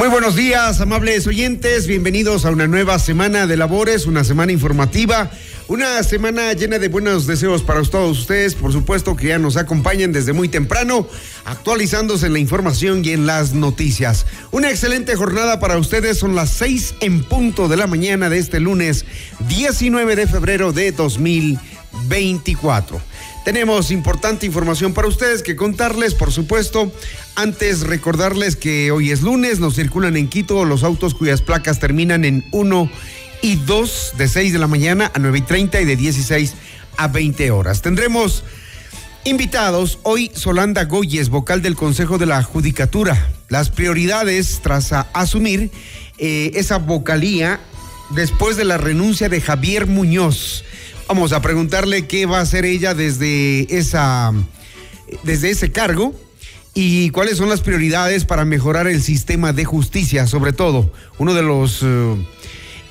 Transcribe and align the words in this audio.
Muy 0.00 0.08
buenos 0.08 0.34
días, 0.34 0.80
amables 0.80 1.26
oyentes. 1.26 1.86
Bienvenidos 1.86 2.46
a 2.46 2.50
una 2.50 2.66
nueva 2.66 2.98
semana 2.98 3.46
de 3.46 3.58
labores, 3.58 4.06
una 4.06 4.24
semana 4.24 4.50
informativa, 4.50 5.30
una 5.68 6.02
semana 6.02 6.50
llena 6.54 6.78
de 6.78 6.88
buenos 6.88 7.26
deseos 7.26 7.62
para 7.62 7.82
todos 7.82 8.20
ustedes. 8.20 8.54
Por 8.54 8.72
supuesto 8.72 9.14
que 9.14 9.26
ya 9.26 9.38
nos 9.38 9.58
acompañan 9.58 10.10
desde 10.10 10.32
muy 10.32 10.48
temprano, 10.48 11.06
actualizándose 11.44 12.28
en 12.28 12.32
la 12.32 12.38
información 12.38 13.04
y 13.04 13.10
en 13.10 13.26
las 13.26 13.52
noticias. 13.52 14.24
Una 14.52 14.70
excelente 14.70 15.16
jornada 15.16 15.60
para 15.60 15.76
ustedes. 15.76 16.16
Son 16.16 16.34
las 16.34 16.48
seis 16.48 16.94
en 17.00 17.22
punto 17.22 17.68
de 17.68 17.76
la 17.76 17.86
mañana 17.86 18.30
de 18.30 18.38
este 18.38 18.58
lunes 18.58 19.04
19 19.48 20.16
de 20.16 20.26
febrero 20.26 20.72
de 20.72 20.92
2024. 20.92 23.09
Tenemos 23.44 23.90
importante 23.90 24.44
información 24.44 24.92
para 24.92 25.08
ustedes 25.08 25.42
que 25.42 25.56
contarles, 25.56 26.14
por 26.14 26.30
supuesto. 26.30 26.92
Antes 27.36 27.80
recordarles 27.80 28.54
que 28.54 28.90
hoy 28.90 29.10
es 29.10 29.22
lunes, 29.22 29.60
nos 29.60 29.76
circulan 29.76 30.16
en 30.18 30.28
Quito 30.28 30.64
los 30.66 30.84
autos 30.84 31.14
cuyas 31.14 31.40
placas 31.40 31.80
terminan 31.80 32.26
en 32.26 32.44
1 32.52 32.90
y 33.40 33.56
2 33.56 34.12
de 34.18 34.28
6 34.28 34.52
de 34.52 34.58
la 34.58 34.66
mañana 34.66 35.10
a 35.14 35.18
9 35.18 35.38
y 35.38 35.42
30 35.42 35.80
y 35.80 35.84
de 35.86 35.96
16 35.96 36.54
a 36.98 37.08
20 37.08 37.50
horas. 37.50 37.80
Tendremos 37.80 38.44
invitados 39.24 39.98
hoy 40.02 40.30
Solanda 40.34 40.84
Goyes, 40.84 41.30
vocal 41.30 41.62
del 41.62 41.76
Consejo 41.76 42.18
de 42.18 42.26
la 42.26 42.42
Judicatura. 42.42 43.30
Las 43.48 43.70
prioridades 43.70 44.60
tras 44.62 44.92
asumir 44.92 45.70
eh, 46.18 46.52
esa 46.54 46.76
vocalía 46.76 47.58
después 48.10 48.58
de 48.58 48.64
la 48.64 48.76
renuncia 48.76 49.30
de 49.30 49.40
Javier 49.40 49.86
Muñoz. 49.86 50.64
Vamos 51.10 51.32
a 51.32 51.42
preguntarle 51.42 52.06
qué 52.06 52.24
va 52.24 52.38
a 52.38 52.42
hacer 52.42 52.64
ella 52.64 52.94
desde 52.94 53.76
esa 53.76 54.32
desde 55.24 55.50
ese 55.50 55.72
cargo 55.72 56.14
y 56.72 57.10
cuáles 57.10 57.36
son 57.36 57.48
las 57.48 57.62
prioridades 57.62 58.24
para 58.24 58.44
mejorar 58.44 58.86
el 58.86 59.02
sistema 59.02 59.52
de 59.52 59.64
justicia, 59.64 60.28
sobre 60.28 60.52
todo 60.52 60.92
uno 61.18 61.34
de 61.34 61.42
los 61.42 61.80
eh, 61.82 62.14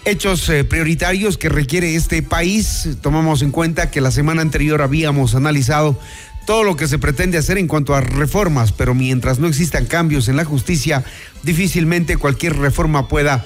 hechos 0.04 0.50
eh, 0.50 0.66
prioritarios 0.66 1.38
que 1.38 1.48
requiere 1.48 1.96
este 1.96 2.22
país. 2.22 2.90
Tomamos 3.00 3.42
en 3.42 3.52
cuenta 3.52 3.90
que 3.90 4.02
la 4.02 4.12
semana 4.12 4.42
anterior 4.42 4.82
habíamos 4.82 5.34
analizado 5.34 5.98
todo 6.46 6.66
lo 6.66 6.76
que 6.76 6.90
se 6.90 7.00
pretende 7.00 7.38
hacer 7.38 7.58
en 7.58 7.70
cuanto 7.70 7.96
a 7.96 8.02
reformas, 8.02 8.74
pero 8.74 8.94
mientras 8.94 9.40
no 9.40 9.48
existan 9.48 9.86
cambios 9.86 10.28
en 10.28 10.36
la 10.36 10.44
justicia, 10.44 11.06
difícilmente 11.44 12.18
cualquier 12.18 12.58
reforma 12.58 13.08
pueda 13.08 13.46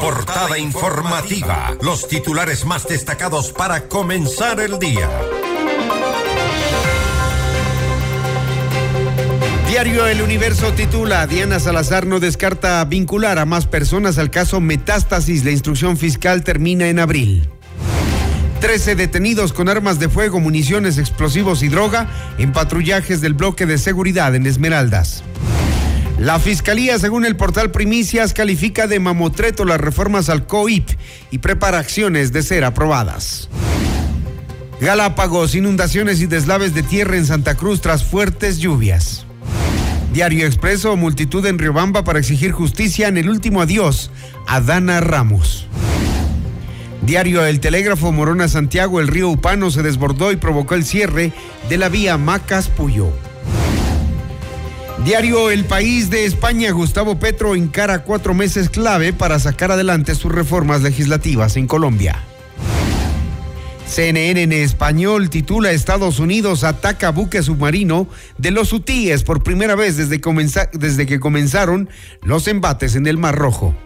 Portada 0.00 0.58
informativa. 0.58 1.76
Los 1.82 2.06
titulares 2.06 2.64
más 2.64 2.86
destacados 2.86 3.52
para 3.52 3.88
comenzar 3.88 4.60
el 4.60 4.78
día. 4.78 5.10
Diario 9.68 10.06
El 10.06 10.22
Universo 10.22 10.72
titula, 10.72 11.26
Diana 11.26 11.58
Salazar 11.58 12.06
no 12.06 12.20
descarta 12.20 12.84
vincular 12.84 13.40
a 13.40 13.44
más 13.44 13.66
personas 13.66 14.16
al 14.18 14.30
caso 14.30 14.60
Metástasis. 14.60 15.44
La 15.44 15.50
instrucción 15.50 15.96
fiscal 15.96 16.44
termina 16.44 16.88
en 16.88 17.00
abril. 17.00 17.50
Trece 18.60 18.94
detenidos 18.94 19.52
con 19.52 19.68
armas 19.68 19.98
de 19.98 20.08
fuego, 20.08 20.40
municiones, 20.40 20.98
explosivos 20.98 21.62
y 21.62 21.68
droga 21.68 22.08
en 22.38 22.52
patrullajes 22.52 23.20
del 23.20 23.34
bloque 23.34 23.66
de 23.66 23.76
seguridad 23.76 24.34
en 24.34 24.46
Esmeraldas. 24.46 25.22
La 26.18 26.38
Fiscalía, 26.38 26.98
según 26.98 27.26
el 27.26 27.36
portal 27.36 27.70
Primicias, 27.70 28.32
califica 28.32 28.86
de 28.86 28.98
mamotreto 28.98 29.66
las 29.66 29.78
reformas 29.78 30.30
al 30.30 30.46
COIP 30.46 30.88
y 31.30 31.38
prepara 31.38 31.78
acciones 31.78 32.32
de 32.32 32.42
ser 32.42 32.64
aprobadas. 32.64 33.50
Galápagos, 34.80 35.54
inundaciones 35.54 36.20
y 36.22 36.26
deslaves 36.26 36.74
de 36.74 36.82
tierra 36.82 37.16
en 37.16 37.26
Santa 37.26 37.56
Cruz 37.56 37.82
tras 37.82 38.04
fuertes 38.04 38.58
lluvias. 38.58 39.26
Diario 40.14 40.46
Expreso, 40.46 40.96
multitud 40.96 41.44
en 41.44 41.58
Riobamba 41.58 42.04
para 42.04 42.20
exigir 42.20 42.52
justicia 42.52 43.08
en 43.08 43.18
el 43.18 43.28
último 43.28 43.60
adiós 43.60 44.10
a 44.46 44.62
Dana 44.62 45.00
Ramos. 45.00 45.66
Diario 47.06 47.46
El 47.46 47.60
Telégrafo 47.60 48.10
Morona 48.10 48.48
Santiago, 48.48 48.98
el 48.98 49.06
río 49.06 49.28
Upano 49.28 49.70
se 49.70 49.84
desbordó 49.84 50.32
y 50.32 50.36
provocó 50.36 50.74
el 50.74 50.84
cierre 50.84 51.32
de 51.68 51.78
la 51.78 51.88
vía 51.88 52.18
Macas 52.18 52.68
Puyo. 52.68 53.12
Diario 55.04 55.52
El 55.52 55.66
País 55.66 56.10
de 56.10 56.24
España, 56.24 56.72
Gustavo 56.72 57.16
Petro 57.20 57.54
encara 57.54 58.02
cuatro 58.02 58.34
meses 58.34 58.68
clave 58.68 59.12
para 59.12 59.38
sacar 59.38 59.70
adelante 59.70 60.16
sus 60.16 60.32
reformas 60.32 60.82
legislativas 60.82 61.56
en 61.56 61.68
Colombia. 61.68 62.24
CNN 63.86 64.42
en 64.42 64.52
español 64.52 65.30
titula 65.30 65.70
Estados 65.70 66.18
Unidos 66.18 66.64
ataca 66.64 67.10
buque 67.10 67.40
submarino 67.44 68.08
de 68.36 68.50
los 68.50 68.72
hutíes 68.72 69.22
por 69.22 69.44
primera 69.44 69.76
vez 69.76 69.96
desde 69.96 71.06
que 71.06 71.20
comenzaron 71.20 71.88
los 72.22 72.48
embates 72.48 72.96
en 72.96 73.06
el 73.06 73.16
Mar 73.16 73.36
Rojo. 73.36 73.76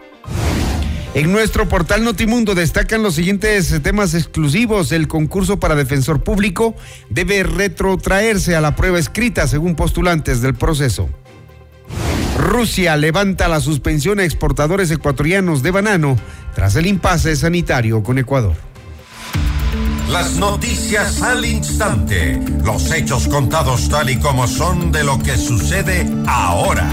En 1.13 1.33
nuestro 1.33 1.69
portal 1.69 2.05
Notimundo 2.05 2.55
destacan 2.55 3.03
los 3.03 3.17
siguientes 3.17 3.83
temas 3.83 4.15
exclusivos. 4.15 4.93
El 4.93 5.09
concurso 5.09 5.59
para 5.59 5.75
defensor 5.75 6.23
público 6.23 6.77
debe 7.09 7.43
retrotraerse 7.43 8.55
a 8.55 8.61
la 8.61 8.77
prueba 8.77 8.99
escrita 8.99 9.49
según 9.49 9.75
postulantes 9.75 10.41
del 10.41 10.55
proceso. 10.55 11.09
Rusia 12.39 12.97
levanta 12.97 13.49
la 13.49 13.61
suspensión 13.61 14.21
a 14.21 14.25
exportadores 14.25 14.91
ecuatorianos 14.93 15.63
de 15.63 15.73
banano 15.73 16.17
tras 16.55 16.77
el 16.77 16.87
impasse 16.87 17.35
sanitario 17.35 18.05
con 18.05 18.19
Ecuador. 18.19 18.55
Las 20.09 20.37
noticias 20.37 21.23
al 21.23 21.45
instante. 21.45 22.41
Los 22.65 22.91
hechos 22.93 23.27
contados 23.27 23.89
tal 23.89 24.11
y 24.11 24.19
como 24.19 24.47
son 24.47 24.93
de 24.93 25.03
lo 25.03 25.19
que 25.19 25.37
sucede 25.37 26.09
ahora. 26.27 26.89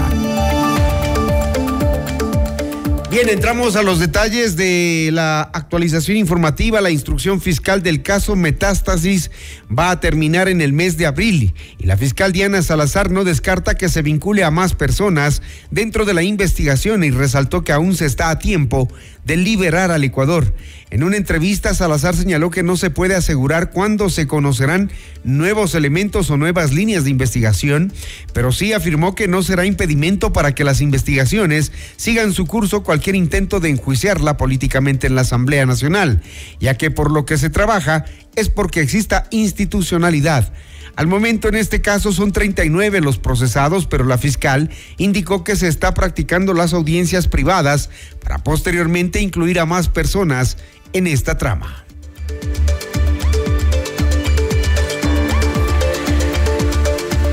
Bien, 3.10 3.30
entramos 3.30 3.74
a 3.76 3.82
los 3.82 4.00
detalles 4.00 4.54
de 4.56 5.08
la 5.14 5.40
actualización 5.40 6.18
informativa. 6.18 6.82
La 6.82 6.90
instrucción 6.90 7.40
fiscal 7.40 7.82
del 7.82 8.02
caso 8.02 8.36
Metástasis 8.36 9.30
va 9.66 9.90
a 9.90 9.98
terminar 9.98 10.46
en 10.46 10.60
el 10.60 10.74
mes 10.74 10.98
de 10.98 11.06
abril 11.06 11.54
y 11.78 11.86
la 11.86 11.96
fiscal 11.96 12.32
Diana 12.32 12.60
Salazar 12.60 13.10
no 13.10 13.24
descarta 13.24 13.76
que 13.76 13.88
se 13.88 14.02
vincule 14.02 14.44
a 14.44 14.50
más 14.50 14.74
personas 14.74 15.40
dentro 15.70 16.04
de 16.04 16.12
la 16.12 16.22
investigación 16.22 17.02
y 17.02 17.10
resaltó 17.10 17.64
que 17.64 17.72
aún 17.72 17.96
se 17.96 18.04
está 18.04 18.28
a 18.28 18.38
tiempo 18.38 18.92
de 19.28 19.36
liberar 19.36 19.90
al 19.90 20.04
Ecuador. 20.04 20.54
En 20.90 21.04
una 21.04 21.18
entrevista, 21.18 21.74
Salazar 21.74 22.16
señaló 22.16 22.50
que 22.50 22.62
no 22.62 22.78
se 22.78 22.88
puede 22.88 23.14
asegurar 23.14 23.70
cuándo 23.72 24.08
se 24.08 24.26
conocerán 24.26 24.90
nuevos 25.22 25.74
elementos 25.74 26.30
o 26.30 26.38
nuevas 26.38 26.72
líneas 26.72 27.04
de 27.04 27.10
investigación, 27.10 27.92
pero 28.32 28.52
sí 28.52 28.72
afirmó 28.72 29.14
que 29.14 29.28
no 29.28 29.42
será 29.42 29.66
impedimento 29.66 30.32
para 30.32 30.54
que 30.54 30.64
las 30.64 30.80
investigaciones 30.80 31.72
sigan 31.98 32.32
su 32.32 32.46
curso 32.46 32.82
cualquier 32.82 33.16
intento 33.16 33.60
de 33.60 33.68
enjuiciarla 33.68 34.38
políticamente 34.38 35.06
en 35.06 35.14
la 35.14 35.20
Asamblea 35.20 35.66
Nacional, 35.66 36.22
ya 36.58 36.78
que 36.78 36.90
por 36.90 37.10
lo 37.10 37.26
que 37.26 37.36
se 37.36 37.50
trabaja 37.50 38.06
es 38.34 38.48
porque 38.48 38.80
exista 38.80 39.26
institucionalidad. 39.30 40.54
Al 40.98 41.06
momento 41.06 41.46
en 41.46 41.54
este 41.54 41.80
caso 41.80 42.10
son 42.10 42.32
39 42.32 43.00
los 43.00 43.20
procesados, 43.20 43.86
pero 43.86 44.04
la 44.04 44.18
fiscal 44.18 44.68
indicó 44.96 45.44
que 45.44 45.54
se 45.54 45.68
está 45.68 45.94
practicando 45.94 46.54
las 46.54 46.72
audiencias 46.72 47.28
privadas 47.28 47.88
para 48.20 48.38
posteriormente 48.38 49.20
incluir 49.20 49.60
a 49.60 49.64
más 49.64 49.88
personas 49.88 50.56
en 50.92 51.06
esta 51.06 51.38
trama. 51.38 51.87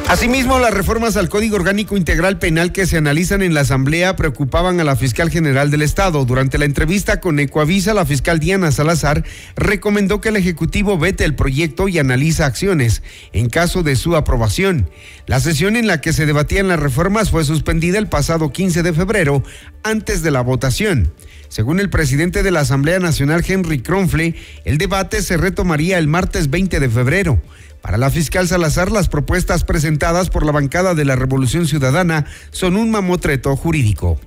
Asimismo, 0.08 0.60
las 0.60 0.72
reformas 0.72 1.18
al 1.18 1.30
Código 1.30 1.56
Orgánico 1.56 1.98
Integral 1.98 2.38
Penal 2.38 2.72
que 2.72 2.86
se 2.86 2.98
analizan 2.98 3.42
en 3.42 3.56
la 3.56 3.62
Asamblea 3.62 4.16
preocupaban 4.16 4.80
a 4.80 4.84
la 4.84 4.96
fiscal 4.96 5.32
general 5.32 5.72
del 5.72 5.82
Estado. 5.82 6.26
Durante 6.26 6.60
la 6.60 6.66
entrevista 6.66 7.20
con 7.20 7.40
Ecoavisa, 7.40 7.96
la 7.96 8.06
fiscal 8.06 8.40
Diana 8.40 8.72
Salazar 8.72 9.24
recomendó 9.56 10.22
que 10.22 10.30
el 10.30 10.36
Ejecutivo 10.36 11.00
vete 11.00 11.26
el 11.26 11.34
proyecto 11.34 11.88
y 11.88 11.98
analiza 11.98 12.46
acciones 12.46 13.02
en 13.34 13.50
caso 13.50 13.82
de 13.82 13.96
su 13.96 14.16
aprobación. 14.16 14.92
La 15.26 15.40
sesión 15.40 15.76
en 15.76 15.88
la 15.88 16.02
que 16.02 16.14
se 16.14 16.28
debatían 16.28 16.68
las 16.68 16.80
reformas 16.80 17.32
fue 17.32 17.44
suspendida 17.44 17.98
el 17.98 18.08
pasado 18.08 18.52
15 18.52 18.84
de 18.84 18.94
febrero 18.94 19.44
antes 19.82 20.22
de 20.22 20.30
la 20.30 20.42
votación. 20.42 21.14
Según 21.50 21.80
el 21.80 21.90
presidente 21.90 22.44
de 22.44 22.52
la 22.52 22.60
Asamblea 22.60 23.00
Nacional, 23.00 23.44
Henry 23.48 23.82
Kronfle, 23.82 24.36
el 24.66 24.78
debate 24.78 25.24
se 25.24 25.38
retomaría 25.38 25.98
el 25.98 26.08
martes 26.08 26.50
20 26.52 26.80
de 26.80 26.90
febrero. 26.90 27.42
Para 27.86 28.00
la 28.00 28.10
fiscal 28.10 28.48
Salazar, 28.48 28.92
las 28.92 29.10
propuestas 29.10 29.64
presentadas 29.64 30.32
por 30.32 30.44
la 30.44 30.52
bancada 30.52 30.96
de 30.96 31.06
la 31.06 31.16
Revolución 31.16 31.68
Ciudadana 31.68 32.26
son 32.50 32.78
un 32.78 32.90
mamotreto 32.90 33.56
jurídico. 33.56 34.20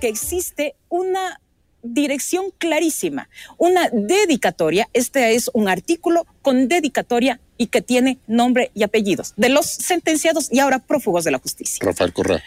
Que 0.00 0.08
existe 0.08 0.76
una 0.88 1.42
dirección 1.82 2.46
clarísima, 2.56 3.28
una 3.58 3.90
dedicatoria. 3.92 4.88
Este 4.94 5.34
es 5.34 5.50
un 5.52 5.68
artículo 5.68 6.26
con 6.40 6.68
dedicatoria 6.68 7.38
y 7.58 7.66
que 7.66 7.82
tiene 7.82 8.18
nombre 8.26 8.70
y 8.72 8.82
apellidos 8.82 9.34
de 9.36 9.50
los 9.50 9.66
sentenciados 9.66 10.48
y 10.50 10.60
ahora 10.60 10.78
prófugos 10.78 11.24
de 11.24 11.32
la 11.32 11.38
justicia. 11.38 11.84
Rafael 11.84 12.14
Correa. 12.14 12.42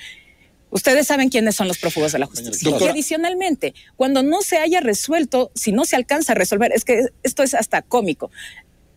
Ustedes 0.71 1.05
saben 1.05 1.29
quiénes 1.29 1.55
son 1.55 1.67
los 1.67 1.77
prófugos 1.77 2.11
de 2.11 2.17
la 2.17 2.25
justicia. 2.25 2.75
Y 2.79 2.87
adicionalmente, 2.87 3.75
cuando 3.95 4.23
no 4.23 4.41
se 4.41 4.57
haya 4.57 4.81
resuelto, 4.81 5.51
si 5.53 5.71
no 5.71 5.85
se 5.85 5.95
alcanza 5.95 6.31
a 6.31 6.35
resolver, 6.35 6.71
es 6.73 6.83
que 6.83 7.09
esto 7.21 7.43
es 7.43 7.53
hasta 7.53 7.83
cómico 7.83 8.31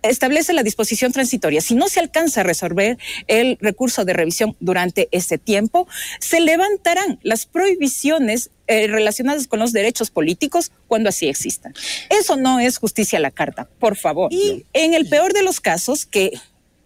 establece 0.08 0.52
la 0.52 0.62
disposición 0.62 1.12
transitoria. 1.12 1.60
Si 1.60 1.74
no 1.74 1.88
se 1.88 2.00
alcanza 2.00 2.40
a 2.40 2.44
resolver 2.44 2.98
el 3.26 3.58
recurso 3.60 4.04
de 4.04 4.12
revisión 4.12 4.56
durante 4.60 5.08
ese 5.12 5.38
tiempo, 5.38 5.86
se 6.20 6.40
levantarán 6.40 7.18
las 7.22 7.46
prohibiciones 7.46 8.50
eh, 8.66 8.88
relacionadas 8.88 9.46
con 9.46 9.60
los 9.60 9.72
derechos 9.72 10.10
políticos 10.10 10.72
cuando 10.88 11.08
así 11.08 11.28
existan. 11.28 11.74
Eso 12.10 12.36
no 12.36 12.58
es 12.60 12.78
justicia 12.78 13.18
a 13.18 13.22
la 13.22 13.30
carta, 13.30 13.68
por 13.78 13.96
favor. 13.96 14.32
Y 14.32 14.64
en 14.72 14.94
el 14.94 15.08
peor 15.08 15.32
de 15.32 15.42
los 15.42 15.60
casos, 15.60 16.04
que 16.04 16.32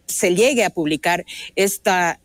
se 0.07 0.35
llegue 0.35 0.65
a 0.65 0.71
publicar 0.71 1.25
esta, 1.57 2.21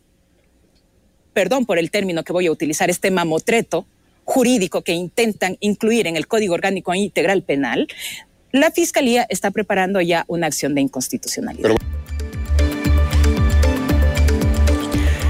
perdón 1.32 1.66
por 1.66 1.78
el 1.78 1.90
término 1.90 2.24
que 2.24 2.32
voy 2.32 2.46
a 2.46 2.52
utilizar, 2.52 2.90
este 2.90 3.10
mamotreto 3.10 3.86
jurídico 4.24 4.82
que 4.82 4.92
intentan 4.92 5.56
incluir 5.60 6.06
en 6.06 6.16
el 6.16 6.26
Código 6.26 6.54
Orgánico 6.54 6.92
Integral 6.94 7.42
Penal, 7.42 7.86
la 8.52 8.70
Fiscalía 8.70 9.26
está 9.28 9.50
preparando 9.50 10.00
ya 10.00 10.24
una 10.28 10.46
acción 10.46 10.74
de 10.74 10.80
inconstitucionalidad. 10.82 11.76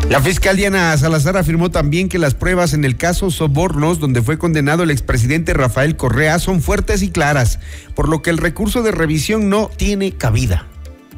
La 0.09 0.21
fiscal 0.21 0.57
Diana 0.57 0.97
Salazar 0.97 1.37
afirmó 1.37 1.73
también 1.73 2.09
que 2.09 2.21
las 2.21 2.35
pruebas 2.35 2.75
en 2.75 2.85
el 2.85 2.97
caso 2.97 3.33
Sobornos, 3.33 3.99
donde 3.99 4.23
fue 4.23 4.39
condenado 4.39 4.85
el 4.85 4.93
expresidente 4.93 5.53
Rafael 5.53 5.97
Correa, 5.97 6.39
son 6.39 6.63
fuertes 6.63 7.03
y 7.03 7.11
claras, 7.11 7.59
por 7.97 8.09
lo 8.09 8.23
que 8.23 8.31
el 8.31 8.39
recurso 8.39 8.85
de 8.85 8.93
revisión 8.93 9.49
no 9.49 9.69
tiene 9.77 10.13
cabida. 10.13 10.69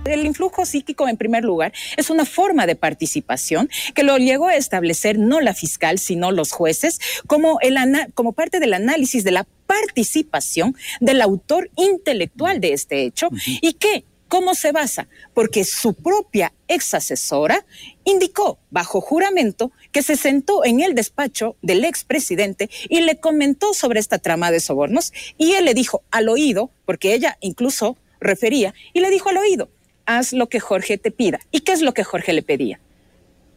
El 0.04 0.24
influjo 0.24 0.64
psíquico, 0.64 1.08
en 1.08 1.16
primer 1.16 1.44
lugar, 1.44 1.72
es 1.96 2.10
una 2.10 2.24
forma 2.24 2.66
de 2.66 2.76
participación 2.76 3.68
que 3.94 4.02
lo 4.02 4.16
llegó 4.16 4.48
a 4.48 4.56
establecer 4.56 5.18
no 5.18 5.40
la 5.40 5.54
fiscal, 5.54 5.98
sino 5.98 6.30
los 6.30 6.52
jueces, 6.52 6.98
como, 7.26 7.58
el 7.60 7.76
como 8.14 8.32
parte 8.32 8.60
del 8.60 8.74
análisis 8.74 9.24
de 9.24 9.32
la 9.32 9.46
participación 9.66 10.76
del 11.00 11.20
autor 11.20 11.70
intelectual 11.76 12.60
de 12.60 12.72
este 12.72 13.02
hecho. 13.02 13.28
Y 13.60 13.74
que 13.74 14.04
¿Cómo 14.28 14.54
se 14.54 14.72
basa? 14.72 15.08
Porque 15.32 15.64
su 15.64 15.94
propia 15.94 16.52
ex 16.68 16.92
asesora 16.92 17.64
indicó 18.04 18.58
bajo 18.68 19.00
juramento 19.00 19.72
que 19.90 20.02
se 20.02 20.16
sentó 20.16 20.66
en 20.66 20.80
el 20.80 20.94
despacho 20.94 21.56
del 21.62 21.82
expresidente 21.86 22.68
y 22.90 23.00
le 23.00 23.18
comentó 23.18 23.72
sobre 23.72 24.00
esta 24.00 24.18
trama 24.18 24.50
de 24.50 24.60
sobornos 24.60 25.14
y 25.38 25.52
él 25.52 25.64
le 25.64 25.72
dijo 25.72 26.02
al 26.10 26.28
oído, 26.28 26.70
porque 26.84 27.14
ella 27.14 27.38
incluso 27.40 27.96
refería, 28.20 28.74
y 28.92 29.00
le 29.00 29.10
dijo 29.10 29.30
al 29.30 29.38
oído, 29.38 29.70
haz 30.08 30.32
lo 30.32 30.48
que 30.48 30.58
Jorge 30.58 30.96
te 30.96 31.10
pida. 31.10 31.38
¿Y 31.52 31.60
qué 31.60 31.72
es 31.72 31.82
lo 31.82 31.92
que 31.92 32.02
Jorge 32.02 32.32
le 32.32 32.42
pedía? 32.42 32.80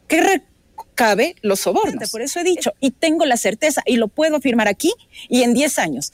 Que 0.08 0.44
cabe 0.96 1.36
los 1.42 1.62
sobornos. 1.62 2.12
Por 2.12 2.22
eso 2.22 2.42
he 2.42 2.44
dicho, 2.44 2.74
y 2.82 2.92
tengo 2.92 3.26
la 3.26 3.38
certeza, 3.38 3.82
y 3.86 3.96
lo 3.96 4.10
puedo 4.10 4.36
afirmar 4.36 4.68
aquí 4.68 4.94
y 5.30 5.44
en 5.44 5.54
10 5.54 5.80
años, 5.80 6.12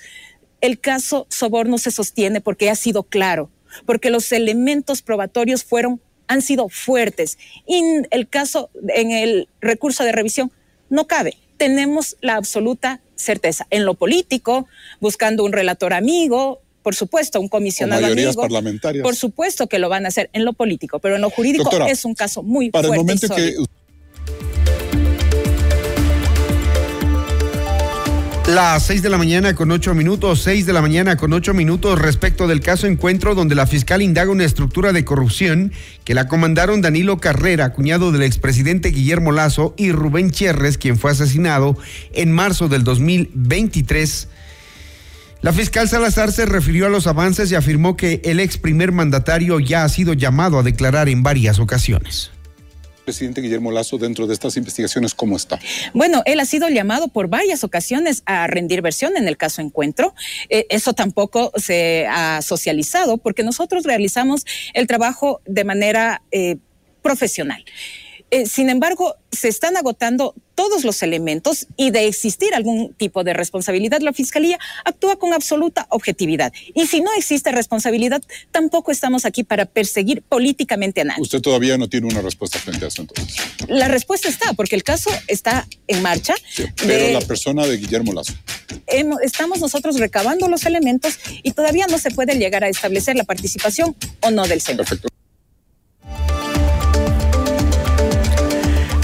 el 0.61 0.79
caso 0.79 1.25
soborno 1.29 1.79
se 1.79 1.89
sostiene 1.89 2.39
porque 2.39 2.69
ha 2.69 2.75
sido 2.75 3.03
claro, 3.03 3.49
porque 3.85 4.11
los 4.11 4.31
elementos 4.31 5.01
probatorios 5.01 5.63
fueron, 5.63 5.99
han 6.27 6.43
sido 6.43 6.69
fuertes. 6.69 7.39
Y 7.65 7.81
el 8.11 8.29
caso, 8.29 8.69
en 8.89 9.11
el 9.11 9.49
recurso 9.59 10.03
de 10.03 10.11
revisión, 10.11 10.51
no 10.89 11.07
cabe. 11.07 11.37
Tenemos 11.57 12.15
la 12.21 12.35
absoluta 12.35 13.01
certeza. 13.15 13.65
En 13.71 13.85
lo 13.85 13.95
político, 13.95 14.67
buscando 14.99 15.43
un 15.43 15.51
relator 15.51 15.93
amigo, 15.93 16.61
por 16.87 16.95
supuesto, 16.95 17.41
un 17.41 17.49
comisionado 17.49 18.05
amigo, 18.05 18.33
parlamentarias. 18.33 19.03
por 19.03 19.13
supuesto 19.13 19.67
que 19.67 19.77
lo 19.77 19.89
van 19.89 20.05
a 20.05 20.07
hacer 20.07 20.29
en 20.31 20.45
lo 20.45 20.53
político, 20.53 20.99
pero 20.99 21.15
en 21.15 21.21
lo 21.21 21.29
jurídico 21.29 21.69
es 21.85 22.05
un 22.05 22.15
caso 22.15 22.43
muy 22.43 22.69
para 22.69 22.87
fuerte. 22.87 23.01
el 23.01 23.05
momento 23.05 23.35
que 23.35 23.55
Las 28.47 28.83
seis 28.83 29.01
de 29.01 29.09
la 29.09 29.17
mañana 29.17 29.53
con 29.53 29.69
ocho 29.71 29.93
minutos, 29.93 30.41
seis 30.41 30.65
de 30.65 30.71
la 30.71 30.81
mañana 30.81 31.17
con 31.17 31.33
ocho 31.33 31.53
minutos 31.53 31.99
respecto 31.99 32.47
del 32.47 32.61
caso 32.61 32.87
Encuentro, 32.87 33.35
donde 33.35 33.55
la 33.55 33.67
fiscal 33.67 34.01
indaga 34.01 34.31
una 34.31 34.45
estructura 34.45 34.93
de 34.93 35.03
corrupción 35.03 35.73
que 36.05 36.13
la 36.13 36.29
comandaron 36.29 36.79
Danilo 36.79 37.17
Carrera, 37.17 37.73
cuñado 37.73 38.13
del 38.13 38.23
expresidente 38.23 38.91
Guillermo 38.91 39.33
Lazo, 39.33 39.73
y 39.75 39.91
Rubén 39.91 40.31
Chierres, 40.31 40.77
quien 40.77 40.97
fue 40.97 41.11
asesinado 41.11 41.77
en 42.13 42.31
marzo 42.31 42.69
del 42.69 42.85
2023. 42.85 44.29
La 45.47 45.53
fiscal 45.53 45.87
Salazar 45.87 46.29
se 46.33 46.45
refirió 46.45 46.87
a 46.87 46.89
los 46.89 47.07
avances 47.07 47.49
y 47.53 47.55
afirmó 47.55 47.95
que 47.95 48.19
el 48.25 48.41
ex 48.41 48.57
primer 48.57 48.91
mandatario 48.91 49.61
ya 49.61 49.85
ha 49.85 49.87
sido 49.87 50.11
llamado 50.11 50.59
a 50.59 50.61
declarar 50.61 51.07
en 51.07 51.23
varias 51.23 51.59
ocasiones 51.59 52.31
presidente 53.05 53.39
Guillermo 53.39 53.71
Lazo 53.71 53.97
dentro 53.97 54.27
de 54.27 54.33
estas 54.33 54.57
investigaciones, 54.57 55.15
¿cómo 55.15 55.37
está? 55.37 55.57
Bueno, 55.93 56.21
él 56.25 56.41
ha 56.41 56.45
sido 56.45 56.67
llamado 56.67 57.07
por 57.07 57.29
varias 57.29 57.63
ocasiones 57.63 58.21
a 58.25 58.45
rendir 58.47 58.81
versión 58.81 59.15
en 59.15 59.29
el 59.29 59.37
caso 59.37 59.61
Encuentro. 59.61 60.13
Eh, 60.49 60.65
eso 60.69 60.91
tampoco 60.91 61.53
se 61.55 62.05
ha 62.07 62.41
socializado 62.41 63.17
porque 63.17 63.43
nosotros 63.43 63.85
realizamos 63.85 64.45
el 64.73 64.85
trabajo 64.87 65.39
de 65.45 65.63
manera 65.63 66.21
eh, 66.31 66.57
profesional. 67.01 67.63
Eh, 68.29 68.45
sin 68.45 68.69
embargo, 68.69 69.15
se 69.31 69.47
están 69.47 69.77
agotando 69.77 70.35
todos 70.55 70.83
los 70.83 71.03
elementos 71.03 71.67
y 71.77 71.91
de 71.91 72.07
existir 72.07 72.55
algún 72.55 72.93
tipo 72.95 73.23
de 73.23 73.33
responsabilidad, 73.33 74.01
la 74.01 74.11
Fiscalía 74.11 74.57
actúa 74.85 75.17
con 75.17 75.33
absoluta 75.33 75.85
objetividad. 75.89 76.51
Y 76.73 76.87
si 76.87 76.99
no 77.01 77.13
existe 77.13 77.51
responsabilidad, 77.51 78.21
tampoco 78.51 78.91
estamos 78.91 79.25
aquí 79.25 79.43
para 79.43 79.65
perseguir 79.65 80.23
políticamente 80.23 81.01
a 81.01 81.03
nadie. 81.05 81.21
Usted 81.21 81.41
todavía 81.41 81.77
no 81.77 81.87
tiene 81.87 82.07
una 82.07 82.21
respuesta 82.21 82.57
frente 82.57 82.85
a 82.85 82.87
eso 82.87 83.03
entonces. 83.03 83.37
La 83.67 83.87
respuesta 83.87 84.27
está, 84.29 84.53
porque 84.53 84.75
el 84.75 84.83
caso 84.83 85.11
está 85.27 85.67
en 85.87 86.01
marcha. 86.01 86.33
pero 86.85 87.19
la 87.19 87.25
persona 87.25 87.65
de 87.67 87.77
Guillermo 87.77 88.13
Lazo. 88.13 88.33
estamos 89.21 89.59
nosotros 89.59 89.99
recabando 89.99 90.47
los 90.47 90.65
elementos 90.65 91.19
y 91.43 91.51
todavía 91.51 91.85
no 91.87 91.99
se 91.99 92.11
puede 92.11 92.35
llegar 92.35 92.63
a 92.63 92.69
establecer 92.69 93.15
la 93.15 93.25
participación 93.25 93.95
o 94.21 94.31
no 94.31 94.47
del 94.47 94.59
Señor. 94.61 94.85
Perfecto. 94.85 95.16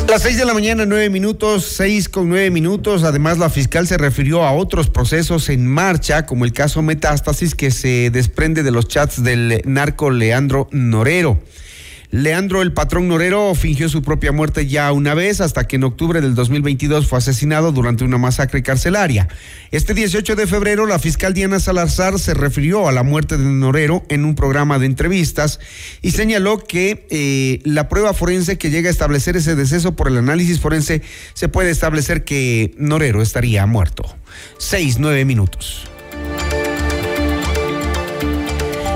Las 0.07 0.21
seis 0.21 0.37
de 0.37 0.45
la 0.45 0.53
mañana, 0.53 0.85
nueve 0.85 1.09
minutos, 1.09 1.65
seis 1.65 2.09
con 2.09 2.29
nueve 2.29 2.49
minutos. 2.51 3.03
Además, 3.03 3.37
la 3.37 3.49
fiscal 3.49 3.87
se 3.87 3.97
refirió 3.97 4.43
a 4.43 4.51
otros 4.51 4.89
procesos 4.89 5.49
en 5.49 5.65
marcha, 5.65 6.25
como 6.25 6.45
el 6.45 6.53
caso 6.53 6.81
Metástasis, 6.81 7.55
que 7.55 7.71
se 7.71 8.09
desprende 8.09 8.63
de 8.63 8.71
los 8.71 8.87
chats 8.87 9.23
del 9.23 9.61
narco 9.65 10.09
Leandro 10.11 10.67
Norero. 10.71 11.39
Leandro 12.13 12.61
el 12.61 12.73
patrón 12.73 13.07
Norero 13.07 13.55
fingió 13.55 13.89
su 13.89 14.03
propia 14.03 14.31
muerte 14.31 14.67
ya 14.67 14.91
una 14.91 15.15
vez 15.15 15.41
hasta 15.41 15.67
que 15.67 15.77
en 15.77 15.83
octubre 15.83 16.21
del 16.21 16.35
2022 16.35 17.07
fue 17.07 17.17
asesinado 17.17 17.71
durante 17.71 18.03
una 18.03 18.19
masacre 18.19 18.61
carcelaria. 18.61 19.27
Este 19.71 19.95
18 19.95 20.35
de 20.35 20.45
febrero 20.45 20.85
la 20.85 20.99
fiscal 20.99 21.33
Diana 21.33 21.59
Salazar 21.59 22.19
se 22.19 22.35
refirió 22.35 22.87
a 22.87 22.91
la 22.91 23.01
muerte 23.01 23.35
de 23.35 23.43
Norero 23.43 24.03
en 24.09 24.25
un 24.25 24.35
programa 24.35 24.77
de 24.77 24.85
entrevistas 24.85 25.59
y 26.03 26.11
señaló 26.11 26.59
que 26.59 27.07
eh, 27.09 27.61
la 27.63 27.89
prueba 27.89 28.13
forense 28.13 28.59
que 28.59 28.69
llega 28.69 28.89
a 28.89 28.91
establecer 28.91 29.35
ese 29.35 29.55
deceso 29.55 29.95
por 29.95 30.07
el 30.07 30.19
análisis 30.19 30.59
forense 30.59 31.01
se 31.33 31.49
puede 31.49 31.71
establecer 31.71 32.23
que 32.23 32.75
Norero 32.77 33.23
estaría 33.23 33.65
muerto. 33.65 34.05
Seis, 34.59 34.99
nueve 34.99 35.25
minutos. 35.25 35.87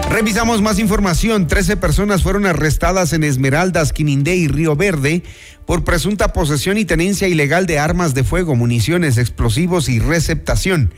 Revisamos 0.09 0.61
más 0.61 0.79
información. 0.79 1.47
Trece 1.47 1.77
personas 1.77 2.23
fueron 2.23 2.45
arrestadas 2.45 3.13
en 3.13 3.23
Esmeraldas, 3.23 3.93
Quinindé 3.93 4.35
y 4.35 4.47
Río 4.47 4.75
Verde 4.75 5.21
por 5.65 5.83
presunta 5.83 6.33
posesión 6.33 6.77
y 6.77 6.85
tenencia 6.85 7.27
ilegal 7.27 7.65
de 7.65 7.77
armas 7.77 8.13
de 8.13 8.23
fuego, 8.23 8.55
municiones, 8.55 9.17
explosivos 9.17 9.89
y 9.89 9.99
receptación. 9.99 10.93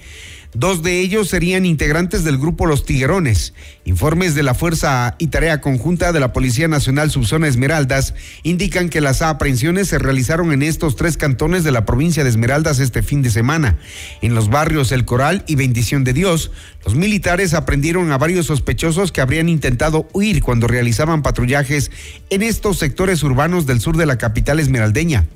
Dos 0.56 0.82
de 0.82 1.00
ellos 1.00 1.30
serían 1.30 1.64
integrantes 1.64 2.24
del 2.24 2.40
grupo 2.40 2.66
Los 2.66 2.84
Tiguerones. 2.84 3.54
Informes 3.86 4.34
de 4.34 4.42
la 4.42 4.56
Fuerza 4.56 5.16
y 5.20 5.28
Tarea 5.28 5.62
Conjunta 5.62 6.12
de 6.12 6.20
la 6.20 6.34
Policía 6.34 6.68
Nacional 6.68 7.12
Subzona 7.12 7.48
Esmeraldas 7.48 8.16
indican 8.42 8.90
que 8.90 9.00
las 9.00 9.22
aprehensiones 9.22 9.88
se 9.90 10.00
realizaron 10.00 10.52
en 10.52 10.64
estos 10.64 10.96
tres 10.96 11.18
cantones 11.18 11.64
de 11.64 11.72
la 11.72 11.86
provincia 11.86 12.24
de 12.24 12.32
Esmeraldas 12.32 12.80
este 12.80 13.04
fin 13.04 13.22
de 13.22 13.30
semana. 13.30 13.78
En 14.24 14.34
los 14.34 14.50
barrios 14.50 14.92
El 14.92 15.06
Coral 15.06 15.44
y 15.46 15.54
Bendición 15.54 16.04
de 16.04 16.14
Dios, 16.14 16.52
los 16.84 16.96
militares 16.96 17.54
aprendieron 17.54 18.12
a 18.12 18.18
varios 18.18 18.48
sospechosos 18.48 19.12
que 19.12 19.22
habrían 19.22 19.50
intentado 19.50 20.08
huir 20.14 20.42
cuando 20.42 20.68
realizaban 20.68 21.22
patrullajes 21.22 21.92
en 22.32 22.42
estos 22.42 22.80
sectores 22.80 23.22
urbanos 23.22 23.68
del 23.68 23.82
sur 23.82 23.98
de 23.98 24.08
la 24.08 24.18
capital 24.18 24.60
esmeraldeña. 24.60 25.28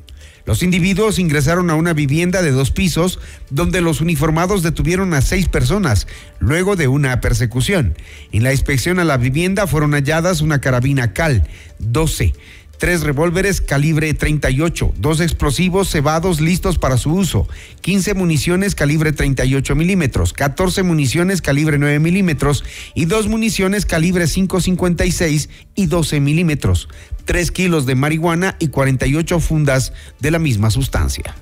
Los 0.45 0.61
individuos 0.61 1.19
ingresaron 1.19 1.69
a 1.69 1.75
una 1.75 1.93
vivienda 1.93 2.41
de 2.41 2.51
dos 2.51 2.71
pisos 2.71 3.19
donde 3.49 3.79
los 3.79 4.01
uniformados 4.01 4.61
detuvieron 4.61 5.13
a 5.13 5.21
seis 5.21 5.47
personas 5.47 6.05
luego 6.39 6.75
de 6.75 6.89
una 6.89 7.21
persecución. 7.21 7.95
En 8.33 8.43
la 8.43 8.51
inspección 8.51 8.99
a 8.99 9.05
la 9.05 9.17
vivienda 9.17 9.67
fueron 9.67 9.93
halladas 9.93 10.41
una 10.41 10.59
carabina 10.59 11.13
Cal 11.13 11.47
12 11.79 12.33
tres 12.77 13.01
revólveres 13.01 13.61
calibre 13.61 14.13
38, 14.13 14.93
dos 14.97 15.19
explosivos 15.19 15.89
cebados 15.89 16.41
listos 16.41 16.77
para 16.77 16.97
su 16.97 17.13
uso, 17.13 17.47
15 17.81 18.13
municiones 18.13 18.75
calibre 18.75 19.13
38 19.13 19.75
milímetros, 19.75 20.33
14 20.33 20.83
municiones 20.83 21.41
calibre 21.41 21.77
9 21.77 21.99
milímetros 21.99 22.63
y 22.93 23.05
dos 23.05 23.27
municiones 23.27 23.85
calibre 23.85 24.25
5.56 24.25 25.49
y 25.75 25.85
12 25.85 26.19
milímetros, 26.19 26.89
3 27.25 27.51
kilos 27.51 27.85
de 27.85 27.95
marihuana 27.95 28.55
y 28.59 28.67
48 28.67 29.39
fundas 29.39 29.93
de 30.19 30.31
la 30.31 30.39
misma 30.39 30.69
sustancia. 30.69 31.35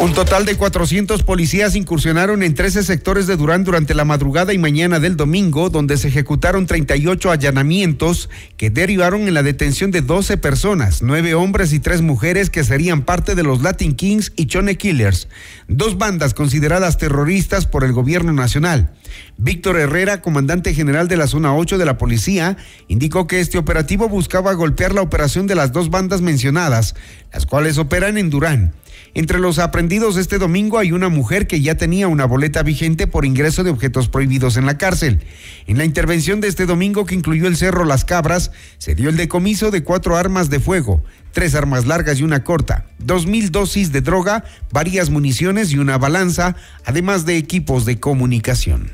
Un 0.00 0.14
total 0.14 0.44
de 0.44 0.56
400 0.56 1.24
policías 1.24 1.74
incursionaron 1.74 2.44
en 2.44 2.54
13 2.54 2.84
sectores 2.84 3.26
de 3.26 3.36
Durán 3.36 3.64
durante 3.64 3.94
la 3.94 4.04
madrugada 4.04 4.52
y 4.52 4.58
mañana 4.58 5.00
del 5.00 5.16
domingo, 5.16 5.70
donde 5.70 5.96
se 5.96 6.06
ejecutaron 6.06 6.66
38 6.66 7.32
allanamientos 7.32 8.30
que 8.56 8.70
derivaron 8.70 9.26
en 9.26 9.34
la 9.34 9.42
detención 9.42 9.90
de 9.90 10.00
12 10.00 10.36
personas, 10.36 11.02
9 11.02 11.34
hombres 11.34 11.72
y 11.72 11.80
3 11.80 12.02
mujeres 12.02 12.48
que 12.48 12.62
serían 12.62 13.02
parte 13.02 13.34
de 13.34 13.42
los 13.42 13.60
Latin 13.60 13.96
Kings 13.96 14.32
y 14.36 14.46
Chone 14.46 14.76
Killers, 14.76 15.26
dos 15.66 15.98
bandas 15.98 16.32
consideradas 16.32 16.96
terroristas 16.96 17.66
por 17.66 17.82
el 17.82 17.92
gobierno 17.92 18.32
nacional. 18.32 18.92
Víctor 19.36 19.80
Herrera, 19.80 20.22
comandante 20.22 20.74
general 20.74 21.08
de 21.08 21.16
la 21.16 21.26
zona 21.26 21.56
8 21.56 21.76
de 21.76 21.84
la 21.84 21.98
policía, 21.98 22.56
indicó 22.86 23.26
que 23.26 23.40
este 23.40 23.58
operativo 23.58 24.08
buscaba 24.08 24.52
golpear 24.52 24.94
la 24.94 25.02
operación 25.02 25.48
de 25.48 25.56
las 25.56 25.72
dos 25.72 25.90
bandas 25.90 26.20
mencionadas, 26.20 26.94
las 27.32 27.46
cuales 27.46 27.78
operan 27.78 28.16
en 28.16 28.30
Durán. 28.30 28.74
Entre 29.14 29.38
los 29.38 29.58
aprendidos 29.58 30.16
este 30.16 30.38
domingo 30.38 30.78
hay 30.78 30.92
una 30.92 31.08
mujer 31.08 31.46
que 31.46 31.60
ya 31.60 31.74
tenía 31.76 32.08
una 32.08 32.24
boleta 32.24 32.62
vigente 32.62 33.06
por 33.06 33.24
ingreso 33.24 33.64
de 33.64 33.70
objetos 33.70 34.08
prohibidos 34.08 34.56
en 34.56 34.66
la 34.66 34.78
cárcel. 34.78 35.20
En 35.66 35.78
la 35.78 35.84
intervención 35.84 36.40
de 36.40 36.48
este 36.48 36.66
domingo 36.66 37.06
que 37.06 37.14
incluyó 37.14 37.48
el 37.48 37.56
Cerro 37.56 37.84
Las 37.84 38.04
Cabras, 38.04 38.52
se 38.78 38.94
dio 38.94 39.08
el 39.08 39.16
decomiso 39.16 39.70
de 39.70 39.82
cuatro 39.82 40.16
armas 40.16 40.50
de 40.50 40.60
fuego, 40.60 41.02
tres 41.32 41.54
armas 41.54 41.86
largas 41.86 42.20
y 42.20 42.22
una 42.22 42.44
corta, 42.44 42.86
dos 42.98 43.26
mil 43.26 43.50
dosis 43.50 43.92
de 43.92 44.00
droga, 44.00 44.44
varias 44.72 45.10
municiones 45.10 45.72
y 45.72 45.78
una 45.78 45.98
balanza, 45.98 46.56
además 46.84 47.26
de 47.26 47.36
equipos 47.36 47.84
de 47.84 47.98
comunicación. 47.98 48.92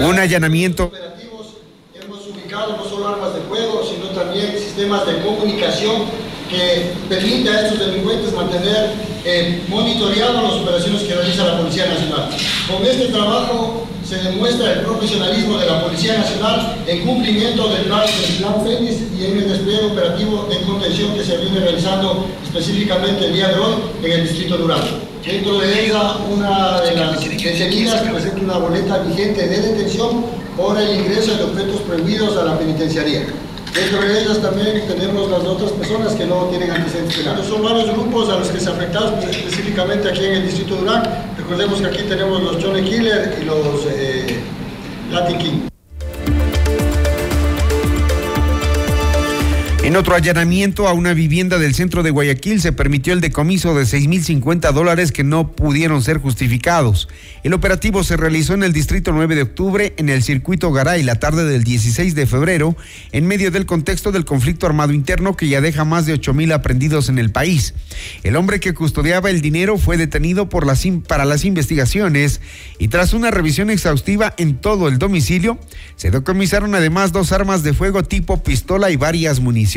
Un 0.00 0.18
allanamiento 0.18 0.92
no 2.54 2.84
solo 2.88 3.08
armas 3.08 3.34
de 3.34 3.40
fuego, 3.42 3.82
sino 3.84 4.06
también 4.10 4.52
sistemas 4.58 5.06
de 5.06 5.20
comunicación 5.22 6.04
que 6.48 6.92
permite 7.08 7.50
a 7.50 7.66
estos 7.66 7.78
delincuentes 7.80 8.32
mantener 8.32 8.92
eh, 9.24 9.62
las 10.44 10.52
operaciones 10.54 11.02
que 11.02 11.14
realiza 11.14 11.44
la 11.44 11.58
Policía 11.58 11.86
Nacional. 11.86 12.28
Con 12.70 12.86
este 12.86 13.06
trabajo 13.06 13.86
se 14.06 14.16
demuestra 14.16 14.72
el 14.72 14.80
profesionalismo 14.80 15.58
de 15.58 15.66
la 15.66 15.82
Policía 15.82 16.18
Nacional 16.18 16.76
en 16.86 17.06
cumplimiento 17.06 17.68
del 17.68 17.84
plan, 17.84 18.04
del 18.64 18.82
y 19.18 19.24
en 19.24 19.38
el 19.38 19.48
despliegue 19.48 19.86
operativo 19.86 20.46
de 20.50 20.60
contención 20.60 21.14
que 21.14 21.24
se 21.24 21.38
viene 21.38 21.60
realizando 21.60 22.26
específicamente 22.44 23.26
el 23.26 23.32
día 23.32 23.48
de 23.48 23.54
hoy 23.54 23.74
en 24.02 24.12
el 24.12 24.22
Distrito 24.28 24.58
Durango. 24.58 24.98
Dentro 25.24 25.58
de 25.58 25.86
ella, 25.86 26.16
una 26.30 26.80
de 26.82 26.96
las 26.96 27.20
detenidas 27.20 28.02
presenta 28.02 28.40
una 28.40 28.58
boleta 28.58 28.98
vigente 28.98 29.48
de 29.48 29.60
detención 29.60 30.26
por 30.54 30.78
el 30.78 30.98
ingreso 30.98 31.34
de 31.36 31.44
objetos 31.44 31.80
prohibidos 31.80 32.36
a 32.36 32.44
la 32.44 32.58
penitenciaría. 32.58 33.22
Dentro 33.74 34.00
de 34.02 34.20
ellas 34.22 34.40
también 34.40 34.86
tenemos 34.86 35.28
las 35.30 35.40
otras 35.40 35.72
personas 35.72 36.12
que 36.12 36.26
no 36.26 36.44
tienen 36.44 36.70
antecedentes 36.70 37.16
penales. 37.16 37.46
Son 37.46 37.60
varios 37.60 37.90
grupos 37.90 38.28
a 38.28 38.38
los 38.38 38.48
que 38.48 38.60
se 38.60 38.70
afectaron 38.70 39.14
específicamente 39.18 40.08
aquí 40.10 40.26
en 40.26 40.32
el 40.34 40.46
Distrito 40.46 40.76
Durán. 40.76 41.02
Recordemos 41.44 41.78
que 41.82 41.86
aquí 41.88 42.02
tenemos 42.04 42.42
los 42.42 42.64
Johnny 42.64 42.82
Killer 42.88 43.38
y 43.38 43.44
los 43.44 43.86
eh, 43.86 44.40
Latin 45.10 45.38
King. 45.38 45.73
En 49.84 49.96
otro 49.96 50.14
allanamiento 50.14 50.88
a 50.88 50.94
una 50.94 51.12
vivienda 51.12 51.58
del 51.58 51.74
centro 51.74 52.02
de 52.02 52.10
Guayaquil 52.10 52.58
se 52.58 52.72
permitió 52.72 53.12
el 53.12 53.20
decomiso 53.20 53.74
de 53.74 53.82
6.050 53.82 54.72
dólares 54.72 55.12
que 55.12 55.24
no 55.24 55.52
pudieron 55.52 56.02
ser 56.02 56.16
justificados. 56.16 57.06
El 57.42 57.52
operativo 57.52 58.02
se 58.02 58.16
realizó 58.16 58.54
en 58.54 58.62
el 58.62 58.72
distrito 58.72 59.12
9 59.12 59.34
de 59.34 59.42
octubre 59.42 59.92
en 59.98 60.08
el 60.08 60.22
circuito 60.22 60.72
Garay 60.72 61.02
la 61.02 61.16
tarde 61.16 61.44
del 61.44 61.64
16 61.64 62.14
de 62.14 62.24
febrero 62.24 62.74
en 63.12 63.26
medio 63.26 63.50
del 63.50 63.66
contexto 63.66 64.10
del 64.10 64.24
conflicto 64.24 64.64
armado 64.64 64.94
interno 64.94 65.36
que 65.36 65.48
ya 65.48 65.60
deja 65.60 65.84
más 65.84 66.06
de 66.06 66.14
8.000 66.14 66.54
aprendidos 66.54 67.10
en 67.10 67.18
el 67.18 67.30
país. 67.30 67.74
El 68.22 68.36
hombre 68.36 68.60
que 68.60 68.72
custodiaba 68.72 69.28
el 69.28 69.42
dinero 69.42 69.76
fue 69.76 69.98
detenido 69.98 70.48
para 70.48 71.26
las 71.26 71.44
investigaciones 71.44 72.40
y 72.78 72.88
tras 72.88 73.12
una 73.12 73.30
revisión 73.30 73.68
exhaustiva 73.68 74.32
en 74.38 74.56
todo 74.56 74.88
el 74.88 74.96
domicilio 74.96 75.58
se 75.96 76.10
decomisaron 76.10 76.74
además 76.74 77.12
dos 77.12 77.32
armas 77.32 77.62
de 77.62 77.74
fuego 77.74 78.02
tipo 78.02 78.42
pistola 78.42 78.90
y 78.90 78.96
varias 78.96 79.40
municiones. 79.40 79.73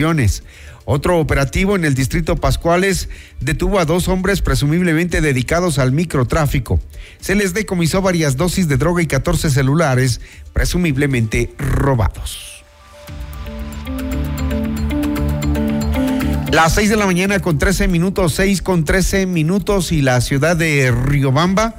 Otro 0.85 1.19
operativo 1.19 1.75
en 1.75 1.83
el 1.83 1.95
distrito 1.95 2.35
Pascuales 2.35 3.09
detuvo 3.41 3.79
a 3.79 3.85
dos 3.85 4.07
hombres 4.07 4.41
presumiblemente 4.41 5.21
dedicados 5.21 5.79
al 5.79 5.91
microtráfico. 5.91 6.79
Se 7.19 7.35
les 7.35 7.53
decomisó 7.53 8.01
varias 8.01 8.37
dosis 8.37 8.67
de 8.67 8.77
droga 8.77 9.01
y 9.01 9.07
14 9.07 9.49
celulares 9.49 10.21
presumiblemente 10.53 11.53
robados. 11.57 12.63
Las 16.51 16.75
6 16.75 16.89
de 16.89 16.95
la 16.95 17.05
mañana 17.05 17.39
con 17.39 17.57
13 17.57 17.87
minutos, 17.87 18.33
6 18.35 18.61
con 18.61 18.85
13 18.85 19.25
minutos 19.25 19.91
y 19.91 20.01
la 20.01 20.21
ciudad 20.21 20.55
de 20.55 20.91
Riobamba 20.91 21.75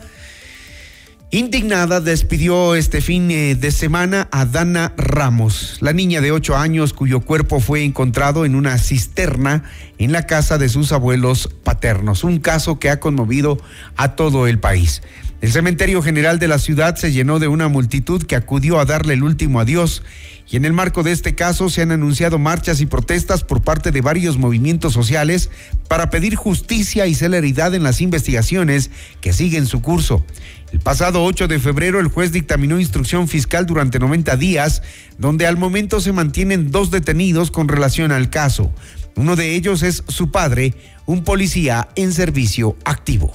Indignada 1.30 2.00
despidió 2.00 2.74
este 2.74 3.02
fin 3.02 3.30
eh, 3.30 3.54
de 3.54 3.70
semana 3.70 4.30
a 4.32 4.46
Dana 4.46 4.94
Ramos, 4.96 5.76
la 5.80 5.92
niña 5.92 6.22
de 6.22 6.32
ocho 6.32 6.56
años 6.56 6.94
cuyo 6.94 7.20
cuerpo 7.20 7.60
fue 7.60 7.84
encontrado 7.84 8.46
en 8.46 8.54
una 8.54 8.78
cisterna 8.78 9.64
en 9.98 10.12
la 10.12 10.24
casa 10.24 10.56
de 10.56 10.70
sus 10.70 10.90
abuelos 10.90 11.50
paternos, 11.64 12.24
un 12.24 12.38
caso 12.38 12.78
que 12.78 12.88
ha 12.88 12.98
conmovido 12.98 13.60
a 13.94 14.16
todo 14.16 14.46
el 14.46 14.58
país. 14.58 15.02
El 15.42 15.52
cementerio 15.52 16.02
general 16.02 16.38
de 16.38 16.48
la 16.48 16.58
ciudad 16.58 16.96
se 16.96 17.12
llenó 17.12 17.38
de 17.38 17.46
una 17.46 17.68
multitud 17.68 18.22
que 18.22 18.34
acudió 18.34 18.80
a 18.80 18.86
darle 18.86 19.12
el 19.12 19.22
último 19.22 19.60
adiós 19.60 20.02
y 20.50 20.56
en 20.56 20.64
el 20.64 20.72
marco 20.72 21.02
de 21.02 21.12
este 21.12 21.34
caso 21.34 21.68
se 21.68 21.82
han 21.82 21.92
anunciado 21.92 22.38
marchas 22.38 22.80
y 22.80 22.86
protestas 22.86 23.44
por 23.44 23.60
parte 23.60 23.92
de 23.92 24.00
varios 24.00 24.38
movimientos 24.38 24.94
sociales 24.94 25.50
para 25.88 26.08
pedir 26.08 26.36
justicia 26.36 27.06
y 27.06 27.14
celeridad 27.14 27.74
en 27.74 27.82
las 27.82 28.00
investigaciones 28.00 28.90
que 29.20 29.34
siguen 29.34 29.66
su 29.66 29.82
curso. 29.82 30.24
El 30.72 30.80
pasado 30.80 31.24
8 31.24 31.48
de 31.48 31.58
febrero 31.58 31.98
el 31.98 32.08
juez 32.08 32.30
dictaminó 32.30 32.78
instrucción 32.78 33.26
fiscal 33.26 33.64
durante 33.64 33.98
90 33.98 34.36
días, 34.36 34.82
donde 35.16 35.46
al 35.46 35.56
momento 35.56 36.00
se 36.00 36.12
mantienen 36.12 36.70
dos 36.70 36.90
detenidos 36.90 37.50
con 37.50 37.68
relación 37.68 38.12
al 38.12 38.28
caso. 38.28 38.72
Uno 39.16 39.34
de 39.34 39.54
ellos 39.54 39.82
es 39.82 40.04
su 40.08 40.30
padre, 40.30 40.74
un 41.06 41.24
policía 41.24 41.88
en 41.96 42.12
servicio 42.12 42.76
activo. 42.84 43.34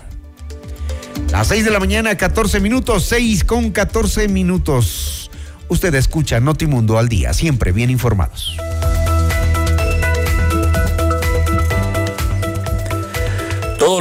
Las 1.32 1.48
6 1.48 1.66
de 1.66 1.72
la 1.72 1.80
mañana, 1.80 2.16
14 2.16 2.60
minutos, 2.60 3.06
6 3.06 3.44
con 3.44 3.72
14 3.72 4.28
minutos. 4.28 5.32
Usted 5.70 5.96
escucha 5.96 6.40
Notimundo 6.40 7.00
al 7.00 7.10
día, 7.10 7.34
siempre 7.34 7.72
bien 7.72 7.90
informados. 7.90 8.56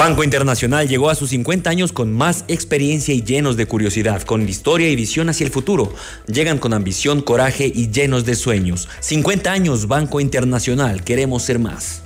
Banco 0.00 0.24
Internacional 0.24 0.88
llegó 0.88 1.10
a 1.10 1.14
sus 1.14 1.28
50 1.28 1.68
años 1.68 1.92
con 1.92 2.10
más 2.10 2.46
experiencia 2.48 3.12
y 3.12 3.22
llenos 3.22 3.58
de 3.58 3.66
curiosidad, 3.66 4.22
con 4.22 4.48
historia 4.48 4.88
y 4.88 4.96
visión 4.96 5.28
hacia 5.28 5.44
el 5.44 5.52
futuro. 5.52 5.92
Llegan 6.26 6.56
con 6.56 6.72
ambición, 6.72 7.20
coraje 7.20 7.66
y 7.66 7.90
llenos 7.90 8.24
de 8.24 8.34
sueños. 8.34 8.88
50 9.00 9.52
años 9.52 9.88
Banco 9.88 10.18
Internacional, 10.18 11.04
queremos 11.04 11.42
ser 11.42 11.58
más. 11.58 12.00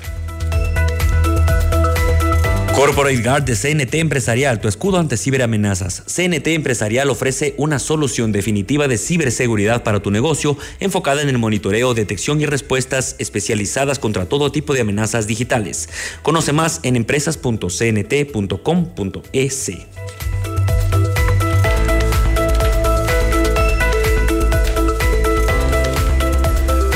Corporate 2.75 3.23
Guard 3.23 3.45
de 3.45 3.55
CNT 3.55 3.95
Empresarial, 3.95 4.61
tu 4.61 4.67
escudo 4.67 4.99
ante 4.99 5.17
ciberamenazas. 5.17 6.03
CNT 6.07 6.49
Empresarial 6.49 7.09
ofrece 7.09 7.55
una 7.57 7.79
solución 7.79 8.33
definitiva 8.33 8.89
de 8.89 8.99
ciberseguridad 8.99 9.85
para 9.85 10.01
tu 10.01 10.11
negocio 10.11 10.59
enfocada 10.81 11.23
en 11.23 11.29
el 11.29 11.39
monitoreo, 11.39 11.95
detección 11.95 12.41
y 12.41 12.47
respuestas 12.47 13.15
especializadas 13.21 14.01
contra 14.01 14.27
todo 14.27 14.51
tipo 14.51 14.75
de 14.75 14.81
amenazas 14.81 15.29
digitales. 15.29 15.89
Conoce 16.23 16.53
más 16.53 16.81
en 16.83 16.97
empresas.cnt.com.es. 16.97 19.71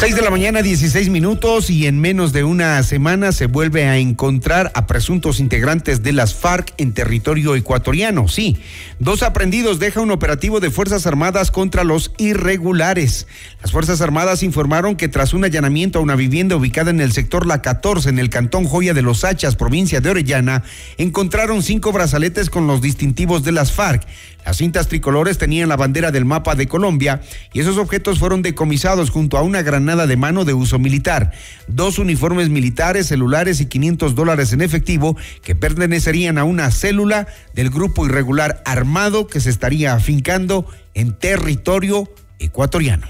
6 0.00 0.16
de 0.16 0.22
la 0.22 0.30
mañana, 0.30 0.62
16 0.62 1.10
minutos 1.10 1.68
y 1.68 1.86
en 1.86 2.00
menos 2.00 2.32
de 2.32 2.42
una 2.42 2.82
semana 2.84 3.32
se 3.32 3.44
vuelve 3.44 3.84
a 3.84 3.98
encontrar 3.98 4.72
a 4.74 4.86
presuntos 4.86 5.40
integrantes 5.40 6.02
de 6.02 6.14
las 6.14 6.34
FARC 6.34 6.72
en 6.78 6.94
territorio 6.94 7.54
ecuatoriano. 7.54 8.26
Sí, 8.26 8.56
dos 8.98 9.22
aprendidos 9.22 9.78
deja 9.78 10.00
un 10.00 10.10
operativo 10.10 10.58
de 10.58 10.70
Fuerzas 10.70 11.06
Armadas 11.06 11.50
contra 11.50 11.84
los 11.84 12.12
irregulares. 12.16 13.26
Las 13.60 13.72
Fuerzas 13.72 14.00
Armadas 14.00 14.42
informaron 14.42 14.96
que 14.96 15.08
tras 15.08 15.34
un 15.34 15.44
allanamiento 15.44 15.98
a 15.98 16.02
una 16.02 16.16
vivienda 16.16 16.56
ubicada 16.56 16.90
en 16.90 17.02
el 17.02 17.12
sector 17.12 17.46
La 17.46 17.60
14 17.60 18.08
en 18.08 18.18
el 18.18 18.30
cantón 18.30 18.64
Joya 18.64 18.94
de 18.94 19.02
los 19.02 19.22
Hachas, 19.22 19.54
provincia 19.54 20.00
de 20.00 20.08
Orellana, 20.08 20.62
encontraron 20.96 21.62
cinco 21.62 21.92
brazaletes 21.92 22.48
con 22.48 22.66
los 22.66 22.80
distintivos 22.80 23.44
de 23.44 23.52
las 23.52 23.70
FARC. 23.70 24.06
Las 24.46 24.56
cintas 24.56 24.88
tricolores 24.88 25.36
tenían 25.36 25.68
la 25.68 25.76
bandera 25.76 26.10
del 26.10 26.24
mapa 26.24 26.54
de 26.54 26.66
Colombia 26.66 27.20
y 27.52 27.60
esos 27.60 27.76
objetos 27.76 28.18
fueron 28.18 28.40
decomisados 28.40 29.10
junto 29.10 29.36
a 29.36 29.42
una 29.42 29.60
granada 29.60 29.89
de 29.96 30.16
mano 30.16 30.44
de 30.44 30.54
uso 30.54 30.78
militar, 30.78 31.32
dos 31.66 31.98
uniformes 31.98 32.48
militares, 32.48 33.06
celulares 33.06 33.60
y 33.60 33.66
500 33.66 34.14
dólares 34.14 34.52
en 34.52 34.60
efectivo 34.60 35.16
que 35.42 35.54
pertenecerían 35.54 36.38
a 36.38 36.44
una 36.44 36.70
célula 36.70 37.26
del 37.54 37.70
grupo 37.70 38.06
irregular 38.06 38.62
armado 38.64 39.26
que 39.26 39.40
se 39.40 39.50
estaría 39.50 39.94
afincando 39.94 40.66
en 40.94 41.12
territorio 41.12 42.08
ecuatoriano. 42.38 43.06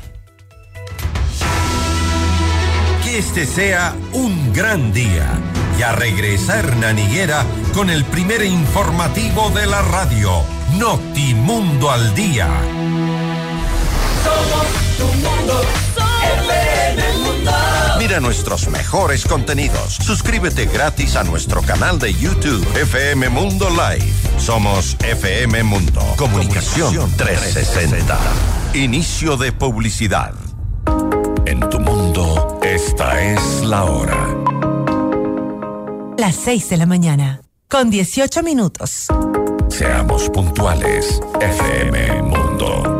Que 3.05 3.19
este 3.19 3.47
sea 3.47 3.95
un 4.13 4.53
gran 4.53 4.93
día. 4.93 5.39
Ya 5.79 5.93
regresa 5.93 6.59
Hernán 6.59 6.99
Higuera 6.99 7.47
con 7.75 7.89
el 7.89 8.05
primer 8.05 8.45
informativo 8.45 9.51
de 9.51 9.67
la 9.67 9.81
radio 9.81 10.43
Notimundo 10.79 11.91
al 11.91 12.15
Día. 12.15 12.49
Somos 14.23 14.67
tu 14.99 15.07
mundo. 15.07 15.90
Mira 18.11 18.19
nuestros 18.19 18.67
mejores 18.67 19.25
contenidos. 19.25 19.95
Suscríbete 19.95 20.67
gratis 20.67 21.15
a 21.15 21.23
nuestro 21.23 21.63
canal 21.63 22.01
de 22.01 22.13
YouTube 22.13 22.67
FM 22.77 23.29
Mundo 23.29 23.69
Live. 23.71 24.13
Somos 24.37 24.97
FM 24.99 25.63
Mundo. 25.63 26.03
Comunicación 26.17 27.17
360. 27.17 28.19
Inicio 28.75 29.37
de 29.37 29.53
publicidad. 29.53 30.35
En 31.47 31.61
tu 31.71 31.79
mundo, 31.79 32.59
esta 32.65 33.23
es 33.23 33.63
la 33.63 33.85
hora. 33.85 34.37
Las 36.19 36.35
6 36.35 36.69
de 36.69 36.77
la 36.79 36.87
mañana, 36.87 37.43
con 37.69 37.91
18 37.91 38.43
minutos. 38.43 39.07
Seamos 39.69 40.29
puntuales. 40.31 41.21
FM 41.41 42.23
Mundo. 42.23 43.00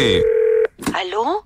¿Aló? 0.93 1.45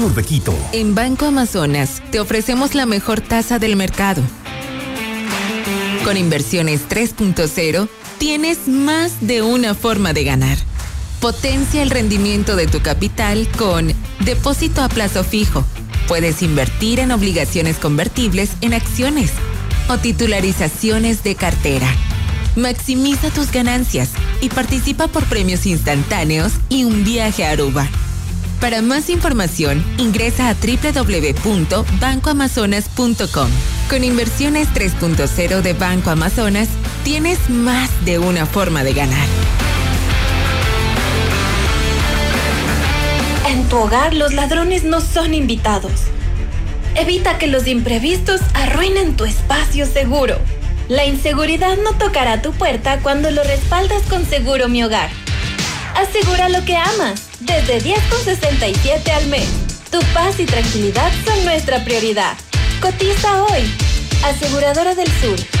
En 0.71 0.95
Banco 0.95 1.27
Amazonas 1.27 2.01
te 2.09 2.19
ofrecemos 2.19 2.73
la 2.73 2.87
mejor 2.87 3.21
tasa 3.21 3.59
del 3.59 3.75
mercado. 3.75 4.23
Con 6.03 6.17
inversiones 6.17 6.89
3.0 6.89 7.87
tienes 8.17 8.67
más 8.67 9.13
de 9.21 9.43
una 9.43 9.75
forma 9.75 10.13
de 10.13 10.23
ganar. 10.23 10.57
Potencia 11.19 11.83
el 11.83 11.91
rendimiento 11.91 12.55
de 12.55 12.65
tu 12.65 12.81
capital 12.81 13.47
con 13.59 13.93
depósito 14.25 14.81
a 14.81 14.89
plazo 14.89 15.23
fijo. 15.23 15.63
Puedes 16.07 16.41
invertir 16.41 16.99
en 16.99 17.11
obligaciones 17.11 17.77
convertibles 17.77 18.49
en 18.61 18.73
acciones 18.73 19.31
o 19.87 19.99
titularizaciones 19.99 21.23
de 21.23 21.35
cartera. 21.35 21.87
Maximiza 22.55 23.29
tus 23.29 23.51
ganancias 23.51 24.09
y 24.41 24.49
participa 24.49 25.07
por 25.07 25.25
premios 25.25 25.67
instantáneos 25.67 26.53
y 26.69 26.85
un 26.85 27.03
viaje 27.03 27.45
a 27.45 27.51
Aruba. 27.51 27.87
Para 28.61 28.81
más 28.83 29.09
información, 29.09 29.83
ingresa 29.97 30.49
a 30.49 30.53
www.bancoamazonas.com. 30.53 33.49
Con 33.89 34.03
inversiones 34.03 34.67
3.0 34.69 35.61
de 35.61 35.73
Banco 35.73 36.11
Amazonas, 36.11 36.69
tienes 37.03 37.49
más 37.49 37.89
de 38.05 38.19
una 38.19 38.45
forma 38.45 38.83
de 38.83 38.93
ganar. 38.93 39.27
En 43.47 43.67
tu 43.67 43.77
hogar 43.77 44.13
los 44.13 44.35
ladrones 44.35 44.83
no 44.83 45.01
son 45.01 45.33
invitados. 45.33 46.03
Evita 46.93 47.39
que 47.39 47.47
los 47.47 47.65
imprevistos 47.65 48.41
arruinen 48.53 49.17
tu 49.17 49.25
espacio 49.25 49.87
seguro. 49.87 50.37
La 50.87 51.05
inseguridad 51.05 51.79
no 51.83 51.93
tocará 51.93 52.43
tu 52.43 52.51
puerta 52.51 52.99
cuando 52.99 53.31
lo 53.31 53.43
respaldas 53.43 54.03
con 54.03 54.23
Seguro 54.23 54.69
Mi 54.69 54.83
Hogar. 54.83 55.09
Asegura 55.95 56.47
lo 56.49 56.63
que 56.63 56.77
amas, 56.77 57.30
desde 57.41 57.81
10,67 57.81 59.09
al 59.11 59.27
mes. 59.27 59.47
Tu 59.89 59.99
paz 60.13 60.39
y 60.39 60.45
tranquilidad 60.45 61.11
son 61.25 61.43
nuestra 61.45 61.83
prioridad. 61.83 62.37
Cotiza 62.81 63.43
hoy. 63.43 63.61
Aseguradora 64.23 64.95
del 64.95 65.07
Sur 65.19 65.60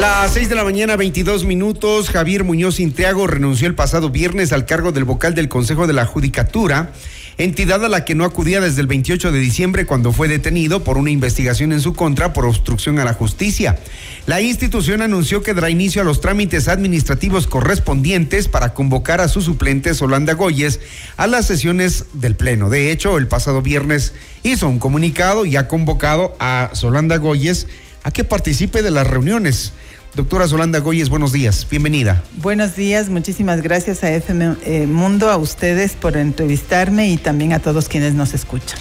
Las 0.00 0.34
6 0.34 0.48
de 0.48 0.56
la 0.56 0.64
mañana, 0.64 0.96
22 0.96 1.44
minutos. 1.44 2.10
Javier 2.10 2.42
Muñoz 2.42 2.80
Intriago 2.80 3.28
renunció 3.28 3.68
el 3.68 3.76
pasado 3.76 4.10
viernes 4.10 4.52
al 4.52 4.66
cargo 4.66 4.90
del 4.90 5.04
vocal 5.04 5.36
del 5.36 5.48
Consejo 5.48 5.86
de 5.86 5.92
la 5.92 6.04
Judicatura, 6.04 6.92
entidad 7.38 7.84
a 7.84 7.88
la 7.88 8.04
que 8.04 8.16
no 8.16 8.24
acudía 8.24 8.60
desde 8.60 8.80
el 8.80 8.88
28 8.88 9.30
de 9.30 9.38
diciembre 9.38 9.86
cuando 9.86 10.12
fue 10.12 10.26
detenido 10.26 10.82
por 10.82 10.98
una 10.98 11.10
investigación 11.10 11.72
en 11.72 11.80
su 11.80 11.94
contra 11.94 12.32
por 12.32 12.44
obstrucción 12.44 12.98
a 12.98 13.04
la 13.04 13.14
justicia. 13.14 13.78
La 14.26 14.40
institución 14.40 15.00
anunció 15.00 15.44
que 15.44 15.54
dará 15.54 15.70
inicio 15.70 16.02
a 16.02 16.04
los 16.04 16.20
trámites 16.20 16.66
administrativos 16.66 17.46
correspondientes 17.46 18.48
para 18.48 18.74
convocar 18.74 19.20
a 19.20 19.28
su 19.28 19.42
suplente 19.42 19.94
Solanda 19.94 20.34
Goyes 20.34 20.80
a 21.16 21.28
las 21.28 21.46
sesiones 21.46 22.06
del 22.14 22.34
Pleno. 22.34 22.68
De 22.68 22.90
hecho, 22.90 23.16
el 23.16 23.28
pasado 23.28 23.62
viernes 23.62 24.12
hizo 24.42 24.68
un 24.68 24.80
comunicado 24.80 25.46
y 25.46 25.54
ha 25.56 25.68
convocado 25.68 26.36
a 26.40 26.70
Solanda 26.72 27.16
Goyes 27.18 27.68
a 28.04 28.10
que 28.10 28.22
participe 28.22 28.82
de 28.82 28.90
las 28.90 29.06
reuniones. 29.06 29.72
Doctora 30.14 30.46
Solanda 30.46 30.78
Goyes, 30.78 31.08
buenos 31.08 31.32
días, 31.32 31.66
bienvenida. 31.68 32.22
Buenos 32.36 32.76
días, 32.76 33.08
muchísimas 33.08 33.62
gracias 33.62 34.04
a 34.04 34.12
FM 34.12 34.56
eh, 34.64 34.86
Mundo, 34.86 35.30
a 35.30 35.36
ustedes 35.38 35.94
por 35.94 36.16
entrevistarme 36.16 37.08
y 37.08 37.16
también 37.16 37.52
a 37.52 37.58
todos 37.58 37.88
quienes 37.88 38.14
nos 38.14 38.32
escuchan. 38.32 38.78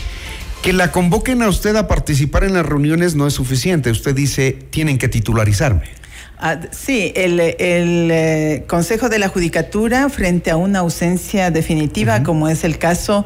Que 0.61 0.73
la 0.73 0.91
convoquen 0.91 1.41
a 1.41 1.49
usted 1.49 1.75
a 1.75 1.87
participar 1.87 2.43
en 2.43 2.53
las 2.53 2.65
reuniones 2.65 3.15
no 3.15 3.25
es 3.25 3.33
suficiente. 3.33 3.89
Usted 3.89 4.13
dice, 4.13 4.51
tienen 4.69 4.97
que 4.97 5.07
titularizarme. 5.07 5.89
Ah, 6.37 6.59
sí, 6.71 7.11
el, 7.15 7.39
el 7.39 8.11
eh, 8.11 8.63
Consejo 8.67 9.09
de 9.09 9.17
la 9.19 9.29
Judicatura, 9.29 10.07
frente 10.09 10.51
a 10.51 10.57
una 10.57 10.79
ausencia 10.79 11.49
definitiva, 11.49 12.23
como 12.23 12.47
es 12.47 12.63
el 12.63 12.77
caso 12.77 13.25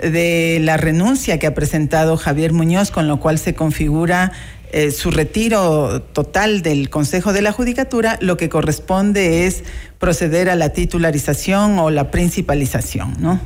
de 0.00 0.58
la 0.60 0.76
renuncia 0.76 1.38
que 1.38 1.46
ha 1.46 1.54
presentado 1.54 2.16
Javier 2.16 2.52
Muñoz, 2.52 2.90
con 2.90 3.06
lo 3.06 3.20
cual 3.20 3.38
se 3.38 3.54
configura 3.54 4.32
eh, 4.72 4.90
su 4.90 5.10
retiro 5.10 6.00
total 6.00 6.62
del 6.62 6.88
Consejo 6.90 7.32
de 7.32 7.42
la 7.42 7.52
Judicatura, 7.52 8.18
lo 8.20 8.36
que 8.36 8.48
corresponde 8.48 9.46
es 9.46 9.64
proceder 9.98 10.48
a 10.48 10.56
la 10.56 10.70
titularización 10.70 11.78
o 11.78 11.90
la 11.90 12.10
principalización, 12.10 13.14
¿no? 13.20 13.40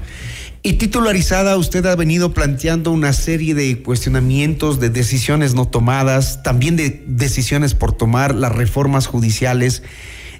Y 0.62 0.74
titularizada, 0.74 1.56
usted 1.56 1.86
ha 1.86 1.94
venido 1.94 2.32
planteando 2.32 2.90
una 2.90 3.12
serie 3.12 3.54
de 3.54 3.82
cuestionamientos, 3.82 4.80
de 4.80 4.90
decisiones 4.90 5.54
no 5.54 5.68
tomadas, 5.68 6.42
también 6.42 6.74
de 6.74 7.04
decisiones 7.06 7.74
por 7.74 7.92
tomar, 7.92 8.34
las 8.34 8.52
reformas 8.52 9.06
judiciales. 9.06 9.84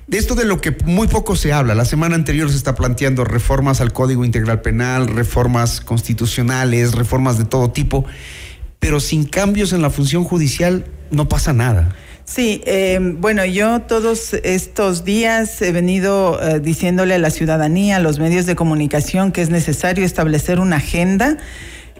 De 0.08 0.18
esto 0.18 0.34
de 0.34 0.44
lo 0.44 0.60
que 0.60 0.76
muy 0.84 1.08
poco 1.08 1.36
se 1.36 1.52
habla. 1.52 1.74
La 1.74 1.84
semana 1.84 2.14
anterior 2.14 2.50
se 2.50 2.56
está 2.56 2.74
planteando 2.74 3.24
reformas 3.24 3.80
al 3.80 3.92
Código 3.92 4.24
Integral 4.24 4.62
Penal, 4.62 5.08
reformas 5.08 5.80
constitucionales, 5.80 6.92
reformas 6.92 7.38
de 7.38 7.44
todo 7.44 7.70
tipo, 7.70 8.04
pero 8.86 9.00
sin 9.00 9.24
cambios 9.24 9.72
en 9.72 9.82
la 9.82 9.90
función 9.90 10.22
judicial 10.22 10.84
no 11.10 11.28
pasa 11.28 11.52
nada. 11.52 11.96
Sí, 12.24 12.62
eh, 12.66 13.00
bueno, 13.18 13.44
yo 13.44 13.80
todos 13.80 14.32
estos 14.44 15.04
días 15.04 15.60
he 15.60 15.72
venido 15.72 16.40
eh, 16.40 16.60
diciéndole 16.60 17.14
a 17.14 17.18
la 17.18 17.30
ciudadanía, 17.30 17.96
a 17.96 17.98
los 17.98 18.20
medios 18.20 18.46
de 18.46 18.54
comunicación, 18.54 19.32
que 19.32 19.42
es 19.42 19.50
necesario 19.50 20.04
establecer 20.04 20.60
una 20.60 20.76
agenda 20.76 21.36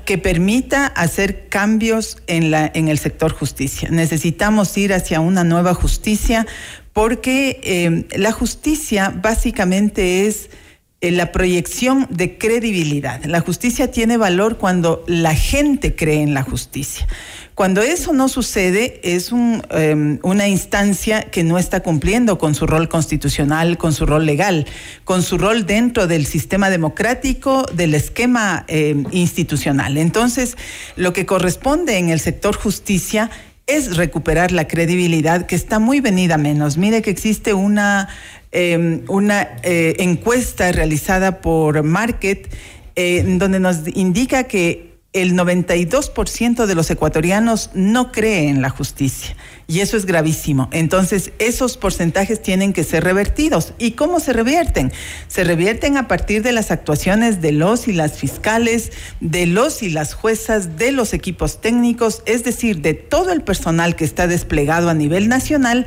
que 0.04 0.16
permita 0.16 0.86
hacer 0.86 1.48
cambios 1.48 2.18
en, 2.28 2.52
la, 2.52 2.70
en 2.72 2.86
el 2.86 3.00
sector 3.00 3.32
justicia. 3.32 3.88
Necesitamos 3.90 4.78
ir 4.78 4.94
hacia 4.94 5.18
una 5.18 5.42
nueva 5.42 5.74
justicia 5.74 6.46
porque 6.92 7.58
eh, 7.64 8.06
la 8.16 8.30
justicia 8.30 9.12
básicamente 9.12 10.28
es 10.28 10.50
la 11.00 11.30
proyección 11.30 12.06
de 12.10 12.38
credibilidad. 12.38 13.22
La 13.24 13.40
justicia 13.40 13.90
tiene 13.90 14.16
valor 14.16 14.56
cuando 14.56 15.04
la 15.06 15.34
gente 15.34 15.94
cree 15.94 16.22
en 16.22 16.34
la 16.34 16.42
justicia. 16.42 17.06
Cuando 17.54 17.80
eso 17.80 18.12
no 18.12 18.28
sucede, 18.28 19.00
es 19.02 19.32
em, 19.32 20.18
una 20.22 20.46
instancia 20.46 21.22
que 21.22 21.42
no 21.42 21.56
está 21.56 21.80
cumpliendo 21.80 22.36
con 22.36 22.54
su 22.54 22.66
rol 22.66 22.88
constitucional, 22.88 23.78
con 23.78 23.94
su 23.94 24.04
rol 24.04 24.26
legal, 24.26 24.66
con 25.04 25.22
su 25.22 25.38
rol 25.38 25.64
dentro 25.64 26.06
del 26.06 26.26
sistema 26.26 26.68
democrático, 26.68 27.64
del 27.72 27.94
esquema 27.94 28.66
em, 28.68 29.06
institucional. 29.10 29.96
Entonces, 29.96 30.58
lo 30.96 31.14
que 31.14 31.24
corresponde 31.24 31.96
en 31.96 32.10
el 32.10 32.20
sector 32.20 32.56
justicia 32.56 33.30
es 33.66 33.96
recuperar 33.96 34.52
la 34.52 34.68
credibilidad 34.68 35.46
que 35.46 35.56
está 35.56 35.78
muy 35.78 36.00
venida 36.00 36.38
menos. 36.38 36.76
Mire 36.76 37.02
que 37.02 37.10
existe 37.10 37.52
una, 37.52 38.08
em, 38.52 39.02
una 39.08 39.56
eh, 39.62 39.96
encuesta 39.98 40.70
realizada 40.72 41.40
por 41.40 41.82
Market 41.82 42.48
eh, 42.94 43.24
donde 43.38 43.60
nos 43.60 43.86
indica 43.94 44.44
que 44.44 44.95
el 45.16 45.34
92% 45.34 46.66
de 46.66 46.74
los 46.74 46.90
ecuatorianos 46.90 47.70
no 47.74 48.12
cree 48.12 48.48
en 48.48 48.62
la 48.62 48.70
justicia 48.70 49.34
y 49.68 49.80
eso 49.80 49.96
es 49.96 50.06
gravísimo. 50.06 50.68
Entonces, 50.72 51.32
esos 51.38 51.76
porcentajes 51.76 52.40
tienen 52.40 52.72
que 52.72 52.84
ser 52.84 53.02
revertidos. 53.02 53.72
¿Y 53.78 53.92
cómo 53.92 54.20
se 54.20 54.32
revierten? 54.32 54.92
Se 55.26 55.42
revierten 55.42 55.96
a 55.96 56.06
partir 56.06 56.42
de 56.42 56.52
las 56.52 56.70
actuaciones 56.70 57.40
de 57.40 57.52
los 57.52 57.88
y 57.88 57.92
las 57.92 58.18
fiscales, 58.18 58.92
de 59.20 59.46
los 59.46 59.82
y 59.82 59.90
las 59.90 60.14
juezas, 60.14 60.76
de 60.76 60.92
los 60.92 61.14
equipos 61.14 61.60
técnicos, 61.60 62.22
es 62.26 62.44
decir, 62.44 62.80
de 62.80 62.94
todo 62.94 63.32
el 63.32 63.42
personal 63.42 63.96
que 63.96 64.04
está 64.04 64.28
desplegado 64.28 64.88
a 64.88 64.94
nivel 64.94 65.28
nacional 65.28 65.86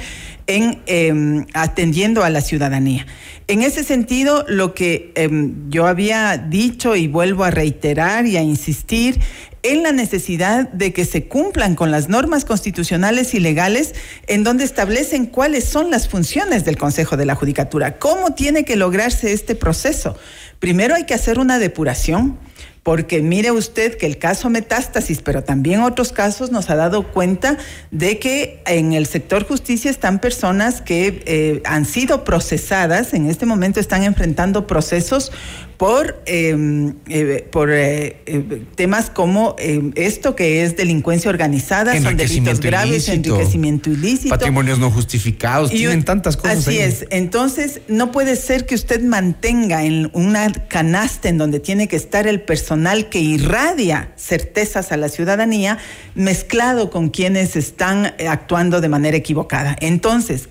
en 0.49 0.81
em, 0.87 1.45
atendiendo 1.53 2.23
a 2.23 2.29
la 2.29 2.41
ciudadanía. 2.41 3.05
En 3.47 3.61
ese 3.61 3.83
sentido, 3.83 4.45
lo 4.47 4.73
que 4.73 5.11
em, 5.15 5.69
yo 5.69 5.85
había 5.85 6.37
dicho 6.37 6.95
y 6.95 7.07
vuelvo 7.07 7.43
a 7.43 7.51
reiterar 7.51 8.25
y 8.25 8.35
a 8.35 8.41
insistir 8.41 9.19
en 9.61 9.83
la 9.83 9.91
necesidad 9.91 10.69
de 10.69 10.91
que 10.91 11.05
se 11.05 11.27
cumplan 11.27 11.75
con 11.75 11.91
las 11.91 12.09
normas 12.09 12.45
constitucionales 12.45 13.33
y 13.33 13.39
legales 13.39 13.93
en 14.27 14.43
donde 14.43 14.63
establecen 14.63 15.27
cuáles 15.27 15.65
son 15.65 15.91
las 15.91 16.07
funciones 16.07 16.65
del 16.65 16.77
Consejo 16.77 17.15
de 17.15 17.25
la 17.25 17.35
Judicatura, 17.35 17.99
cómo 17.99 18.33
tiene 18.33 18.65
que 18.65 18.75
lograrse 18.75 19.33
este 19.33 19.55
proceso. 19.55 20.17
Primero 20.59 20.95
hay 20.95 21.05
que 21.05 21.13
hacer 21.13 21.39
una 21.39 21.59
depuración 21.59 22.39
porque 22.83 23.21
mire 23.21 23.51
usted 23.51 23.97
que 23.97 24.05
el 24.05 24.17
caso 24.17 24.49
metástasis, 24.49 25.21
pero 25.21 25.43
también 25.43 25.81
otros 25.81 26.11
casos 26.11 26.51
nos 26.51 26.69
ha 26.69 26.75
dado 26.75 27.11
cuenta 27.11 27.57
de 27.91 28.19
que 28.19 28.61
en 28.65 28.93
el 28.93 29.05
sector 29.05 29.45
justicia 29.45 29.91
están 29.91 30.19
personas 30.19 30.81
que 30.81 31.23
eh, 31.25 31.61
han 31.65 31.85
sido 31.85 32.23
procesadas, 32.23 33.13
en 33.13 33.29
este 33.29 33.45
momento 33.45 33.79
están 33.79 34.03
enfrentando 34.03 34.67
procesos 34.67 35.31
por, 35.79 36.21
em, 36.25 36.95
eh, 37.07 37.47
por 37.49 37.71
eh, 37.71 38.17
eh, 38.25 38.63
temas 38.75 39.09
como 39.09 39.55
em, 39.59 39.93
esto 39.95 40.35
que 40.35 40.65
es 40.65 40.75
delincuencia 40.75 41.29
organizada, 41.29 41.93
son 42.01 42.17
delitos 42.17 42.59
graves, 42.59 43.07
enriquecimiento 43.07 43.89
ilícito. 43.89 44.27
Patrimonios 44.27 44.77
no 44.77 44.91
justificados, 44.91 45.71
tienen 45.71 46.03
tantas 46.03 46.35
cosas. 46.35 46.67
Así 46.67 46.79
es, 46.79 47.05
entonces 47.11 47.79
no 47.87 48.11
puede 48.11 48.35
ser 48.35 48.65
que 48.65 48.75
usted 48.75 49.01
mantenga 49.01 49.85
en 49.85 50.11
una 50.11 50.51
canasta 50.51 51.29
en 51.29 51.37
donde 51.37 51.61
tiene 51.61 51.87
que 51.87 51.95
estar 51.95 52.27
el 52.27 52.41
personal 52.41 52.68
que 53.09 53.19
irradia 53.19 54.11
certezas 54.15 54.91
a 54.91 54.97
la 54.97 55.09
ciudadanía 55.09 55.77
mezclado 56.15 56.89
con 56.89 57.09
quienes 57.09 57.55
están 57.55 58.13
actuando 58.27 58.81
de 58.81 58.89
manera 58.89 59.17
equivocada. 59.17 59.75
Entonces, 59.79 60.49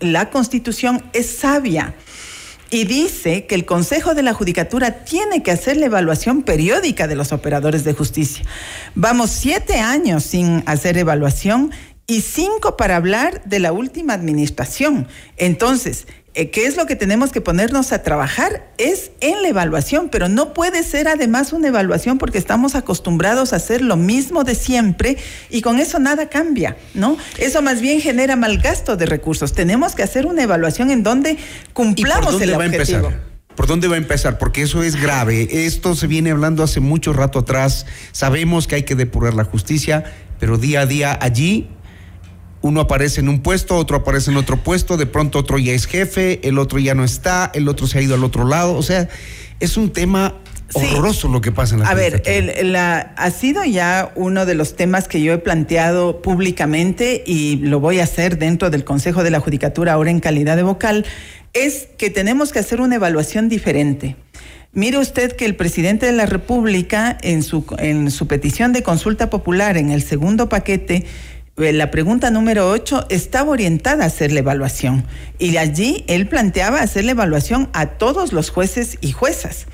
la 0.00 0.30
constitución 0.30 1.02
es 1.12 1.28
sabia 1.28 1.94
y 2.70 2.84
dice 2.84 3.46
que 3.46 3.54
el 3.54 3.64
Consejo 3.64 4.14
de 4.14 4.22
la 4.22 4.34
Judicatura 4.34 5.04
tiene 5.04 5.42
que 5.42 5.50
hacer 5.50 5.78
la 5.78 5.86
evaluación 5.86 6.42
periódica 6.42 7.06
de 7.06 7.16
los 7.16 7.32
operadores 7.32 7.84
de 7.84 7.94
justicia. 7.94 8.44
Vamos 8.94 9.30
siete 9.30 9.78
años 9.78 10.24
sin 10.24 10.62
hacer 10.66 10.98
evaluación 10.98 11.70
y 12.08 12.22
cinco 12.22 12.76
para 12.76 12.96
hablar 12.96 13.42
de 13.44 13.60
la 13.60 13.70
última 13.70 14.14
administración. 14.14 15.06
Entonces, 15.36 16.06
eh, 16.32 16.50
¿qué 16.50 16.64
es 16.64 16.76
lo 16.78 16.86
que 16.86 16.96
tenemos 16.96 17.32
que 17.32 17.42
ponernos 17.42 17.92
a 17.92 18.02
trabajar? 18.02 18.72
Es 18.78 19.10
en 19.20 19.42
la 19.42 19.48
evaluación, 19.48 20.08
pero 20.08 20.26
no 20.30 20.54
puede 20.54 20.82
ser 20.84 21.06
además 21.06 21.52
una 21.52 21.68
evaluación 21.68 22.16
porque 22.16 22.38
estamos 22.38 22.74
acostumbrados 22.74 23.52
a 23.52 23.56
hacer 23.56 23.82
lo 23.82 23.96
mismo 23.96 24.42
de 24.42 24.54
siempre 24.54 25.18
y 25.50 25.60
con 25.60 25.78
eso 25.78 25.98
nada 25.98 26.30
cambia, 26.30 26.78
¿no? 26.94 27.18
Eso 27.36 27.60
más 27.60 27.82
bien 27.82 28.00
genera 28.00 28.36
mal 28.36 28.56
gasto 28.56 28.96
de 28.96 29.04
recursos. 29.04 29.52
Tenemos 29.52 29.94
que 29.94 30.02
hacer 30.02 30.24
una 30.24 30.42
evaluación 30.42 30.90
en 30.90 31.02
donde 31.02 31.36
cumplamos 31.74 32.40
el 32.40 32.54
objetivo. 32.54 33.12
¿Por 33.54 33.66
dónde 33.66 33.88
va 33.88 33.96
a 33.96 33.98
empezar? 33.98 34.38
Porque 34.38 34.62
eso 34.62 34.82
es 34.82 34.96
grave. 34.96 35.66
Esto 35.66 35.94
se 35.94 36.06
viene 36.06 36.30
hablando 36.30 36.62
hace 36.62 36.80
mucho 36.80 37.12
rato 37.12 37.40
atrás. 37.40 37.84
Sabemos 38.12 38.66
que 38.66 38.76
hay 38.76 38.84
que 38.84 38.94
depurar 38.94 39.34
la 39.34 39.44
justicia, 39.44 40.04
pero 40.38 40.56
día 40.56 40.82
a 40.82 40.86
día 40.86 41.18
allí 41.20 41.68
uno 42.60 42.80
aparece 42.80 43.20
en 43.20 43.28
un 43.28 43.40
puesto, 43.40 43.76
otro 43.76 43.98
aparece 43.98 44.30
en 44.30 44.36
otro 44.36 44.62
puesto, 44.62 44.96
de 44.96 45.06
pronto 45.06 45.38
otro 45.38 45.58
ya 45.58 45.72
es 45.72 45.86
jefe, 45.86 46.46
el 46.46 46.58
otro 46.58 46.78
ya 46.78 46.94
no 46.94 47.04
está, 47.04 47.50
el 47.54 47.68
otro 47.68 47.86
se 47.86 47.98
ha 47.98 48.02
ido 48.02 48.14
al 48.14 48.24
otro 48.24 48.44
lado. 48.44 48.74
O 48.74 48.82
sea, 48.82 49.08
es 49.60 49.76
un 49.76 49.90
tema 49.90 50.34
horroroso 50.74 51.28
lo 51.28 51.40
que 51.40 51.52
pasa 51.52 51.74
en 51.74 51.80
la 51.82 51.88
A 51.88 51.94
ver, 51.94 52.22
la, 52.64 52.98
ha 53.16 53.30
sido 53.30 53.64
ya 53.64 54.12
uno 54.16 54.44
de 54.44 54.54
los 54.54 54.76
temas 54.76 55.08
que 55.08 55.22
yo 55.22 55.32
he 55.32 55.38
planteado 55.38 56.20
públicamente 56.20 57.22
y 57.26 57.56
lo 57.56 57.80
voy 57.80 58.00
a 58.00 58.04
hacer 58.04 58.38
dentro 58.38 58.70
del 58.70 58.84
Consejo 58.84 59.22
de 59.22 59.30
la 59.30 59.40
Judicatura 59.40 59.94
ahora 59.94 60.10
en 60.10 60.20
calidad 60.20 60.56
de 60.56 60.62
vocal, 60.62 61.06
es 61.54 61.88
que 61.96 62.10
tenemos 62.10 62.52
que 62.52 62.58
hacer 62.58 62.80
una 62.80 62.96
evaluación 62.96 63.48
diferente. 63.48 64.16
Mire 64.72 64.98
usted 64.98 65.32
que 65.32 65.46
el 65.46 65.56
presidente 65.56 66.04
de 66.06 66.12
la 66.12 66.26
República 66.26 67.16
en 67.22 67.42
su, 67.42 67.64
en 67.78 68.10
su 68.10 68.26
petición 68.26 68.72
de 68.74 68.82
consulta 68.82 69.30
popular 69.30 69.78
en 69.78 69.90
el 69.90 70.02
segundo 70.02 70.50
paquete 70.50 71.06
la 71.58 71.90
pregunta 71.90 72.30
número 72.30 72.70
8 72.70 73.06
estaba 73.08 73.50
orientada 73.50 74.04
a 74.04 74.06
hacer 74.06 74.30
la 74.30 74.38
evaluación 74.38 75.04
y 75.38 75.56
allí 75.56 76.04
él 76.06 76.28
planteaba 76.28 76.80
hacer 76.80 77.04
la 77.04 77.10
evaluación 77.12 77.68
a 77.72 77.86
todos 77.86 78.32
los 78.32 78.50
jueces 78.50 78.96
y 79.00 79.10
juezas. 79.10 79.66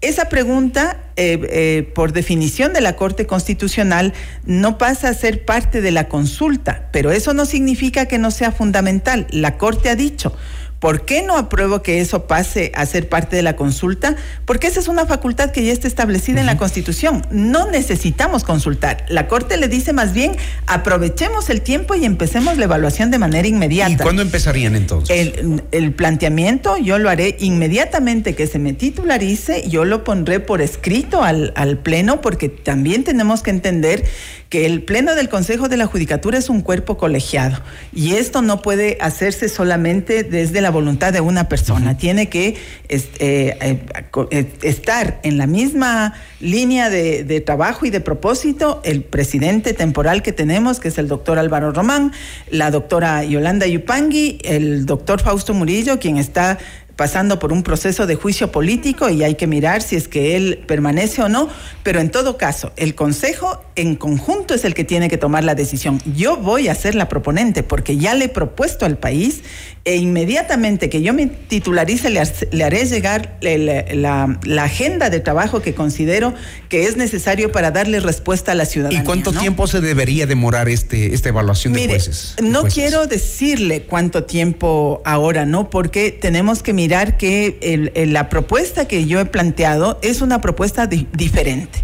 Esa 0.00 0.28
pregunta, 0.28 1.02
eh, 1.16 1.40
eh, 1.50 1.92
por 1.94 2.12
definición 2.12 2.72
de 2.72 2.80
la 2.80 2.94
Corte 2.94 3.26
Constitucional, 3.26 4.14
no 4.46 4.78
pasa 4.78 5.08
a 5.08 5.14
ser 5.14 5.44
parte 5.44 5.80
de 5.80 5.90
la 5.90 6.08
consulta, 6.08 6.88
pero 6.92 7.10
eso 7.10 7.34
no 7.34 7.44
significa 7.44 8.06
que 8.06 8.16
no 8.16 8.30
sea 8.30 8.52
fundamental. 8.52 9.26
La 9.30 9.58
Corte 9.58 9.90
ha 9.90 9.96
dicho, 9.96 10.34
¿Por 10.78 11.04
qué 11.04 11.22
no 11.22 11.36
apruebo 11.36 11.82
que 11.82 12.00
eso 12.00 12.26
pase 12.26 12.70
a 12.74 12.86
ser 12.86 13.08
parte 13.08 13.34
de 13.34 13.42
la 13.42 13.56
consulta? 13.56 14.14
Porque 14.44 14.68
esa 14.68 14.78
es 14.78 14.86
una 14.86 15.06
facultad 15.06 15.50
que 15.50 15.64
ya 15.64 15.72
está 15.72 15.88
establecida 15.88 16.40
en 16.40 16.46
la 16.46 16.56
Constitución. 16.56 17.26
No 17.30 17.68
necesitamos 17.68 18.44
consultar. 18.44 19.04
La 19.08 19.26
Corte 19.26 19.56
le 19.56 19.66
dice 19.66 19.92
más 19.92 20.12
bien, 20.12 20.36
aprovechemos 20.66 21.50
el 21.50 21.62
tiempo 21.62 21.96
y 21.96 22.04
empecemos 22.04 22.58
la 22.58 22.64
evaluación 22.64 23.10
de 23.10 23.18
manera 23.18 23.48
inmediata. 23.48 23.92
¿Y 23.92 23.96
cuándo 23.96 24.22
empezarían 24.22 24.76
entonces? 24.76 25.32
El, 25.72 25.92
planteamiento 25.92 26.76
yo 26.76 26.98
lo 26.98 27.10
haré 27.10 27.36
inmediatamente 27.40 28.36
que 28.36 28.46
se 28.46 28.60
me 28.60 28.72
titularice, 28.72 29.68
yo 29.68 29.84
lo 29.84 30.04
pondré 30.04 30.38
por 30.38 30.60
escrito 30.60 31.24
al, 31.24 31.52
al 31.56 31.78
Pleno 31.78 32.20
porque 32.20 32.48
también 32.48 33.02
tenemos 33.02 33.42
que 33.42 33.50
entender 33.50 34.04
que 34.48 34.64
el 34.64 34.82
Pleno 34.82 35.14
del 35.14 35.28
Consejo 35.28 35.68
de 35.68 35.76
la 35.76 35.86
Judicatura 35.86 36.38
es 36.38 36.48
un 36.48 36.62
cuerpo 36.62 36.96
colegiado 36.96 37.60
y 37.92 38.14
esto 38.14 38.40
no 38.40 38.62
puede 38.62 38.96
hacerse 39.00 39.48
solamente 39.48 40.22
desde 40.22 40.60
la 40.60 40.70
voluntad 40.70 41.12
de 41.12 41.20
una 41.20 41.48
persona, 41.48 41.98
tiene 41.98 42.28
que 42.28 42.56
eh, 42.88 43.02
eh, 43.18 43.86
eh, 44.30 44.52
estar 44.62 45.20
en 45.22 45.36
la 45.36 45.46
misma 45.46 46.14
línea 46.40 46.88
de, 46.88 47.24
de, 47.24 47.40
trabajo 47.40 47.84
y 47.84 47.90
de 47.90 48.00
propósito 48.00 48.80
el 48.84 49.02
presidente 49.02 49.74
temporal 49.74 50.22
que 50.22 50.32
tenemos, 50.32 50.80
que 50.80 50.88
es 50.88 50.98
el 50.98 51.08
doctor 51.08 51.38
Álvaro 51.38 51.72
Román, 51.72 52.12
la 52.50 52.70
doctora 52.70 53.24
Yolanda 53.24 53.66
Yupangui, 53.66 54.38
el 54.44 54.86
doctor 54.86 55.20
Fausto 55.20 55.52
Murillo, 55.52 55.98
quien 55.98 56.16
está 56.16 56.58
pasando 56.98 57.38
por 57.38 57.52
un 57.52 57.62
proceso 57.62 58.08
de 58.08 58.16
juicio 58.16 58.50
político 58.50 59.08
y 59.08 59.22
hay 59.22 59.36
que 59.36 59.46
mirar 59.46 59.82
si 59.82 59.94
es 59.94 60.08
que 60.08 60.34
él 60.34 60.64
permanece 60.66 61.22
o 61.22 61.28
no, 61.28 61.48
pero 61.84 62.00
en 62.00 62.10
todo 62.10 62.36
caso, 62.36 62.72
el 62.74 62.96
Consejo 62.96 63.62
en 63.76 63.94
conjunto 63.94 64.52
es 64.52 64.64
el 64.64 64.74
que 64.74 64.82
tiene 64.82 65.08
que 65.08 65.16
tomar 65.16 65.44
la 65.44 65.54
decisión. 65.54 66.02
Yo 66.16 66.36
voy 66.38 66.66
a 66.66 66.74
ser 66.74 66.96
la 66.96 67.08
proponente 67.08 67.62
porque 67.62 67.98
ya 67.98 68.14
le 68.14 68.24
he 68.24 68.28
propuesto 68.28 68.84
al 68.84 68.98
país 68.98 69.44
e 69.88 69.96
inmediatamente 69.96 70.90
que 70.90 71.00
yo 71.00 71.14
me 71.14 71.28
titularice 71.28 72.10
le, 72.10 72.20
haré 72.62 72.84
llegar 72.84 73.38
la, 73.40 74.38
agenda 74.62 75.08
de 75.08 75.18
trabajo 75.20 75.62
que 75.62 75.72
considero 75.72 76.34
que 76.68 76.84
es 76.84 76.98
necesario 76.98 77.50
para 77.52 77.70
darle 77.70 77.98
respuesta 78.00 78.52
a 78.52 78.54
la 78.54 78.66
ciudadanía. 78.66 79.00
¿Y 79.00 79.04
cuánto 79.04 79.32
tiempo 79.32 79.66
se 79.66 79.80
debería 79.80 80.26
demorar 80.26 80.68
este, 80.68 81.14
esta 81.14 81.30
evaluación 81.30 81.72
de 81.72 81.88
jueces? 81.88 82.36
No 82.42 82.64
quiero 82.64 83.06
decirle 83.06 83.84
cuánto 83.84 84.24
tiempo 84.24 85.00
ahora, 85.06 85.46
¿no? 85.46 85.70
Porque 85.70 86.12
tenemos 86.12 86.62
que 86.62 86.74
mirar 86.74 87.16
que 87.16 87.90
la 88.08 88.28
propuesta 88.28 88.86
que 88.86 89.06
yo 89.06 89.20
he 89.20 89.24
planteado 89.24 89.98
es 90.02 90.20
una 90.20 90.42
propuesta 90.42 90.86
diferente. 90.86 91.78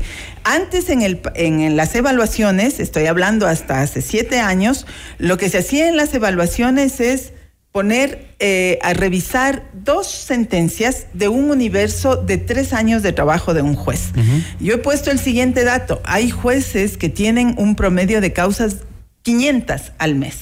Antes 0.46 0.90
en, 0.90 1.00
el, 1.00 1.22
en, 1.36 1.74
las 1.74 1.94
evaluaciones, 1.94 2.80
estoy 2.80 3.06
hablando 3.06 3.46
hasta 3.46 3.80
hace 3.80 4.02
siete 4.02 4.40
años, 4.40 4.86
lo 5.16 5.38
que 5.38 5.48
se 5.48 5.56
hacía 5.56 5.88
en 5.88 5.96
las 5.96 6.12
evaluaciones 6.12 7.00
es 7.00 7.32
poner 7.74 8.28
eh, 8.38 8.78
a 8.82 8.92
revisar 8.92 9.64
dos 9.72 10.06
sentencias 10.06 11.08
de 11.12 11.26
un 11.26 11.50
universo 11.50 12.14
de 12.14 12.38
tres 12.38 12.72
años 12.72 13.02
de 13.02 13.12
trabajo 13.12 13.52
de 13.52 13.62
un 13.62 13.74
juez. 13.74 14.12
Yo 14.60 14.74
he 14.74 14.78
puesto 14.78 15.10
el 15.10 15.18
siguiente 15.18 15.64
dato. 15.64 16.00
Hay 16.04 16.30
jueces 16.30 16.96
que 16.96 17.08
tienen 17.08 17.56
un 17.58 17.74
promedio 17.74 18.20
de 18.20 18.32
causas 18.32 18.76
500 19.22 19.90
al 19.98 20.14
mes. 20.14 20.36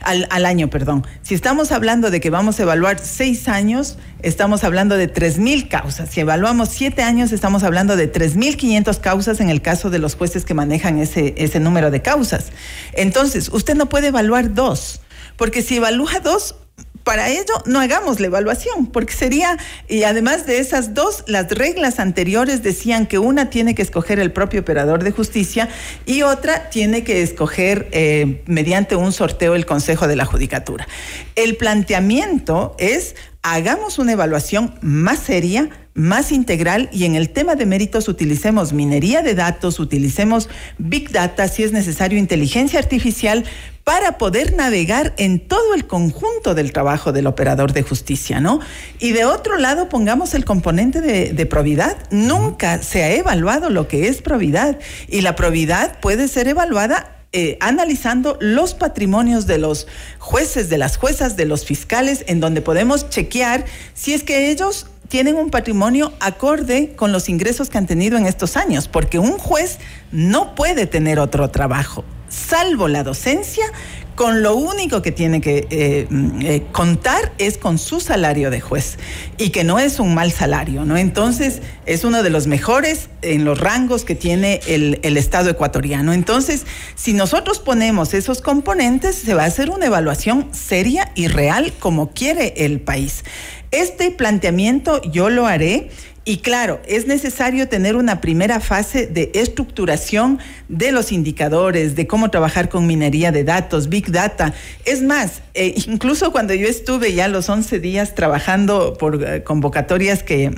Al, 0.00 0.26
al, 0.30 0.46
año, 0.46 0.70
perdón. 0.70 1.06
Si 1.20 1.34
estamos 1.34 1.72
hablando 1.72 2.10
de 2.10 2.20
que 2.20 2.30
vamos 2.30 2.58
a 2.58 2.62
evaluar 2.62 2.98
seis 3.00 3.48
años, 3.48 3.98
estamos 4.22 4.64
hablando 4.64 4.96
de 4.96 5.12
3.000 5.12 5.68
causas. 5.68 6.08
Si 6.08 6.20
evaluamos 6.20 6.70
siete 6.70 7.02
años, 7.02 7.32
estamos 7.32 7.64
hablando 7.64 7.96
de 7.96 8.10
3.500 8.10 8.98
causas 9.00 9.40
en 9.40 9.50
el 9.50 9.60
caso 9.60 9.90
de 9.90 9.98
los 9.98 10.14
jueces 10.14 10.46
que 10.46 10.54
manejan 10.54 10.98
ese, 10.98 11.34
ese 11.36 11.60
número 11.60 11.90
de 11.90 12.00
causas. 12.00 12.46
Entonces, 12.94 13.50
usted 13.52 13.74
no 13.74 13.90
puede 13.90 14.06
evaluar 14.06 14.54
dos, 14.54 15.02
porque 15.36 15.60
si 15.60 15.76
evalúa 15.76 16.20
dos, 16.20 16.54
para 17.08 17.30
ello 17.30 17.54
no 17.64 17.80
hagamos 17.80 18.20
la 18.20 18.26
evaluación, 18.26 18.88
porque 18.88 19.14
sería, 19.14 19.56
y 19.88 20.02
además 20.02 20.44
de 20.44 20.58
esas 20.58 20.92
dos, 20.92 21.24
las 21.26 21.48
reglas 21.50 22.00
anteriores 22.00 22.62
decían 22.62 23.06
que 23.06 23.18
una 23.18 23.48
tiene 23.48 23.74
que 23.74 23.80
escoger 23.80 24.20
el 24.20 24.30
propio 24.30 24.60
operador 24.60 25.02
de 25.02 25.10
justicia 25.10 25.70
y 26.04 26.20
otra 26.20 26.68
tiene 26.68 27.04
que 27.04 27.22
escoger 27.22 27.88
eh, 27.92 28.42
mediante 28.44 28.94
un 28.94 29.12
sorteo 29.12 29.54
el 29.54 29.64
Consejo 29.64 30.06
de 30.06 30.16
la 30.16 30.26
Judicatura. 30.26 30.86
El 31.34 31.56
planteamiento 31.56 32.76
es 32.78 33.14
hagamos 33.42 33.98
una 33.98 34.12
evaluación 34.12 34.74
más 34.80 35.20
seria, 35.20 35.70
más 35.94 36.32
integral 36.32 36.88
y 36.92 37.04
en 37.04 37.14
el 37.14 37.30
tema 37.30 37.56
de 37.56 37.66
méritos 37.66 38.08
utilicemos 38.08 38.72
minería 38.72 39.22
de 39.22 39.34
datos, 39.34 39.80
utilicemos 39.80 40.48
big 40.78 41.10
data, 41.10 41.48
si 41.48 41.64
es 41.64 41.72
necesario 41.72 42.18
inteligencia 42.18 42.78
artificial, 42.78 43.44
para 43.84 44.18
poder 44.18 44.54
navegar 44.54 45.14
en 45.16 45.40
todo 45.40 45.74
el 45.74 45.86
conjunto 45.86 46.54
del 46.54 46.72
trabajo 46.72 47.10
del 47.12 47.26
operador 47.26 47.72
de 47.72 47.82
justicia, 47.82 48.38
¿no? 48.38 48.60
Y 48.98 49.12
de 49.12 49.24
otro 49.24 49.56
lado 49.56 49.88
pongamos 49.88 50.34
el 50.34 50.44
componente 50.44 51.00
de, 51.00 51.46
probidad. 51.46 51.96
Nunca 52.10 52.82
se 52.82 53.02
ha 53.02 53.14
evaluado 53.14 53.70
lo 53.70 53.88
que 53.88 54.08
es 54.08 54.20
probidad 54.20 54.78
y 55.08 55.22
la 55.22 55.36
probidad 55.36 55.98
puede 56.00 56.28
ser 56.28 56.48
evaluada 56.48 57.17
eh, 57.32 57.58
analizando 57.60 58.38
los 58.40 58.74
patrimonios 58.74 59.46
de 59.46 59.58
los 59.58 59.86
jueces, 60.18 60.68
de 60.68 60.78
las 60.78 60.96
juezas, 60.96 61.36
de 61.36 61.44
los 61.44 61.64
fiscales, 61.64 62.24
en 62.26 62.40
donde 62.40 62.62
podemos 62.62 63.08
chequear 63.10 63.64
si 63.94 64.14
es 64.14 64.22
que 64.22 64.50
ellos 64.50 64.86
tienen 65.08 65.36
un 65.36 65.50
patrimonio 65.50 66.12
acorde 66.20 66.94
con 66.96 67.12
los 67.12 67.28
ingresos 67.28 67.70
que 67.70 67.78
han 67.78 67.86
tenido 67.86 68.18
en 68.18 68.26
estos 68.26 68.56
años, 68.56 68.88
porque 68.88 69.18
un 69.18 69.38
juez 69.38 69.78
no 70.12 70.54
puede 70.54 70.86
tener 70.86 71.18
otro 71.18 71.50
trabajo 71.50 72.04
salvo 72.28 72.88
la 72.88 73.02
docencia, 73.02 73.64
con 74.18 74.42
lo 74.42 74.56
único 74.56 75.00
que 75.00 75.12
tiene 75.12 75.40
que 75.40 75.68
eh, 75.70 76.08
eh, 76.40 76.64
contar 76.72 77.32
es 77.38 77.56
con 77.56 77.78
su 77.78 78.00
salario 78.00 78.50
de 78.50 78.60
juez 78.60 78.98
y 79.36 79.50
que 79.50 79.62
no 79.62 79.78
es 79.78 80.00
un 80.00 80.12
mal 80.12 80.32
salario, 80.32 80.84
¿no? 80.84 80.96
Entonces 80.96 81.62
es 81.86 82.02
uno 82.02 82.24
de 82.24 82.30
los 82.30 82.48
mejores 82.48 83.10
en 83.22 83.44
los 83.44 83.60
rangos 83.60 84.04
que 84.04 84.16
tiene 84.16 84.58
el, 84.66 84.98
el 85.04 85.16
Estado 85.16 85.50
ecuatoriano. 85.50 86.12
Entonces, 86.12 86.66
si 86.96 87.12
nosotros 87.12 87.60
ponemos 87.60 88.12
esos 88.12 88.42
componentes, 88.42 89.14
se 89.14 89.34
va 89.34 89.44
a 89.44 89.46
hacer 89.46 89.70
una 89.70 89.86
evaluación 89.86 90.48
seria 90.52 91.12
y 91.14 91.28
real 91.28 91.72
como 91.78 92.10
quiere 92.10 92.54
el 92.56 92.80
país. 92.80 93.22
Este 93.70 94.10
planteamiento 94.10 95.00
yo 95.02 95.30
lo 95.30 95.46
haré 95.46 95.90
y 96.28 96.36
claro, 96.36 96.82
es 96.86 97.06
necesario 97.06 97.68
tener 97.68 97.96
una 97.96 98.20
primera 98.20 98.60
fase 98.60 99.06
de 99.06 99.30
estructuración 99.32 100.38
de 100.68 100.92
los 100.92 101.10
indicadores, 101.10 101.96
de 101.96 102.06
cómo 102.06 102.28
trabajar 102.28 102.68
con 102.68 102.86
minería 102.86 103.32
de 103.32 103.44
datos, 103.44 103.88
big 103.88 104.12
data. 104.12 104.52
Es 104.84 105.02
más, 105.02 105.40
eh, 105.54 105.72
incluso 105.86 106.30
cuando 106.30 106.52
yo 106.52 106.68
estuve 106.68 107.14
ya 107.14 107.28
los 107.28 107.48
11 107.48 107.80
días 107.80 108.14
trabajando 108.14 108.92
por 108.98 109.24
eh, 109.24 109.42
convocatorias 109.42 110.22
que, 110.22 110.50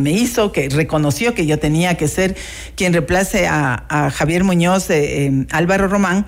me 0.00 0.10
hizo, 0.10 0.50
que 0.50 0.68
reconoció 0.70 1.34
que 1.34 1.46
yo 1.46 1.60
tenía 1.60 1.96
que 1.96 2.08
ser 2.08 2.34
quien 2.74 2.92
reemplace 2.92 3.46
a, 3.46 4.10
Javier 4.12 4.42
Muñoz, 4.42 4.90
eh, 4.90 5.46
Álvaro 5.52 5.86
Román, 5.86 6.26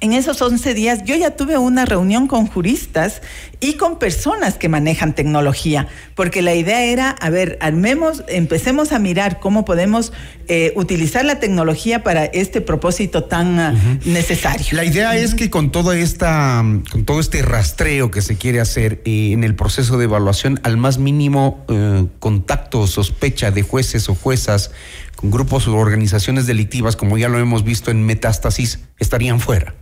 en 0.00 0.12
esos 0.12 0.40
11 0.40 0.74
días 0.74 1.04
yo 1.04 1.14
ya 1.16 1.32
tuve 1.32 1.58
una 1.58 1.84
reunión 1.84 2.26
con 2.26 2.46
juristas 2.46 3.22
y 3.60 3.74
con 3.74 3.98
personas 3.98 4.54
que 4.54 4.68
manejan 4.68 5.14
tecnología, 5.14 5.88
porque 6.14 6.42
la 6.42 6.54
idea 6.54 6.84
era, 6.84 7.10
a 7.10 7.30
ver, 7.30 7.58
armemos, 7.60 8.24
empecemos 8.28 8.92
a 8.92 8.98
mirar 8.98 9.40
cómo 9.40 9.64
podemos 9.64 10.12
eh, 10.48 10.72
utilizar 10.76 11.24
la 11.24 11.40
tecnología 11.40 12.02
para 12.02 12.24
este 12.26 12.60
propósito 12.60 13.24
tan 13.24 13.58
ah, 13.58 13.98
necesario. 14.04 14.66
La 14.72 14.84
idea 14.84 15.16
es 15.16 15.34
que 15.34 15.50
con 15.50 15.70
toda 15.70 15.96
esta, 15.96 16.62
con 16.90 17.04
todo 17.04 17.20
este 17.20 17.42
rastreo 17.42 18.10
que 18.10 18.22
se 18.22 18.36
quiere 18.36 18.60
hacer 18.60 19.00
eh, 19.04 19.32
en 19.32 19.44
el 19.44 19.54
proceso 19.54 19.96
de 19.98 20.04
evaluación, 20.04 20.60
al 20.62 20.76
más 20.76 20.98
mínimo 20.98 21.64
eh, 21.68 22.06
contacto 22.18 22.80
o 22.80 22.86
sospecha 22.86 23.50
de 23.50 23.62
jueces 23.62 24.08
o 24.08 24.14
juezas 24.14 24.72
con 25.16 25.30
grupos 25.30 25.66
o 25.68 25.76
organizaciones 25.76 26.46
delictivas, 26.46 26.96
como 26.96 27.16
ya 27.16 27.28
lo 27.28 27.38
hemos 27.38 27.64
visto 27.64 27.90
en 27.90 28.04
Metástasis, 28.04 28.80
estarían 28.98 29.40
fuera. 29.40 29.74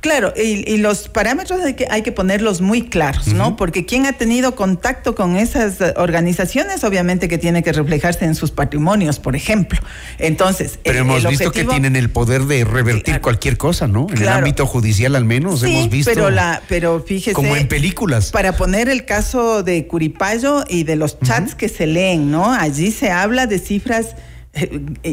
Claro, 0.00 0.32
y, 0.36 0.78
los 0.78 1.08
parámetros 1.08 1.60
hay 1.60 1.74
que, 1.74 1.86
hay 1.88 2.02
que 2.02 2.10
ponerlos 2.10 2.60
muy 2.60 2.88
claros, 2.88 3.28
¿no? 3.28 3.56
Porque 3.56 3.86
quien 3.86 4.04
ha 4.06 4.12
tenido 4.14 4.56
contacto 4.56 5.14
con 5.14 5.36
esas 5.36 5.78
organizaciones, 5.94 6.82
obviamente 6.82 7.28
que 7.28 7.38
tiene 7.38 7.62
que 7.62 7.72
reflejarse 7.72 8.24
en 8.24 8.34
sus 8.34 8.50
patrimonios, 8.50 9.20
por 9.20 9.36
ejemplo. 9.36 9.78
Entonces, 10.18 10.80
pero 10.82 10.98
hemos 11.00 11.24
visto 11.28 11.52
que 11.52 11.64
tienen 11.64 11.94
el 11.94 12.10
poder 12.10 12.46
de 12.46 12.64
revertir 12.64 13.20
cualquier 13.20 13.56
cosa, 13.56 13.86
¿no? 13.86 14.08
En 14.10 14.22
el 14.22 14.28
ámbito 14.28 14.66
judicial 14.66 15.14
al 15.14 15.24
menos 15.24 15.62
hemos 15.62 15.88
visto. 15.88 16.10
Pero 16.12 16.30
la, 16.30 16.62
pero 16.68 17.00
fíjese. 17.00 17.34
Como 17.34 17.54
en 17.54 17.68
películas. 17.68 18.32
Para 18.32 18.56
poner 18.56 18.88
el 18.88 19.04
caso 19.04 19.62
de 19.62 19.86
Curipayo 19.86 20.64
y 20.68 20.82
de 20.82 20.96
los 20.96 21.20
chats 21.20 21.54
que 21.54 21.68
se 21.68 21.86
leen, 21.86 22.30
¿no? 22.30 22.52
Allí 22.52 22.90
se 22.90 23.12
habla 23.12 23.46
de 23.46 23.60
cifras 23.60 24.06
eh, 24.08 24.31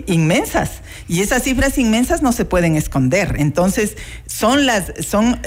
inmensas 0.08 0.82
y 1.08 1.22
esas 1.22 1.44
cifras 1.44 1.78
inmensas 1.78 2.22
no 2.22 2.32
se 2.32 2.46
pueden 2.46 2.76
esconder. 2.76 3.36
Entonces, 3.40 3.96
son 4.26 4.66
las, 4.66 4.92
son, 5.00 5.40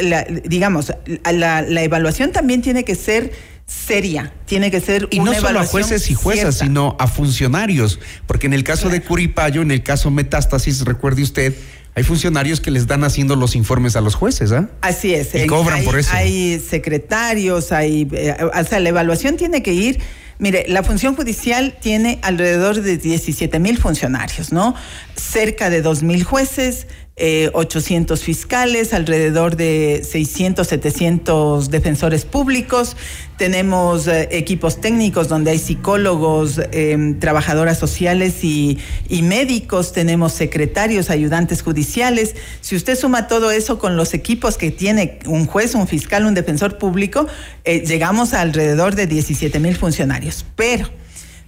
digamos, 0.45 0.93
la, 1.31 1.61
evaluación 1.83 2.33
también 2.33 2.63
tiene 2.63 2.85
que 2.85 2.95
ser 2.95 3.33
seria, 3.67 4.33
tiene 4.47 4.71
que 4.71 4.81
ser 4.81 5.09
y 5.11 5.21
no 5.21 5.35
solo 5.35 5.61
a 5.61 5.67
jueces 5.67 6.11
y 6.11 6.15
juezas, 6.15 6.59
sino 6.59 6.97
a 6.99 7.07
funcionarios, 7.07 8.01
porque 8.27 8.47
en 8.47 8.55
el 8.55 8.65
caso 8.65 8.89
de 8.89 9.03
Curipayo, 9.03 9.63
en 9.63 9.71
el 9.71 9.83
caso 9.83 10.11
Metástasis, 10.11 10.85
recuerde 10.85 11.23
usted, 11.23 11.55
hay 11.95 12.03
funcionarios 12.03 12.61
que 12.61 12.71
les 12.71 12.87
dan 12.87 13.05
haciendo 13.05 13.37
los 13.37 13.55
informes 13.55 13.97
a 13.97 14.01
los 14.01 14.15
jueces, 14.15 14.53
¿ah? 14.53 14.71
Así 14.81 15.13
es. 15.15 15.35
Y 15.35 15.47
cobran 15.47 15.85
por 15.85 15.99
eso. 15.99 16.11
Hay 16.15 16.59
secretarios, 16.59 17.71
hay, 17.73 18.09
eh, 18.13 18.35
o 18.43 18.65
sea, 18.65 18.81
la 18.81 18.89
evaluación 18.89 19.37
tiene 19.37 19.63
que 19.63 19.75
ir 19.75 20.01
Mire, 20.39 20.65
la 20.69 20.83
función 20.83 21.15
judicial 21.15 21.77
tiene 21.81 22.19
alrededor 22.23 22.83
de 22.83 22.97
17 22.97 23.59
mil 23.59 23.79
funcionarios, 23.79 24.53
¿no? 24.53 24.75
Cerca 25.15 25.71
de 25.71 25.83
2 25.83 26.03
mil 26.03 26.25
jueces, 26.25 26.87
eh, 27.17 27.51
800 27.53 28.23
fiscales, 28.23 28.95
alrededor 28.95 29.57
de 29.57 30.03
600, 30.09 30.67
700 30.67 31.71
defensores 31.71 32.25
públicos. 32.25 32.97
Tenemos 33.37 34.09
eh, 34.09 34.29
equipos 34.33 34.81
técnicos 34.81 35.29
donde 35.29 35.51
hay 35.51 35.59
psicólogos, 35.59 36.61
eh, 36.73 37.17
trabajadoras 37.21 37.79
sociales 37.79 38.43
y, 38.45 38.79
y 39.09 39.23
médicos. 39.23 39.93
Tenemos 39.93 40.33
secretarios, 40.33 41.11
ayudantes 41.11 41.63
judiciales. 41.63 42.35
Si 42.63 42.77
usted 42.77 42.97
suma 42.97 43.29
todo 43.29 43.51
eso 43.51 43.79
con 43.79 43.97
los 43.97 44.15
equipos 44.15 44.57
que 44.57 44.71
tiene 44.71 45.19
un 45.27 45.47
juez, 45.47 45.75
un 45.75 45.87
fiscal, 45.87 46.25
un 46.25 46.35
defensor 46.35 46.79
público, 46.79 47.27
eh, 47.65 47.85
llegamos 47.87 48.33
a 48.33 48.41
alrededor 48.41 48.95
de 48.95 49.07
17 49.07 49.59
mil 49.61 49.77
funcionarios. 49.77 50.47
Pero 50.57 50.89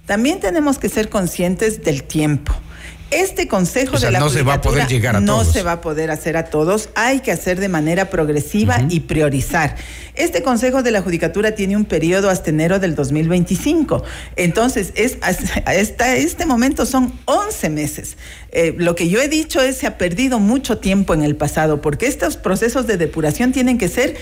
también 0.05 0.39
tenemos 0.39 0.77
que 0.77 0.89
ser 0.89 1.09
conscientes 1.09 1.83
del 1.83 2.03
tiempo. 2.03 2.53
Este 3.15 3.47
consejo 3.47 3.95
O 3.95 3.99
sea, 3.99 4.09
de 4.09 4.13
la 4.13 4.19
no 4.19 4.29
se 4.29 4.43
va 4.43 4.55
a 4.55 4.61
poder 4.61 4.87
llegar 4.87 5.15
a 5.15 5.21
no 5.21 5.39
todos. 5.39 5.53
se 5.53 5.63
va 5.63 5.73
a 5.73 5.81
poder 5.81 6.11
hacer 6.11 6.35
a 6.35 6.45
todos, 6.45 6.89
hay 6.95 7.21
que 7.21 7.31
hacer 7.31 7.59
de 7.59 7.69
manera 7.69 8.09
progresiva 8.09 8.77
y 8.89 9.01
priorizar. 9.01 9.75
Este 10.15 10.43
consejo 10.43 10.83
de 10.83 10.91
la 10.91 11.01
judicatura 11.01 11.55
tiene 11.55 11.77
un 11.77 11.85
periodo 11.85 12.29
hasta 12.29 12.49
enero 12.49 12.79
del 12.79 12.95
2025. 12.95 14.03
Entonces, 14.35 14.91
es, 14.95 15.17
hasta 15.21 16.15
este 16.15 16.45
momento 16.45 16.85
son 16.85 17.13
11 17.25 17.69
meses. 17.69 18.17
Eh, 18.51 18.73
lo 18.77 18.95
que 18.95 19.09
yo 19.09 19.21
he 19.21 19.29
dicho 19.29 19.61
es 19.61 19.77
se 19.77 19.87
ha 19.87 19.97
perdido 19.97 20.39
mucho 20.39 20.77
tiempo 20.77 21.13
en 21.13 21.23
el 21.23 21.35
pasado 21.35 21.81
porque 21.81 22.07
estos 22.07 22.37
procesos 22.37 22.87
de 22.87 22.97
depuración 22.97 23.51
tienen 23.51 23.77
que 23.77 23.87
ser 23.89 24.15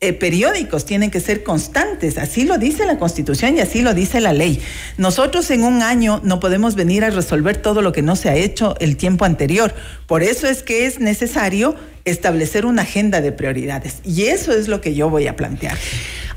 eh, 0.00 0.12
periódicos, 0.12 0.84
tienen 0.84 1.10
que 1.10 1.18
ser 1.18 1.42
constantes. 1.42 2.18
Así 2.18 2.44
lo 2.44 2.56
dice 2.56 2.86
la 2.86 2.98
Constitución 2.98 3.56
y 3.56 3.60
así 3.60 3.82
lo 3.82 3.94
dice 3.94 4.20
la 4.20 4.32
ley. 4.32 4.60
Nosotros 4.96 5.50
en 5.50 5.64
un 5.64 5.82
año 5.82 6.20
no 6.22 6.38
podemos 6.38 6.76
venir 6.76 7.04
a 7.04 7.10
resolver 7.10 7.56
todo 7.56 7.82
lo 7.82 7.90
que 7.90 8.02
no 8.02 8.14
se 8.14 8.28
ha 8.28 8.36
hecho 8.36 8.76
el 8.78 8.96
tiempo 8.96 9.24
anterior. 9.24 9.74
Por 10.06 10.22
eso 10.22 10.46
es 10.46 10.62
que 10.62 10.86
es 10.86 11.00
necesario 11.00 11.74
establecer 12.04 12.64
una 12.64 12.82
agenda 12.82 13.20
de 13.20 13.32
prioridades. 13.32 13.96
Y 14.04 14.26
eso 14.26 14.52
es 14.52 14.68
lo 14.68 14.80
que 14.80 14.94
yo 14.94 15.10
voy 15.10 15.26
a 15.26 15.34
plantear. 15.34 15.76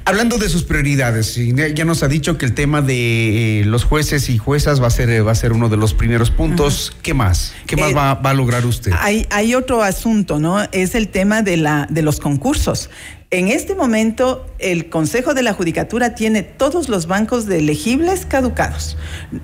Hablando 0.04 0.40
de 0.40 0.50
sus 0.50 0.64
prioridades, 0.64 1.36
ya 1.36 1.86
nos 1.86 2.02
ha 2.02 2.08
dicho 2.08 2.40
que 2.40 2.48
el 2.48 2.56
tema 2.56 2.82
de 2.82 3.62
eh, 3.62 3.66
los 3.66 3.84
jueces 3.84 4.30
y 4.32 4.40
juezas 4.40 4.82
va 4.82 4.88
a 4.88 4.90
ser, 4.90 5.26
va 5.26 5.32
a 5.32 5.36
ser 5.36 5.54
uno 5.54 5.70
de 5.70 5.78
los 5.78 5.94
primeros 5.94 6.32
puntos. 6.32 6.98
¿Qué 7.04 7.14
más? 7.14 7.54
¿Qué 7.68 7.76
más 7.76 7.92
Eh, 7.92 7.94
va, 7.94 8.16
va 8.16 8.32
a 8.32 8.34
lograr 8.34 8.66
usted? 8.66 8.92
Hay, 9.00 9.28
hay 9.30 9.54
otro 9.54 9.84
asunto, 9.84 10.40
¿no? 10.40 10.68
Es 10.72 10.96
el 10.96 11.10
tema 11.10 11.44
de, 11.44 11.58
la, 11.58 11.88
de 11.92 12.02
los 12.02 12.20
concursos. 12.20 12.90
En 13.34 13.48
este 13.48 13.76
momento, 13.76 14.46
el 14.60 14.90
Consejo 14.90 15.34
de 15.34 15.42
la 15.42 15.54
Judicatura 15.54 16.16
tiene 16.16 16.44
todos 16.44 16.90
los 16.90 17.08
bancos 17.08 17.46
de 17.46 17.60
elegibles 17.60 18.26
caducados. 18.26 18.98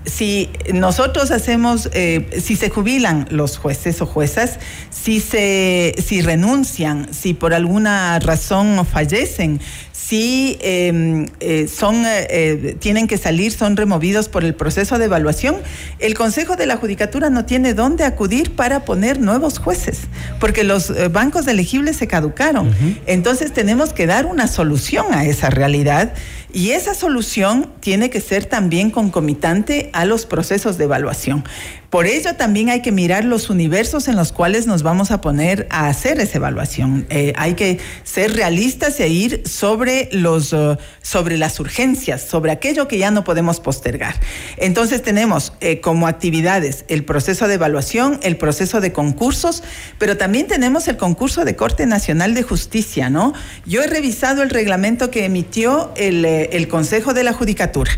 Si 0.04 0.50
nosotros 0.74 1.32
hacemos, 1.32 1.90
eh, 1.94 2.30
si 2.44 2.58
se 2.58 2.70
jubilan 2.70 3.28
los 3.32 3.58
jueces 3.58 4.02
o 4.02 4.06
juezas, 4.06 4.60
si 4.90 5.22
se, 5.22 5.96
si 6.06 6.22
renuncian, 6.22 7.14
si 7.14 7.34
por 7.34 7.54
alguna 7.54 8.20
razón 8.20 8.86
fallecen, 8.86 9.62
si 9.94 10.58
eh, 10.62 11.26
eh, 11.42 11.68
son, 11.68 12.06
eh, 12.06 12.28
eh, 12.30 12.78
tienen 12.80 13.08
que 13.08 13.18
salir, 13.18 13.52
son 13.52 13.76
removidos 13.76 14.30
por 14.30 14.46
el 14.46 14.54
proceso 14.56 14.98
de 14.98 15.06
evaluación, 15.06 15.58
el 16.00 16.14
Consejo 16.14 16.56
de 16.56 16.66
la 16.66 16.78
Judicatura 16.78 17.30
no 17.30 17.46
tiene 17.46 17.74
dónde 17.74 18.06
acudir 18.06 18.56
para 18.56 18.86
poner 18.86 19.20
nuevos 19.20 19.60
jueces, 19.60 20.02
porque 20.40 20.64
los 20.64 20.92
eh, 20.92 21.10
bancos 21.10 21.46
de 21.46 21.52
elegibles 21.52 21.98
se 21.98 22.08
caducaron. 22.08 22.74
Entonces 23.06 23.52
tenemos 23.52 23.77
que 23.86 24.08
dar 24.08 24.26
una 24.26 24.48
solución 24.48 25.14
a 25.14 25.26
esa 25.26 25.50
realidad 25.50 26.14
y 26.52 26.72
esa 26.72 26.94
solución 26.94 27.72
tiene 27.80 28.10
que 28.10 28.22
ser 28.22 28.46
también 28.46 28.90
concomitante 28.90 29.90
a 29.94 30.06
los 30.06 30.26
procesos 30.26 30.78
de 30.78 30.86
evaluación. 30.86 31.44
Por 31.90 32.06
ello 32.06 32.36
también 32.36 32.70
hay 32.70 32.82
que 32.82 32.92
mirar 32.92 33.24
los 33.24 33.50
universos 33.50 34.10
en 34.10 34.18
los 34.18 34.34
cuales 34.34 34.68
nos 34.68 34.84
vamos 34.84 35.12
a 35.12 35.22
poner 35.22 35.68
a 35.70 35.88
hacer 35.88 36.20
esa 36.20 36.38
evaluación. 36.38 37.08
Eh, 37.10 37.32
hay 37.38 37.54
que 37.54 37.80
ser 38.04 38.34
realistas 38.34 39.00
e 39.00 39.08
ir 39.08 39.44
sobre 39.48 40.10
los 40.12 40.52
eh, 40.52 40.78
sobre 41.02 41.38
las 41.38 41.62
urgencias, 41.62 42.22
sobre 42.22 42.52
aquello 42.52 42.90
que 42.90 42.98
ya 42.98 43.10
no 43.10 43.24
podemos 43.24 43.62
postergar. 43.62 44.16
Entonces 44.58 45.02
tenemos 45.02 45.54
eh, 45.62 45.80
como 45.80 46.08
actividades 46.08 46.84
el 46.90 47.06
proceso 47.06 47.48
de 47.48 47.54
evaluación, 47.54 48.20
el 48.22 48.36
proceso 48.36 48.82
de 48.82 48.92
concursos, 48.92 49.64
pero 49.98 50.18
también 50.18 50.48
tenemos 50.48 50.90
el 50.90 50.98
concurso 50.98 51.46
de 51.46 51.56
Corte 51.56 51.86
Nacional 51.86 52.34
de 52.34 52.44
Justicia, 52.44 53.10
¿no? 53.10 53.34
Yo 53.66 53.82
he 53.82 53.88
revisado 53.88 54.44
el 54.44 54.50
reglamento 54.50 55.10
que 55.10 55.24
emitió 55.24 55.94
el, 55.96 56.26
el 56.26 56.68
Consejo 56.68 57.14
de 57.14 57.24
la 57.24 57.32
Judicatura 57.32 57.92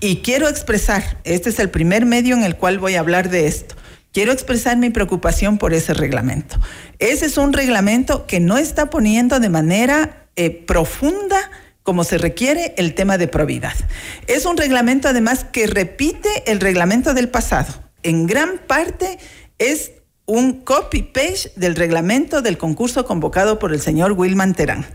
y 0.00 0.18
quiero 0.18 0.48
expresar, 0.48 1.18
este 1.24 1.50
es 1.50 1.58
el 1.58 1.70
primer 1.70 2.06
medio 2.06 2.36
en 2.36 2.44
el 2.44 2.56
cual 2.56 2.78
voy 2.78 2.94
a 2.94 3.00
hablar 3.00 3.23
de 3.28 3.46
esto. 3.46 3.74
Quiero 4.12 4.32
expresar 4.32 4.76
mi 4.76 4.90
preocupación 4.90 5.58
por 5.58 5.74
ese 5.74 5.92
reglamento. 5.92 6.56
Ese 6.98 7.26
es 7.26 7.36
un 7.36 7.52
reglamento 7.52 8.26
que 8.26 8.38
no 8.38 8.58
está 8.58 8.88
poniendo 8.88 9.40
de 9.40 9.48
manera 9.48 10.28
eh, 10.36 10.50
profunda 10.50 11.50
como 11.82 12.02
se 12.04 12.16
requiere 12.16 12.74
el 12.78 12.94
tema 12.94 13.18
de 13.18 13.28
probidad. 13.28 13.74
Es 14.26 14.46
un 14.46 14.56
reglamento 14.56 15.08
además 15.08 15.44
que 15.44 15.66
repite 15.66 16.28
el 16.46 16.60
reglamento 16.60 17.12
del 17.12 17.28
pasado. 17.28 17.74
En 18.02 18.26
gran 18.26 18.58
parte 18.66 19.18
es 19.58 19.92
un 20.26 20.60
copy-paste 20.60 21.52
del 21.56 21.76
reglamento 21.76 22.40
del 22.40 22.56
concurso 22.56 23.04
convocado 23.04 23.58
por 23.58 23.72
el 23.72 23.80
señor 23.80 24.12
Wilman 24.12 24.54
Terán. 24.54 24.86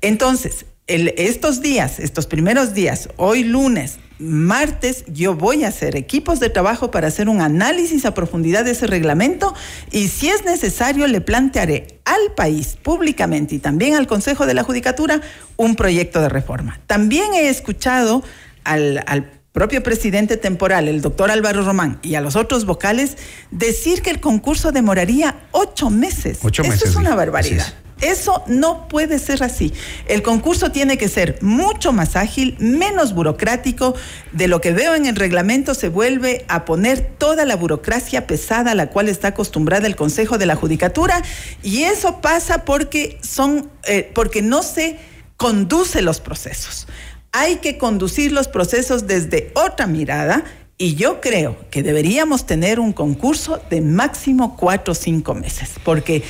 Entonces, 0.00 0.66
estos 0.88 1.60
días, 1.60 2.00
estos 2.00 2.26
primeros 2.26 2.74
días, 2.74 3.08
hoy 3.16 3.44
lunes, 3.44 3.98
martes, 4.18 5.04
yo 5.08 5.34
voy 5.34 5.64
a 5.64 5.68
hacer 5.68 5.96
equipos 5.96 6.40
de 6.40 6.50
trabajo 6.50 6.90
para 6.90 7.08
hacer 7.08 7.28
un 7.28 7.40
análisis 7.40 8.04
a 8.04 8.14
profundidad 8.14 8.64
de 8.64 8.72
ese 8.72 8.86
reglamento 8.86 9.54
y 9.90 10.08
si 10.08 10.28
es 10.28 10.44
necesario 10.44 11.06
le 11.06 11.20
plantearé 11.20 12.00
al 12.04 12.34
país 12.34 12.78
públicamente 12.82 13.54
y 13.54 13.58
también 13.58 13.94
al 13.94 14.06
Consejo 14.06 14.46
de 14.46 14.54
la 14.54 14.62
Judicatura 14.62 15.20
un 15.56 15.76
proyecto 15.76 16.20
de 16.20 16.28
reforma. 16.28 16.80
También 16.86 17.34
he 17.34 17.48
escuchado 17.48 18.22
al, 18.64 19.04
al 19.06 19.30
propio 19.52 19.82
presidente 19.82 20.36
temporal, 20.36 20.86
el 20.86 21.00
doctor 21.00 21.30
Álvaro 21.30 21.64
Román, 21.64 21.98
y 22.02 22.14
a 22.14 22.20
los 22.20 22.36
otros 22.36 22.66
vocales, 22.66 23.16
decir 23.50 24.02
que 24.02 24.10
el 24.10 24.20
concurso 24.20 24.70
demoraría 24.70 25.46
ocho 25.50 25.88
meses. 25.88 26.40
Ocho 26.42 26.60
Eso 26.60 26.70
meses, 26.72 26.90
es 26.90 26.96
una 26.96 27.14
barbaridad. 27.14 27.66
Eso 28.00 28.44
no 28.46 28.88
puede 28.88 29.18
ser 29.18 29.42
así. 29.42 29.72
El 30.06 30.22
concurso 30.22 30.70
tiene 30.70 30.98
que 30.98 31.08
ser 31.08 31.38
mucho 31.40 31.92
más 31.92 32.14
ágil, 32.14 32.54
menos 32.58 33.14
burocrático. 33.14 33.94
De 34.32 34.48
lo 34.48 34.60
que 34.60 34.72
veo 34.72 34.94
en 34.94 35.06
el 35.06 35.16
reglamento 35.16 35.74
se 35.74 35.88
vuelve 35.88 36.44
a 36.48 36.66
poner 36.66 37.00
toda 37.16 37.46
la 37.46 37.56
burocracia 37.56 38.26
pesada 38.26 38.72
a 38.72 38.74
la 38.74 38.90
cual 38.90 39.08
está 39.08 39.28
acostumbrada 39.28 39.86
el 39.86 39.96
Consejo 39.96 40.36
de 40.36 40.44
la 40.44 40.56
Judicatura 40.56 41.22
y 41.62 41.84
eso 41.84 42.20
pasa 42.20 42.64
porque 42.64 43.18
son 43.22 43.70
eh, 43.84 44.10
porque 44.14 44.42
no 44.42 44.62
se 44.62 44.98
conduce 45.38 46.02
los 46.02 46.20
procesos. 46.20 46.86
Hay 47.32 47.56
que 47.56 47.78
conducir 47.78 48.30
los 48.30 48.48
procesos 48.48 49.06
desde 49.06 49.52
otra 49.54 49.86
mirada 49.86 50.44
y 50.78 50.94
yo 50.94 51.20
creo 51.22 51.56
que 51.70 51.82
deberíamos 51.82 52.44
tener 52.44 52.80
un 52.80 52.92
concurso 52.92 53.60
de 53.70 53.80
máximo 53.80 54.56
cuatro 54.56 54.92
o 54.92 54.94
cinco 54.94 55.34
meses, 55.34 55.70
porque 55.82 56.22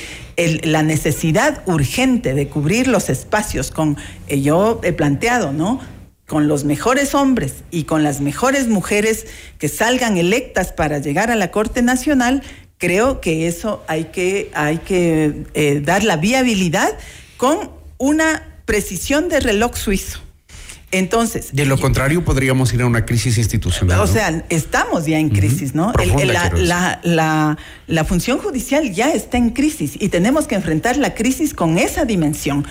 la 0.63 0.83
necesidad 0.83 1.63
urgente 1.65 2.33
de 2.33 2.47
cubrir 2.47 2.87
los 2.87 3.09
espacios 3.09 3.71
con, 3.71 3.97
eh, 4.27 4.41
yo 4.41 4.79
he 4.83 4.93
planteado, 4.93 5.51
¿no? 5.51 5.81
Con 6.25 6.47
los 6.47 6.63
mejores 6.63 7.13
hombres 7.13 7.55
y 7.71 7.83
con 7.83 8.03
las 8.03 8.21
mejores 8.21 8.67
mujeres 8.67 9.27
que 9.57 9.67
salgan 9.67 10.17
electas 10.17 10.71
para 10.71 10.99
llegar 10.99 11.29
a 11.29 11.35
la 11.35 11.51
Corte 11.51 11.81
Nacional, 11.81 12.41
creo 12.77 13.19
que 13.19 13.47
eso 13.47 13.83
hay 13.87 14.05
que, 14.05 14.49
hay 14.53 14.77
que 14.77 15.45
eh, 15.55 15.81
dar 15.83 16.03
la 16.03 16.15
viabilidad 16.15 16.97
con 17.35 17.71
una 17.97 18.61
precisión 18.65 19.27
de 19.27 19.41
reloj 19.41 19.75
suizo. 19.75 20.26
Entonces, 20.91 21.49
De 21.51 21.65
lo 21.65 21.77
contrario, 21.77 22.23
podríamos 22.23 22.73
ir 22.73 22.81
a 22.81 22.85
una 22.85 23.05
crisis 23.05 23.37
institucional. 23.37 23.99
o 23.99 24.05
¿no? 24.05 24.07
sea, 24.07 24.45
estamos 24.49 25.05
ya 25.05 25.19
en 25.19 25.29
crisis, 25.29 25.75
¿no? 25.75 25.87
El- 25.89 25.93
Profunda, 25.93 26.21
el- 26.23 26.27
la, 26.33 26.41
quiero 26.41 26.55
decir. 26.57 26.69
la- 26.69 26.99
la- 27.03 27.57
la 27.87 28.05
función 28.05 28.37
judicial 28.39 28.93
ya 28.93 29.11
está 29.13 29.37
en 29.37 29.49
crisis 29.49 29.93
y 29.99 30.07
tenemos 30.07 30.47
que 30.47 30.55
enfrentar 30.55 30.95
la 30.95 31.13
crisis 31.13 31.53
con 31.53 31.77
esa 31.77 32.05
dimensión. 32.05 32.65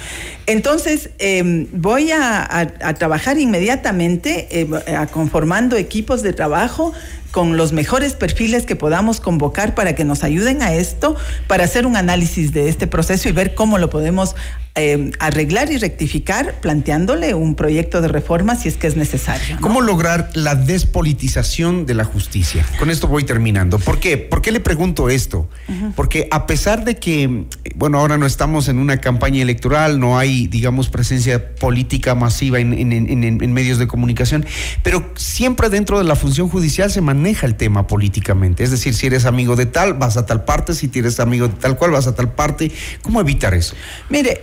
Entonces, 0.46 1.10
eh, 1.18 1.66
voy 1.72 2.10
a, 2.10 2.40
a- 2.42 2.72
a 2.88 2.94
trabajar 2.94 3.38
inmediatamente 3.38 4.48
eh, 4.50 4.94
a 4.96 5.06
conformando 5.08 5.76
equipos 5.76 6.22
de 6.22 6.32
trabajo 6.32 6.94
con 7.30 7.56
los 7.56 7.72
mejores 7.72 8.14
perfiles 8.14 8.64
que 8.66 8.76
podamos 8.76 9.20
convocar 9.20 9.74
para 9.74 9.94
que 9.94 10.04
nos 10.04 10.24
ayuden 10.24 10.62
a 10.62 10.72
esto, 10.74 11.16
para 11.46 11.64
hacer 11.64 11.86
un 11.86 11.96
análisis 11.96 12.52
de 12.52 12.68
este 12.68 12.86
proceso 12.86 13.28
y 13.28 13.32
ver 13.32 13.54
cómo 13.54 13.78
lo 13.78 13.90
podemos 13.90 14.34
eh, 14.78 15.10
arreglar 15.20 15.72
y 15.72 15.78
rectificar, 15.78 16.60
planteándole 16.60 17.32
un 17.34 17.54
proyecto 17.54 18.02
de 18.02 18.08
reforma 18.08 18.56
si 18.56 18.68
es 18.68 18.76
que 18.76 18.86
es 18.86 18.96
necesario. 18.96 19.54
¿no? 19.56 19.60
¿Cómo 19.62 19.80
lograr 19.80 20.30
la 20.34 20.54
despolitización 20.54 21.86
de 21.86 21.94
la 21.94 22.04
justicia? 22.04 22.64
Con 22.78 22.90
esto 22.90 23.08
voy 23.08 23.24
terminando. 23.24 23.78
¿Por 23.78 23.98
qué? 24.00 24.18
¿Por 24.18 24.42
qué 24.42 24.52
le 24.52 24.60
pregunto 24.60 25.08
esto? 25.08 25.48
Porque 25.94 26.28
a 26.30 26.46
pesar 26.46 26.84
de 26.84 26.96
que, 26.96 27.44
bueno, 27.74 27.98
ahora 27.98 28.18
no 28.18 28.26
estamos 28.26 28.68
en 28.68 28.78
una 28.78 28.98
campaña 29.00 29.40
electoral, 29.42 29.98
no 29.98 30.18
hay, 30.18 30.46
digamos, 30.46 30.88
presencia 30.90 31.54
política 31.54 32.14
masiva 32.14 32.58
en, 32.60 32.72
en- 32.74 32.92
en- 32.92 33.24
en 33.42 33.52
medios 33.52 33.78
de 33.78 33.86
comunicación, 33.86 34.44
pero 34.82 35.10
siempre 35.16 35.70
dentro 35.70 35.96
de 35.98 36.04
la 36.04 36.16
función 36.16 36.48
judicial 36.48 36.90
se 36.90 37.00
maneja 37.00 37.25
el 37.26 37.54
tema 37.56 37.86
políticamente. 37.86 38.62
Es 38.62 38.70
decir, 38.70 38.94
si 38.94 39.06
eres 39.06 39.24
amigo 39.24 39.56
de 39.56 39.66
tal, 39.66 39.94
vas 39.94 40.16
a 40.16 40.26
tal 40.26 40.44
parte, 40.44 40.74
si 40.74 40.90
eres 40.94 41.20
amigo 41.20 41.48
de 41.48 41.54
tal 41.54 41.76
cual, 41.76 41.90
vas 41.90 42.06
a 42.06 42.14
tal 42.14 42.32
parte. 42.32 42.70
¿Cómo 43.02 43.20
evitar 43.20 43.54
eso? 43.54 43.74
Mire, 44.10 44.42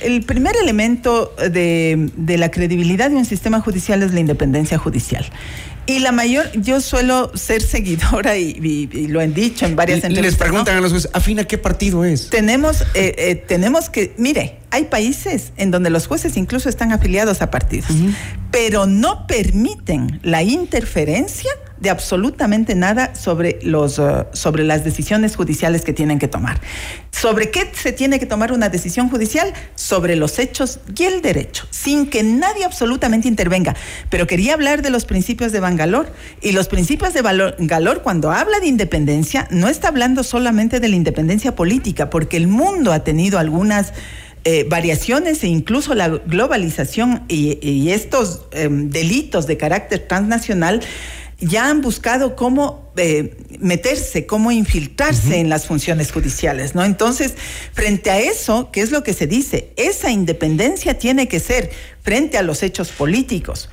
el 0.00 0.22
primer 0.24 0.56
elemento 0.56 1.34
de 1.36 2.36
la 2.38 2.50
credibilidad 2.50 3.10
de 3.10 3.16
un 3.16 3.24
sistema 3.24 3.60
judicial 3.60 4.02
es 4.02 4.12
la 4.12 4.20
independencia 4.20 4.78
judicial. 4.78 5.24
Y 5.84 5.98
la 5.98 6.12
mayor, 6.12 6.50
yo 6.54 6.80
suelo 6.80 7.32
ser 7.34 7.60
seguidora 7.60 8.36
y, 8.36 8.50
y- 8.62 8.88
y 8.96 9.08
lo 9.08 9.20
he 9.20 9.26
dicho 9.26 9.66
en 9.66 9.74
varias 9.74 9.98
Les 9.98 10.04
entrevistas. 10.04 10.38
¿no? 10.38 10.44
preguntan 10.52 10.76
a 10.76 10.80
los 10.80 10.92
jueces, 10.92 11.10
¿afina 11.12 11.44
qué 11.44 11.58
partido 11.58 12.04
es? 12.04 12.30
Tenemos, 12.30 12.82
eh, 12.94 13.14
eh, 13.18 13.34
tenemos 13.34 13.90
que, 13.90 14.14
mire, 14.16 14.58
hay 14.70 14.84
países 14.84 15.52
en 15.56 15.70
donde 15.72 15.90
los 15.90 16.06
jueces 16.06 16.36
incluso 16.36 16.68
están 16.68 16.92
afiliados 16.92 17.42
a 17.42 17.50
partidos, 17.50 17.90
pero 18.52 18.86
no 18.86 19.26
permiten 19.26 20.20
la 20.22 20.42
interferencia 20.42 21.50
de 21.78 21.90
absolutamente 21.90 22.76
nada 22.76 23.12
sobre, 23.16 23.58
los, 23.62 23.98
eh, 23.98 24.02
sobre 24.32 24.62
las 24.62 24.84
decisiones 24.84 25.34
judiciales 25.34 25.82
que 25.82 25.92
tienen 25.92 26.20
que 26.20 26.28
tomar. 26.28 26.60
¿Sobre 27.10 27.50
qué 27.50 27.70
se 27.74 27.92
tiene 27.92 28.20
que 28.20 28.26
tomar 28.26 28.52
una 28.52 28.68
decisión 28.68 29.08
judicial? 29.10 29.52
Sobre 29.74 30.14
los 30.14 30.38
hechos 30.38 30.78
y 30.96 31.02
el 31.04 31.22
derecho, 31.22 31.66
sin 31.70 32.06
que 32.06 32.22
nadie 32.22 32.64
absolutamente 32.64 33.26
intervenga. 33.26 33.74
Pero 34.10 34.28
quería 34.28 34.54
hablar 34.54 34.80
de 34.82 34.90
los 34.90 35.04
principios 35.04 35.50
de 35.50 35.58
Bangalore. 35.72 36.10
Y 36.40 36.52
los 36.52 36.68
principios 36.68 37.12
de 37.14 37.22
valor- 37.22 37.56
Bangalore, 37.58 38.00
cuando 38.00 38.30
habla 38.30 38.60
de 38.60 38.66
independencia, 38.66 39.48
no 39.50 39.68
está 39.68 39.88
hablando 39.88 40.22
solamente 40.22 40.80
de 40.80 40.88
la 40.88 40.96
independencia 40.96 41.54
política, 41.54 42.10
porque 42.10 42.36
el 42.36 42.46
mundo 42.46 42.92
ha 42.92 43.04
tenido 43.04 43.38
algunas 43.38 43.92
eh, 44.44 44.66
variaciones 44.68 45.44
e 45.44 45.46
incluso 45.46 45.94
la 45.94 46.08
globalización 46.08 47.22
y, 47.28 47.58
y 47.66 47.90
estos 47.92 48.42
em, 48.52 48.90
delitos 48.90 49.46
de 49.46 49.56
carácter 49.56 50.00
transnacional 50.08 50.80
ya 51.38 51.68
han 51.68 51.80
buscado 51.80 52.36
cómo 52.36 52.92
eh, 52.96 53.36
meterse, 53.58 54.26
cómo 54.26 54.52
infiltrarse 54.52 55.38
en 55.38 55.48
las 55.48 55.66
funciones 55.66 56.12
judiciales, 56.12 56.74
¿no? 56.74 56.84
Entonces, 56.84 57.34
frente 57.72 58.10
a 58.10 58.20
eso, 58.20 58.70
¿qué 58.72 58.80
es 58.80 58.90
lo 58.92 59.02
que 59.02 59.12
se 59.12 59.26
dice? 59.26 59.72
Esa 59.76 60.10
independencia 60.10 60.98
tiene 60.98 61.26
que 61.26 61.40
ser 61.40 61.70
frente 62.02 62.38
a 62.38 62.42
los 62.42 62.62
hechos 62.62 62.90
políticos. 62.90 63.68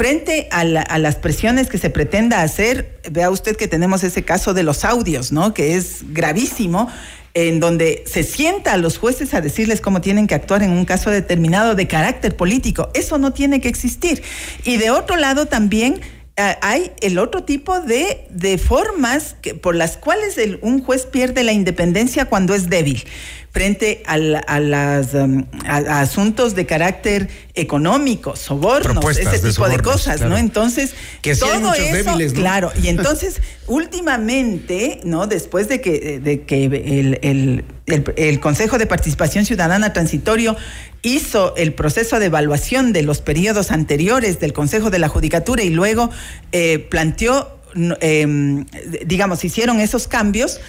Frente 0.00 0.48
a, 0.50 0.64
la- 0.64 0.86
las 0.98 1.16
presiones 1.16 1.68
que 1.68 1.76
se 1.76 1.90
pretenda 1.90 2.40
hacer, 2.40 2.98
vea 3.10 3.28
usted 3.28 3.54
que 3.54 3.68
tenemos 3.68 4.02
ese 4.02 4.22
caso 4.24 4.54
de 4.54 4.62
los 4.62 4.86
audios, 4.86 5.30
¿no? 5.30 5.52
Que 5.52 5.76
es 5.76 5.98
gravísimo, 6.14 6.88
en 7.34 7.60
donde 7.60 8.02
se 8.06 8.22
sienta 8.22 8.72
a 8.72 8.76
los 8.78 8.96
jueces 8.96 9.34
a 9.34 9.42
decirles 9.42 9.82
cómo 9.82 10.00
tienen 10.00 10.26
que 10.26 10.34
actuar 10.34 10.62
en 10.62 10.70
un 10.70 10.86
caso 10.86 11.10
determinado 11.10 11.74
de 11.74 11.86
carácter 11.86 12.34
político. 12.34 12.88
Eso 12.94 13.18
no 13.18 13.34
tiene 13.34 13.60
que 13.60 13.68
existir. 13.68 14.22
Y 14.64 14.78
de 14.78 14.90
otro 14.90 15.16
lado 15.16 15.44
también 15.44 16.00
ah, 16.38 16.56
hay 16.62 16.92
el 17.02 17.18
otro 17.18 17.44
tipo 17.44 17.80
de, 17.80 18.26
de 18.30 18.56
formas 18.56 19.36
que, 19.42 19.54
por 19.54 19.74
las 19.74 19.98
cuales 19.98 20.38
el- 20.38 20.60
un 20.62 20.82
juez 20.82 21.04
pierde 21.04 21.44
la 21.44 21.52
independencia 21.52 22.24
cuando 22.24 22.54
es 22.54 22.70
débil 22.70 23.04
frente 23.52 24.02
a, 24.06 24.16
la- 24.16 24.38
a 24.38 24.60
las, 24.60 25.12
um, 25.14 25.44
a- 25.66 25.76
a 25.78 26.00
asuntos 26.02 26.54
de 26.54 26.66
carácter 26.66 27.28
económico, 27.54 28.36
sobornos, 28.36 28.92
Propuestas 28.92 29.26
ese 29.34 29.48
tipo 29.50 29.64
de 29.68 29.74
sobornos, 29.74 29.92
cosas, 29.92 30.16
claro. 30.18 30.30
¿no? 30.30 30.38
Entonces, 30.38 30.94
Que 31.20 31.34
sí 31.34 31.40
todo 31.40 31.74
eso, 31.74 31.92
débiles, 31.92 32.32
¿no? 32.32 32.40
claro, 32.40 32.72
y 32.80 32.86
entonces, 32.94 33.40
últimamente, 33.66 35.00
¿no? 35.04 35.26
Después 35.26 35.68
de 35.68 35.80
que, 35.80 36.20
de 36.20 36.42
que 36.42 36.64
el, 36.64 37.18
el- 37.22 37.64
el- 37.86 38.04
el 38.16 38.40
Consejo 38.40 38.78
de 38.78 38.86
Participación 38.86 39.44
Ciudadana 39.44 39.92
Transitorio 39.92 40.56
hizo 41.02 41.54
el 41.56 41.72
proceso 41.74 42.18
de 42.20 42.26
evaluación 42.26 42.92
de 42.92 43.02
los 43.02 43.20
periodos 43.20 43.70
anteriores 43.72 44.38
del 44.38 44.52
Consejo 44.52 44.90
de 44.90 44.98
la 45.00 45.08
Judicatura 45.08 45.62
y 45.64 45.70
luego 45.70 46.10
eh, 46.52 46.78
planteó, 46.90 47.58
em, 48.00 48.64
digamos, 49.06 49.44
hicieron 49.44 49.80
esos 49.80 50.06
cambios. 50.08 50.60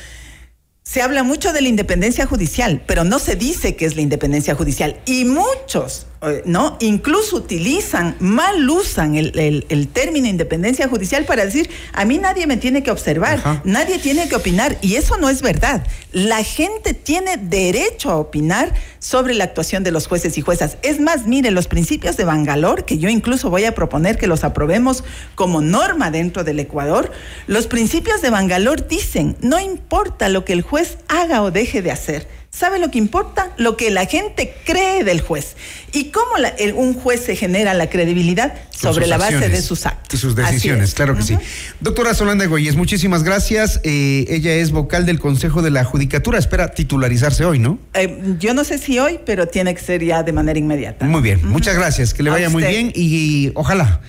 Se 0.84 1.02
habla 1.04 1.24
mucho 1.24 1.54
de 1.54 1.62
la 1.62 1.70
independencia 1.70 2.26
judicial, 2.26 2.84
pero 2.88 3.04
no 3.04 3.20
se 3.20 3.36
dice 3.36 3.76
que 3.76 3.86
es 3.86 3.96
la 3.96 4.02
independencia 4.02 4.56
judicial. 4.56 5.00
Y 5.06 5.26
muchos, 5.26 6.08
¿no? 6.46 6.78
Incluso 6.82 7.36
utilizan, 7.38 8.16
mal 8.20 8.70
usan 8.70 9.16
el, 9.16 9.38
el- 9.40 9.66
el 9.70 9.88
término 9.88 10.28
independencia 10.28 10.88
judicial 10.88 11.26
para 11.26 11.44
decir, 11.46 11.70
a 11.94 12.06
mí 12.06 12.20
nadie 12.20 12.46
me 12.46 12.58
tiene 12.58 12.84
que 12.84 12.92
observar, 12.92 13.62
nadie 13.64 13.98
tiene 13.98 14.30
que 14.30 14.36
opinar. 14.36 14.78
Y 14.82 14.96
eso 14.96 15.18
no 15.18 15.30
es 15.30 15.42
verdad. 15.42 15.86
La 16.12 16.44
gente 16.44 16.94
tiene 16.94 17.38
derecho 17.38 18.12
a 18.12 18.18
opinar 18.18 18.74
sobre 19.00 19.34
la 19.34 19.46
actuación 19.46 19.84
de 19.84 19.92
los 19.92 20.06
jueces 20.08 20.38
y 20.38 20.42
juezas. 20.42 20.78
Es 20.84 21.00
más, 21.00 21.26
mire, 21.26 21.50
los 21.50 21.68
principios 21.68 22.18
de 22.18 22.26
Bangalore, 22.26 22.84
que 22.86 23.00
yo 23.00 23.10
incluso 23.10 23.50
voy 23.50 23.66
a 23.66 23.74
proponer 23.74 24.18
que 24.18 24.28
los 24.28 24.44
aprobemos 24.44 25.04
como 25.34 25.62
norma 25.62 26.12
dentro 26.12 26.44
del 26.44 26.60
Ecuador, 26.60 27.12
los 27.48 27.66
principios 27.66 28.22
de 28.22 28.30
Bangalore 28.30 28.84
dicen, 28.88 29.38
no 29.42 29.60
importa 29.60 30.30
lo 30.30 30.46
que 30.46 30.54
el 30.54 30.62
juez 30.62 30.98
haga 31.08 31.42
o 31.42 31.50
deje 31.50 31.82
de 31.82 31.92
hacer. 31.92 32.41
¿Sabe 32.54 32.80
lo 32.80 32.92
que 32.92 32.98
importa? 32.98 33.54
Lo 33.58 33.78
que 33.78 33.90
la 33.92 34.06
gente 34.06 34.54
cree 34.66 35.06
del 35.06 35.22
juez. 35.22 35.56
¿Y 35.94 36.06
cómo 36.12 36.38
la- 36.38 36.50
el- 36.50 36.74
un 36.74 36.94
juez 36.94 37.24
se 37.24 37.36
genera 37.38 37.74
la 37.74 37.90
credibilidad? 37.90 38.54
Sobre 38.78 39.08
la 39.08 39.18
base 39.18 39.48
de 39.48 39.62
sus 39.62 39.86
actos. 39.86 40.20
Y 40.20 40.22
sus 40.22 40.36
decisiones, 40.36 40.90
es. 40.90 40.96
claro 40.96 41.16
que 41.16 41.22
sí. 41.22 41.38
Doctora 41.80 42.14
Solanda 42.14 42.46
Goyes, 42.48 42.76
muchísimas 42.76 43.24
gracias. 43.24 43.80
Eh, 43.84 44.26
ella 44.28 44.54
es 44.56 44.72
vocal 44.72 45.06
del 45.06 45.20
Consejo 45.20 45.62
de 45.62 45.70
la 45.72 45.86
Judicatura. 45.86 46.40
Espera 46.40 46.72
titularizarse 46.74 47.46
hoy, 47.46 47.60
¿no? 47.60 47.80
Eh, 47.94 48.36
yo 48.40 48.54
no 48.54 48.64
sé 48.66 48.80
si 48.80 49.00
hoy, 49.00 49.20
pero 49.26 49.48
tiene 49.48 49.74
que 49.74 49.82
ser 49.82 50.04
ya 50.04 50.24
de 50.24 50.34
manera 50.34 50.60
inmediata. 50.60 51.06
Muy 51.06 51.22
bien, 51.22 51.48
muchas 51.48 51.76
gracias. 51.76 52.14
Que 52.14 52.22
le 52.24 52.32
vaya 52.32 52.50
muy 52.50 52.64
bien 52.64 52.92
y, 52.94 53.52
ojalá 53.56 54.02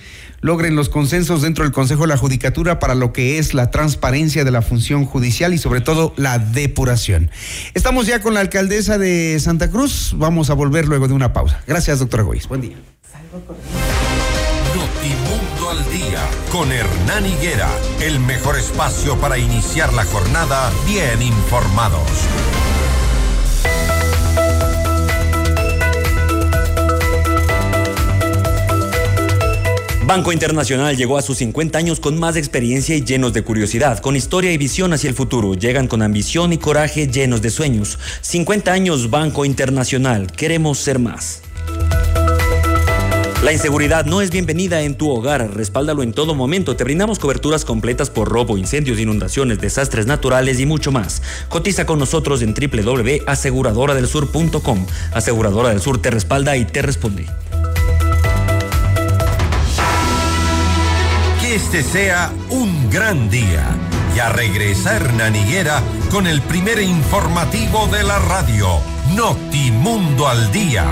logren 0.43 0.75
los 0.75 0.89
consensos 0.89 1.41
dentro 1.41 1.63
del 1.63 1.73
Consejo 1.73 2.01
de 2.01 2.09
la 2.09 2.17
Judicatura 2.17 2.77
para 2.77 2.93
lo 2.93 3.11
que 3.11 3.39
es 3.39 3.55
la 3.55 3.71
transparencia 3.71 4.43
de 4.43 4.51
la 4.51 4.61
función 4.61 5.05
judicial 5.05 5.53
y 5.53 5.57
sobre 5.57 5.81
todo 5.81 6.13
la 6.17 6.37
depuración. 6.37 7.31
Estamos 7.73 8.05
ya 8.05 8.21
con 8.21 8.35
la 8.35 8.41
alcaldesa 8.41 8.99
de 8.99 9.39
Santa 9.39 9.71
Cruz. 9.71 10.13
Vamos 10.17 10.51
a 10.51 10.53
volver 10.53 10.87
luego 10.87 11.07
de 11.07 11.13
una 11.13 11.33
pausa. 11.33 11.63
Gracias, 11.65 11.99
doctora 11.99 12.23
Goyes. 12.23 12.47
Buen 12.47 12.61
día. 12.61 12.75
Notimundo 14.75 15.69
al 15.69 15.91
día 15.91 16.19
con 16.51 16.71
Hernán 16.71 17.25
Higuera, 17.25 17.69
el 18.01 18.19
mejor 18.19 18.57
espacio 18.57 19.17
para 19.17 19.37
iniciar 19.37 19.93
la 19.93 20.03
jornada 20.03 20.71
bien 20.85 21.21
informados. 21.21 22.01
Banco 30.05 30.33
Internacional 30.33 30.97
llegó 30.97 31.17
a 31.17 31.21
sus 31.21 31.37
50 31.37 31.79
años 31.79 32.01
con 32.01 32.19
más 32.19 32.35
experiencia 32.35 32.93
y 32.95 33.05
llenos 33.05 33.31
de 33.31 33.41
curiosidad, 33.41 33.99
con 33.99 34.17
historia 34.17 34.51
y 34.51 34.57
visión 34.57 34.91
hacia 34.91 35.07
el 35.07 35.15
futuro. 35.15 35.53
Llegan 35.53 35.87
con 35.87 36.01
ambición 36.01 36.51
y 36.51 36.57
coraje 36.57 37.07
llenos 37.07 37.41
de 37.41 37.49
sueños. 37.49 37.97
50 38.19 38.73
años 38.73 39.09
Banco 39.09 39.45
Internacional. 39.45 40.29
Queremos 40.29 40.79
ser 40.79 40.99
más. 40.99 41.41
La 43.43 43.53
inseguridad 43.53 44.05
no 44.05 44.21
es 44.21 44.29
bienvenida 44.29 44.81
en 44.81 44.95
tu 44.95 45.09
hogar. 45.09 45.55
Respáldalo 45.55 46.03
en 46.03 46.11
todo 46.11 46.35
momento. 46.35 46.75
Te 46.75 46.83
brindamos 46.83 47.17
coberturas 47.17 47.63
completas 47.63 48.09
por 48.09 48.27
robo, 48.27 48.57
incendios, 48.57 48.99
inundaciones, 48.99 49.61
desastres 49.61 50.05
naturales 50.05 50.59
y 50.59 50.65
mucho 50.65 50.91
más. 50.91 51.21
Cotiza 51.47 51.85
con 51.85 51.99
nosotros 51.99 52.41
en 52.41 52.53
www.aseguradoradelsur.com. 52.53 54.85
Aseguradora 55.13 55.69
del 55.69 55.79
Sur 55.79 56.01
te 56.01 56.11
respalda 56.11 56.57
y 56.57 56.65
te 56.65 56.81
responde. 56.81 57.25
Que 61.53 61.57
este 61.57 61.83
sea 61.83 62.33
un 62.49 62.89
gran 62.89 63.29
día. 63.29 63.63
Ya 64.15 64.29
regresa 64.29 64.95
Hernán 64.95 65.35
Higuera 65.35 65.83
con 66.09 66.25
el 66.25 66.41
primer 66.41 66.81
informativo 66.81 67.85
de 67.89 68.01
la 68.01 68.17
radio, 68.17 68.79
Notimundo 69.13 70.27
al 70.27 70.51
Día. 70.51 70.83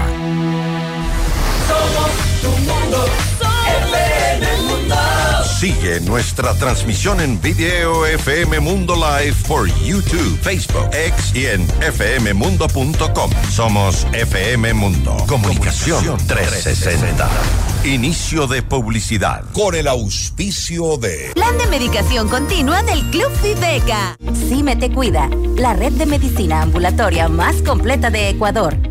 Somos 1.67 2.11
tu 2.43 2.49
mundo. 2.61 3.05
FM 3.39 3.97
Mundo. 3.97 4.10
Sigue 5.61 6.01
nuestra 6.01 6.55
transmisión 6.55 7.21
en 7.21 7.39
video 7.39 8.07
FM 8.07 8.61
Mundo 8.61 8.95
Live 8.95 9.35
por 9.47 9.67
YouTube, 9.83 10.39
Facebook, 10.41 10.89
X 10.91 11.35
y 11.35 11.45
en 11.45 11.67
fmmundo.com. 11.67 13.31
Somos 13.51 14.07
FM 14.11 14.73
Mundo. 14.73 15.15
Comunicación 15.27 16.17
360. 16.25 17.29
Inicio 17.83 18.47
de 18.47 18.63
publicidad. 18.63 19.43
Con 19.53 19.75
el 19.75 19.87
auspicio 19.87 20.97
de... 20.97 21.29
Plan 21.35 21.55
de 21.59 21.67
medicación 21.67 22.27
continua 22.27 22.81
del 22.81 23.03
Club 23.11 23.31
Viveca. 23.43 24.17
Cime 24.33 24.75
te 24.77 24.91
cuida, 24.91 25.29
la 25.57 25.73
red 25.73 25.91
de 25.91 26.07
medicina 26.07 26.63
ambulatoria 26.63 27.29
más 27.29 27.61
completa 27.61 28.09
de 28.09 28.29
Ecuador. 28.29 28.90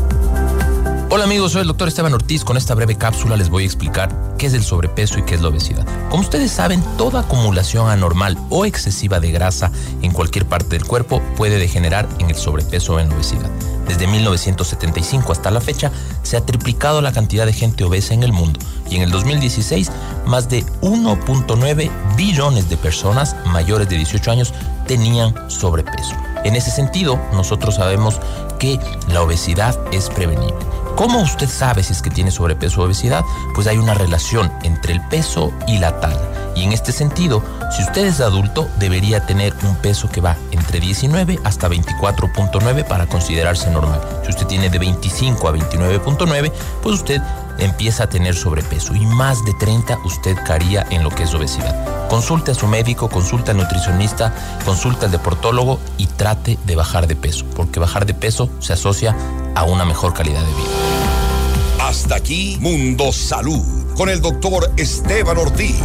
Hola 1.13 1.25
amigos, 1.25 1.51
soy 1.51 1.63
el 1.63 1.67
doctor 1.67 1.89
Esteban 1.89 2.13
Ortiz. 2.13 2.45
Con 2.45 2.55
esta 2.55 2.73
breve 2.73 2.95
cápsula 2.95 3.35
les 3.35 3.49
voy 3.49 3.63
a 3.63 3.65
explicar 3.65 4.17
qué 4.37 4.45
es 4.45 4.53
el 4.53 4.63
sobrepeso 4.63 5.19
y 5.19 5.23
qué 5.23 5.35
es 5.35 5.41
la 5.41 5.49
obesidad. 5.49 5.85
Como 6.09 6.23
ustedes 6.23 6.51
saben, 6.51 6.81
toda 6.97 7.19
acumulación 7.19 7.89
anormal 7.89 8.37
o 8.49 8.63
excesiva 8.63 9.19
de 9.19 9.29
grasa 9.29 9.73
en 10.01 10.13
cualquier 10.13 10.45
parte 10.45 10.69
del 10.69 10.85
cuerpo 10.85 11.21
puede 11.35 11.59
degenerar 11.59 12.07
en 12.19 12.29
el 12.29 12.37
sobrepeso 12.37 12.93
o 12.93 12.99
en 13.01 13.09
la 13.09 13.15
obesidad. 13.15 13.49
Desde 13.89 14.07
1975 14.07 15.33
hasta 15.33 15.51
la 15.51 15.59
fecha 15.59 15.91
se 16.23 16.37
ha 16.37 16.45
triplicado 16.45 17.01
la 17.01 17.11
cantidad 17.11 17.45
de 17.45 17.51
gente 17.51 17.83
obesa 17.83 18.13
en 18.13 18.23
el 18.23 18.31
mundo 18.31 18.61
y 18.89 18.95
en 18.95 19.01
el 19.01 19.11
2016 19.11 19.91
más 20.27 20.47
de 20.47 20.65
1.9 20.79 22.15
billones 22.15 22.69
de 22.69 22.77
personas 22.77 23.35
mayores 23.47 23.89
de 23.89 23.97
18 23.97 24.31
años 24.31 24.53
tenían 24.87 25.35
sobrepeso. 25.49 26.15
En 26.45 26.55
ese 26.55 26.71
sentido, 26.71 27.19
nosotros 27.33 27.75
sabemos 27.75 28.21
que 28.59 28.79
la 29.09 29.21
obesidad 29.23 29.77
es 29.91 30.09
prevenible. 30.09 30.70
¿Cómo 30.95 31.21
usted 31.21 31.49
sabe 31.49 31.83
si 31.83 31.93
es 31.93 32.01
que 32.01 32.09
tiene 32.09 32.31
sobrepeso 32.31 32.81
o 32.81 32.85
obesidad? 32.85 33.23
Pues 33.55 33.67
hay 33.67 33.77
una 33.77 33.93
relación 33.93 34.51
entre 34.63 34.93
el 34.93 35.01
peso 35.07 35.51
y 35.67 35.77
la 35.79 35.99
talla. 35.99 36.53
Y 36.55 36.63
en 36.63 36.73
este 36.73 36.91
sentido, 36.91 37.43
si 37.75 37.81
usted 37.83 38.05
es 38.05 38.19
adulto, 38.19 38.67
debería 38.77 39.25
tener 39.25 39.53
un 39.63 39.75
peso 39.77 40.09
que 40.09 40.21
va 40.21 40.35
entre 40.51 40.79
19 40.79 41.39
hasta 41.43 41.69
24.9 41.69 42.85
para 42.85 43.07
considerarse 43.07 43.71
normal. 43.71 44.01
Si 44.23 44.29
usted 44.31 44.47
tiene 44.47 44.69
de 44.69 44.77
25 44.77 45.47
a 45.47 45.53
29.9, 45.53 46.51
pues 46.83 46.95
usted 46.95 47.21
empieza 47.57 48.03
a 48.03 48.09
tener 48.09 48.35
sobrepeso 48.35 48.95
y 48.95 49.05
más 49.05 49.43
de 49.45 49.53
30 49.53 49.99
usted 50.05 50.37
caería 50.45 50.85
en 50.89 51.03
lo 51.03 51.09
que 51.09 51.23
es 51.23 51.33
obesidad. 51.33 52.07
Consulte 52.09 52.51
a 52.51 52.55
su 52.55 52.67
médico, 52.67 53.09
consulte 53.09 53.51
al 53.51 53.57
nutricionista, 53.57 54.33
consulte 54.65 55.05
al 55.05 55.11
deportólogo 55.11 55.79
y 55.97 56.07
trate 56.07 56.57
de 56.65 56.75
bajar 56.75 57.07
de 57.07 57.15
peso, 57.15 57.45
porque 57.55 57.79
bajar 57.79 58.05
de 58.05 58.13
peso 58.13 58.49
se 58.59 58.73
asocia 58.73 59.15
a 59.55 59.63
una 59.63 59.85
mejor 59.85 60.13
calidad 60.13 60.41
de 60.41 60.53
vida. 60.53 61.87
Hasta 61.87 62.15
aquí 62.15 62.57
Mundo 62.59 63.11
Salud 63.11 63.95
con 63.95 64.09
el 64.09 64.21
doctor 64.21 64.71
Esteban 64.77 65.37
Ortiz 65.37 65.81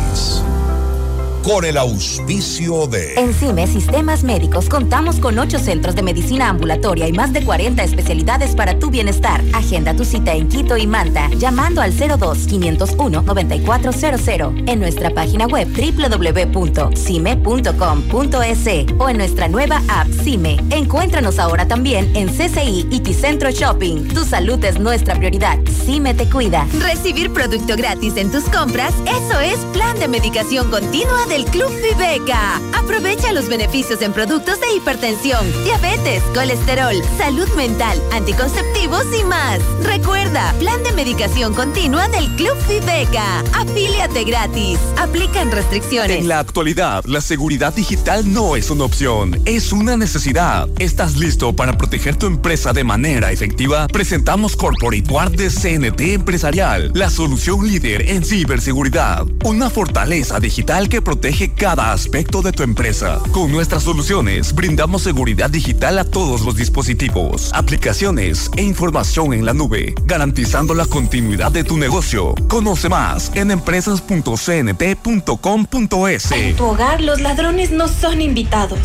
con 1.47 1.65
el 1.65 1.77
auspicio 1.77 2.89
de... 2.89 3.15
En 3.15 3.33
CIME 3.33 3.69
Sistemas 3.69 4.25
Médicos 4.25 4.69
contamos 4.69 5.21
con 5.21 5.39
ocho 5.39 5.61
centros 5.61 5.95
de 5.95 6.03
medicina 6.03 6.49
ambulatoria 6.49 7.07
y 7.07 7.13
más 7.13 7.33
de 7.33 7.45
40 7.45 7.85
especialidades 7.85 8.57
para 8.57 8.81
tu 8.81 8.91
bienestar. 8.91 9.41
Agenda 9.53 9.95
tu 9.95 10.05
cita 10.05 10.35
en 10.35 10.49
Quito 10.49 10.77
y 10.77 10.89
Manta 10.89 11.31
llamando 11.39 11.83
al 11.83 11.93
02-501-9400 11.93 14.69
en 14.69 14.81
nuestra 14.81 15.11
página 15.11 15.47
web 15.47 15.69
www.cime.com.es 15.69 18.67
o 18.99 19.09
en 19.09 19.17
nuestra 19.17 19.47
nueva 19.47 19.81
app 19.89 20.09
CIME. 20.25 20.57
Encuéntranos 20.71 21.39
ahora 21.39 21.69
también 21.69 22.11
en 22.17 22.27
CCI 22.27 22.89
y 22.91 22.99
Ticentro 22.99 23.53
Shopping. 23.53 24.09
Tu 24.09 24.25
salud 24.25 24.65
es 24.65 24.81
nuestra 24.81 25.15
prioridad. 25.15 25.61
CIME 25.85 26.13
te 26.15 26.29
cuida. 26.29 26.67
Recibir 26.81 27.33
producto 27.33 27.77
gratis 27.77 28.17
en 28.17 28.33
tus 28.33 28.43
compras, 28.49 28.93
eso 29.07 29.39
es 29.39 29.59
plan 29.67 29.97
de 30.01 30.09
medicación 30.09 30.73
continua 30.73 31.25
de 31.29 31.36
el 31.37 31.45
Club 31.45 31.71
Viveca. 31.83 32.57
Aprovecha 32.73 33.31
los 33.31 33.47
beneficios 33.47 34.01
en 34.01 34.15
productos 34.15 34.59
de 34.59 34.75
hipertensión, 34.75 35.47
diabetes, 35.65 36.23
colesterol, 36.35 36.95
salud 37.19 37.47
mental, 37.55 38.01
anticonceptivos 38.13 39.05
y 39.21 39.23
más. 39.23 39.61
Recuerda, 39.83 40.55
plan 40.59 40.83
de 40.83 40.93
medicación 40.93 41.53
continua 41.53 42.09
del 42.09 42.27
Club 42.37 42.57
Viveca. 42.67 43.41
Afíliate 43.53 44.25
gratis. 44.25 44.79
Aplican 44.97 45.51
restricciones. 45.53 46.21
En 46.21 46.29
la 46.29 46.39
actualidad, 46.39 47.05
la 47.05 47.21
seguridad 47.21 47.75
digital 47.75 48.33
no 48.33 48.57
es 48.57 48.71
una 48.71 48.85
opción, 48.85 49.39
es 49.45 49.73
una 49.73 49.99
necesidad. 49.99 50.71
¿Estás 50.79 51.17
listo 51.17 51.55
para 51.55 51.77
proteger 51.77 52.17
tu 52.17 52.27
empresa 52.27 52.73
de 52.73 52.85
manera 52.85 53.31
efectiva? 53.31 53.89
Presentamos 53.89 54.57
Corporate 54.57 55.05
Guard 55.07 55.33
de 55.33 55.51
CNT 55.51 56.01
Empresarial, 56.15 56.93
la 56.95 57.11
solución 57.11 57.67
líder 57.67 58.09
en 58.09 58.25
ciberseguridad. 58.25 59.27
Una 59.45 59.69
fortaleza 59.69 60.41
digital 60.41 60.89
que 60.89 61.03
protege 61.03 61.26
protege 61.27 61.51
cada 61.51 61.93
aspecto 61.93 62.41
de 62.41 62.53
tu 62.53 62.63
empresa. 62.63 63.19
Con 63.33 63.51
nuestras 63.51 63.83
soluciones 63.83 64.55
brindamos 64.55 65.03
seguridad 65.03 65.51
digital 65.51 65.99
a 65.99 66.05
todos 66.05 66.43
los 66.43 66.55
dispositivos, 66.55 67.51
aplicaciones 67.53 68.49
e 68.57 68.63
información 68.63 69.33
en 69.33 69.45
la 69.45 69.53
nube, 69.53 69.93
garantizando 70.05 70.73
la 70.73 70.87
continuidad 70.87 71.51
de 71.51 71.65
tu 71.65 71.79
negocio. 71.79 72.33
Conoce 72.47 72.89
más 72.89 73.33
en 73.35 73.51
empresas.cnt.com.es. 73.51 76.31
En 76.31 76.55
tu 76.55 76.65
hogar 76.65 77.01
los 77.01 77.21
ladrones 77.21 77.73
no 77.73 77.89
son 77.89 78.21
invitados. 78.21 78.79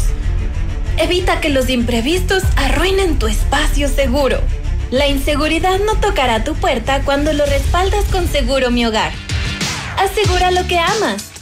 Evita 0.97 1.41
que 1.41 1.49
los 1.49 1.69
imprevistos 1.69 2.41
arruinen 2.55 3.19
tu 3.19 3.27
espacio 3.27 3.87
seguro. 3.87 4.39
La 4.89 5.07
inseguridad 5.07 5.77
no 5.85 5.93
tocará 5.99 6.43
tu 6.43 6.55
puerta 6.55 7.03
cuando 7.03 7.33
lo 7.33 7.45
respaldas 7.45 8.05
con 8.05 8.27
Seguro 8.27 8.71
Mi 8.71 8.83
Hogar. 8.83 9.11
Asegura 9.99 10.49
lo 10.49 10.65
que 10.65 10.79
amas 10.79 11.30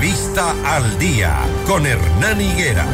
Entrevista 0.00 0.54
al 0.64 0.98
Día. 0.98 1.36
Con 1.66 1.84
Hernán 1.84 2.40
Higuera 2.40 2.86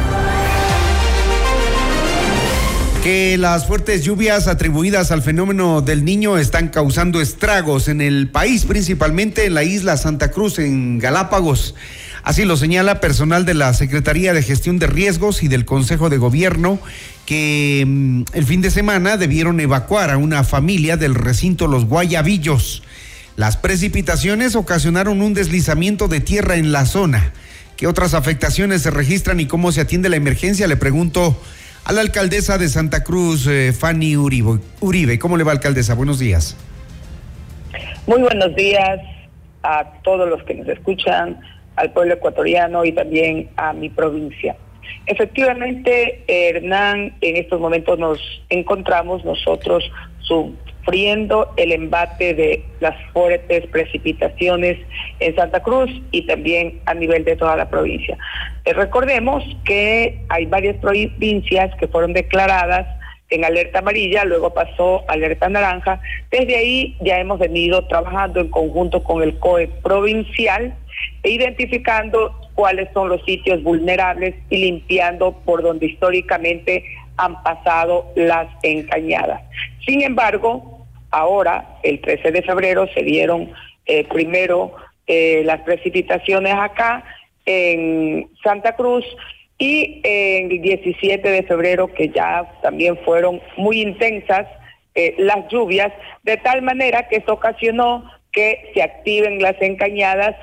que 3.01 3.37
las 3.37 3.65
fuertes 3.65 4.03
lluvias 4.03 4.49
atribuidas 4.49 5.11
al 5.11 5.21
fenómeno 5.21 5.81
del 5.81 6.03
niño 6.03 6.37
están 6.37 6.67
causando 6.67 7.21
estragos 7.21 7.87
en 7.87 8.01
el 8.01 8.27
país, 8.27 8.65
principalmente 8.65 9.45
en 9.45 9.53
la 9.53 9.63
isla 9.63 9.95
Santa 9.95 10.31
Cruz, 10.31 10.59
en 10.59 10.99
Galápagos. 10.99 11.75
Así 12.23 12.43
lo 12.43 12.57
señala 12.57 12.99
personal 12.99 13.45
de 13.45 13.53
la 13.53 13.73
Secretaría 13.73 14.33
de 14.33 14.43
Gestión 14.43 14.77
de 14.77 14.87
Riesgos 14.87 15.43
y 15.43 15.47
del 15.47 15.63
Consejo 15.63 16.09
de 16.09 16.17
Gobierno 16.17 16.79
que 17.25 17.85
mm, 17.87 18.23
el 18.33 18.45
fin 18.45 18.59
de 18.59 18.71
semana 18.71 19.15
debieron 19.15 19.61
evacuar 19.61 20.11
a 20.11 20.17
una 20.17 20.43
familia 20.43 20.97
del 20.97 21.15
recinto 21.15 21.67
Los 21.67 21.85
Guayabillos. 21.85 22.83
Las 23.37 23.55
precipitaciones 23.55 24.55
ocasionaron 24.55 25.21
un 25.21 25.35
deslizamiento 25.35 26.07
de 26.07 26.21
tierra 26.21 26.55
en 26.55 26.71
la 26.71 26.87
zona. 26.87 27.33
¿Qué 27.77 27.85
otras 27.85 28.15
afectaciones 28.15 28.81
se 28.81 28.89
registran 28.89 29.39
y 29.39 29.45
cómo 29.45 29.71
se 29.71 29.81
atiende 29.81 30.09
la 30.09 30.15
emergencia? 30.15 30.65
Le 30.65 30.75
pregunto 30.75 31.39
a 31.85 31.93
la 31.93 32.01
alcaldesa 32.01 32.57
de 32.57 32.67
Santa 32.67 33.03
Cruz, 33.03 33.45
eh, 33.45 33.73
Fanny 33.73 34.17
Uribe. 34.17 34.57
Uribe. 34.79 35.19
¿Cómo 35.19 35.37
le 35.37 35.43
va, 35.43 35.51
alcaldesa? 35.51 35.93
Buenos 35.93 36.17
días. 36.17 36.57
Muy 38.07 38.21
buenos 38.21 38.55
días 38.55 39.01
a 39.61 39.85
todos 40.01 40.27
los 40.27 40.41
que 40.41 40.55
nos 40.55 40.67
escuchan, 40.67 41.39
al 41.75 41.93
pueblo 41.93 42.15
ecuatoriano 42.15 42.85
y 42.85 42.91
también 42.91 43.51
a 43.55 43.71
mi 43.71 43.89
provincia. 43.89 44.55
Efectivamente, 45.05 46.23
Hernán, 46.27 47.13
en 47.21 47.35
estos 47.35 47.61
momentos 47.61 47.99
nos 47.99 48.19
encontramos 48.49 49.23
nosotros 49.23 49.83
sufriendo 50.87 51.51
el 51.57 51.73
embate 51.73 52.33
de 52.33 52.63
las 52.79 52.95
fuertes 53.11 53.67
precipitaciones 53.67 54.77
en 55.19 55.35
Santa 55.35 55.61
Cruz 55.61 55.89
y 56.11 56.25
también 56.25 56.79
a 56.85 56.93
nivel 56.93 57.25
de 57.25 57.35
toda 57.35 57.57
la 57.57 57.69
provincia. 57.69 58.17
Eh, 58.63 58.73
recordemos 58.73 59.43
que 59.65 60.19
hay 60.29 60.45
varias 60.45 60.77
provincias 60.77 61.75
que 61.75 61.87
fueron 61.87 62.13
declaradas 62.13 62.87
en 63.29 63.43
alerta 63.43 63.79
amarilla, 63.79 64.23
luego 64.23 64.53
pasó 64.53 65.03
alerta 65.09 65.49
naranja. 65.49 65.99
Desde 66.31 66.55
ahí 66.55 66.95
ya 67.01 67.19
hemos 67.19 67.39
venido 67.39 67.85
trabajando 67.87 68.39
en 68.39 68.47
conjunto 68.47 69.03
con 69.03 69.21
el 69.21 69.37
COE 69.39 69.67
provincial 69.83 70.73
e 71.23 71.31
identificando 71.31 72.33
cuáles 72.55 72.87
son 72.93 73.09
los 73.09 73.23
sitios 73.25 73.61
vulnerables 73.61 74.35
y 74.49 74.57
limpiando 74.57 75.33
por 75.43 75.61
donde 75.61 75.87
históricamente 75.87 76.85
han 77.17 77.43
pasado 77.43 78.05
las 78.15 78.47
encañadas. 78.63 79.41
Sin 79.85 80.01
embargo, 80.03 80.76
ahora, 81.17 81.79
el 81.83 82.01
13 82.01 82.31
de 82.31 82.41
febrero, 82.41 82.87
se 82.93 83.03
dieron 83.03 83.51
eh, 83.85 84.05
primero 84.05 84.75
eh, 85.07 85.41
las 85.45 85.61
precipitaciones 85.61 86.53
acá 86.53 87.03
en 87.45 88.29
Santa 88.43 88.75
Cruz 88.75 89.05
y 89.57 90.01
el 90.03 90.61
17 90.61 91.27
de 91.27 91.43
febrero, 91.43 91.91
que 91.93 92.09
ya 92.09 92.51
también 92.61 92.97
fueron 93.05 93.41
muy 93.55 93.81
intensas 93.81 94.47
eh, 94.93 95.15
las 95.17 95.47
lluvias, 95.47 95.91
de 96.23 96.37
tal 96.37 96.61
manera 96.61 97.07
que 97.07 97.17
esto 97.17 97.33
ocasionó 97.33 98.03
que 98.31 98.71
se 98.73 98.83
activen 98.83 99.41
las 99.41 99.59
encañadas 99.61 100.35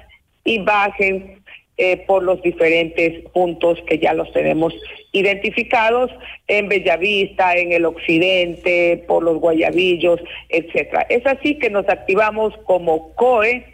y 0.44 0.58
bajen 0.58 1.43
eh, 1.76 2.04
por 2.06 2.22
los 2.22 2.40
diferentes 2.40 3.28
puntos 3.30 3.80
que 3.88 3.98
ya 3.98 4.14
los 4.14 4.32
tenemos 4.32 4.72
identificados 5.10 6.08
en 6.46 6.68
Bellavista, 6.68 7.56
en 7.56 7.72
el 7.72 7.84
occidente, 7.84 9.02
por 9.08 9.24
los 9.24 9.38
Guayabillos, 9.40 10.20
etcétera. 10.50 11.04
Es 11.08 11.26
así 11.26 11.58
que 11.58 11.70
nos 11.70 11.88
activamos 11.88 12.54
como 12.64 13.12
COE 13.16 13.64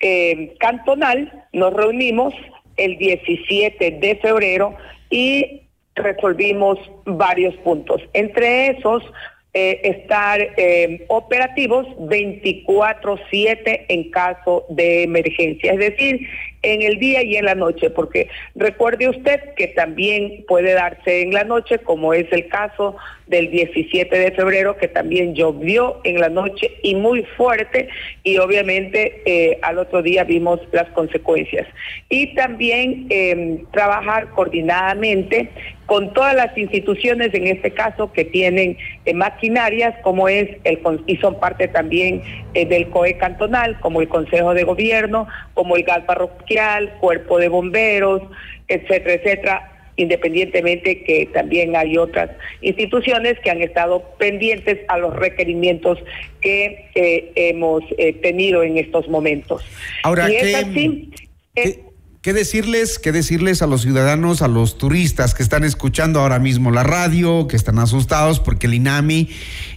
eh, 0.00 0.56
cantonal, 0.58 1.46
nos 1.52 1.72
reunimos 1.72 2.34
el 2.78 2.98
17 2.98 3.92
de 3.92 4.16
febrero 4.16 4.74
y 5.08 5.62
resolvimos 5.94 6.80
varios 7.04 7.54
puntos. 7.58 8.02
Entre 8.12 8.70
esos, 8.70 9.04
eh, 9.54 9.80
estar 9.84 10.40
operativos 11.06 11.86
24/7 11.96 13.86
en 13.88 14.10
caso 14.10 14.66
de 14.68 15.04
emergencia, 15.04 15.72
es 15.74 15.78
decir, 15.78 16.28
en 16.72 16.82
el 16.82 16.98
día 16.98 17.22
y 17.22 17.36
en 17.36 17.44
la 17.44 17.54
noche, 17.54 17.90
porque 17.90 18.28
recuerde 18.54 19.08
usted 19.08 19.40
que 19.56 19.68
también 19.68 20.44
puede 20.48 20.72
darse 20.72 21.22
en 21.22 21.32
la 21.32 21.44
noche, 21.44 21.78
como 21.78 22.12
es 22.12 22.30
el 22.32 22.48
caso 22.48 22.96
del 23.26 23.50
17 23.50 24.16
de 24.16 24.30
febrero, 24.32 24.76
que 24.76 24.88
también 24.88 25.34
llovió 25.34 26.00
en 26.04 26.20
la 26.20 26.28
noche 26.28 26.72
y 26.82 26.94
muy 26.94 27.24
fuerte, 27.36 27.88
y 28.22 28.38
obviamente 28.38 29.22
eh, 29.26 29.58
al 29.62 29.78
otro 29.78 30.02
día 30.02 30.24
vimos 30.24 30.60
las 30.72 30.88
consecuencias. 30.90 31.66
Y 32.08 32.34
también 32.34 33.06
em, 33.10 33.64
trabajar 33.72 34.30
coordinadamente 34.30 35.50
con 35.86 36.12
todas 36.12 36.34
las 36.34 36.56
instituciones, 36.58 37.32
en 37.34 37.46
este 37.46 37.72
caso, 37.72 38.12
que 38.12 38.24
tienen 38.24 38.76
eh, 39.04 39.14
maquinarias, 39.14 39.94
como 40.02 40.28
es 40.28 40.48
el 40.64 40.80
y 41.06 41.16
son 41.16 41.38
parte 41.40 41.68
también 41.68 42.22
eh, 42.54 42.66
del 42.66 42.88
COE 42.90 43.16
cantonal, 43.16 43.78
como 43.80 44.00
el 44.00 44.08
Consejo 44.08 44.54
de 44.54 44.64
Gobierno, 44.64 45.26
como 45.54 45.76
el 45.76 45.84
GAL 45.84 46.04
parroquial, 46.04 46.94
Cuerpo 47.00 47.38
de 47.38 47.48
Bomberos, 47.48 48.22
etcétera, 48.68 49.14
etcétera, 49.14 49.75
independientemente 49.96 51.02
que 51.02 51.26
también 51.26 51.76
hay 51.76 51.96
otras 51.96 52.30
instituciones 52.60 53.38
que 53.40 53.50
han 53.50 53.62
estado 53.62 54.02
pendientes 54.18 54.78
a 54.88 54.98
los 54.98 55.14
requerimientos 55.16 55.98
que 56.40 56.88
eh, 56.94 57.32
hemos 57.34 57.82
tenido 58.22 58.62
en 58.62 58.78
estos 58.78 59.08
momentos. 59.08 59.64
Ahora, 60.02 60.30
y 60.30 60.36
es 60.36 60.54
así, 60.54 61.10
¿Qué 61.54 61.85
decirles, 62.32 62.98
qué 62.98 63.12
decirles 63.12 63.62
a 63.62 63.66
los 63.66 63.82
ciudadanos, 63.82 64.42
a 64.42 64.48
los 64.48 64.78
turistas 64.78 65.34
que 65.34 65.42
están 65.42 65.64
escuchando 65.64 66.20
ahora 66.20 66.38
mismo 66.38 66.70
la 66.70 66.82
radio, 66.82 67.46
que 67.48 67.56
están 67.56 67.78
asustados 67.78 68.40
porque 68.40 68.66
el 68.66 68.74
INAMI 68.74 69.28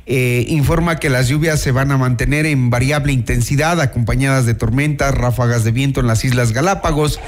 eh, 0.06 0.45
informa 0.47 1.00
que 1.00 1.10
las 1.10 1.28
lluvias 1.28 1.60
se 1.60 1.72
van 1.72 1.91
a 1.91 1.97
mantener 1.97 2.45
en 2.45 2.70
variable 2.70 3.14
intensidad, 3.14 3.80
acompañadas 3.82 4.45
de 4.45 4.54
tormentas, 4.54 5.14
ráfagas 5.14 5.64
de 5.64 5.72
viento 5.72 6.00
en 6.00 6.08
las 6.08 6.26
Islas 6.26 6.52
Galápagos. 6.52 7.20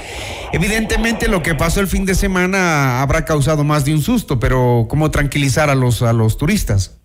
Evidentemente 0.52 1.28
lo 1.28 1.42
que 1.42 1.54
pasó 1.54 1.80
el 1.80 1.86
fin 1.86 2.04
de 2.04 2.14
semana 2.14 3.00
habrá 3.02 3.24
causado 3.24 3.64
más 3.64 3.84
de 3.84 3.94
un 3.94 4.02
susto, 4.02 4.40
pero 4.40 4.86
¿cómo 4.88 5.10
tranquilizar 5.10 5.70
a 5.70 5.74
los, 5.74 6.02
a 6.02 6.12
los 6.12 6.36
turistas? 6.38 6.98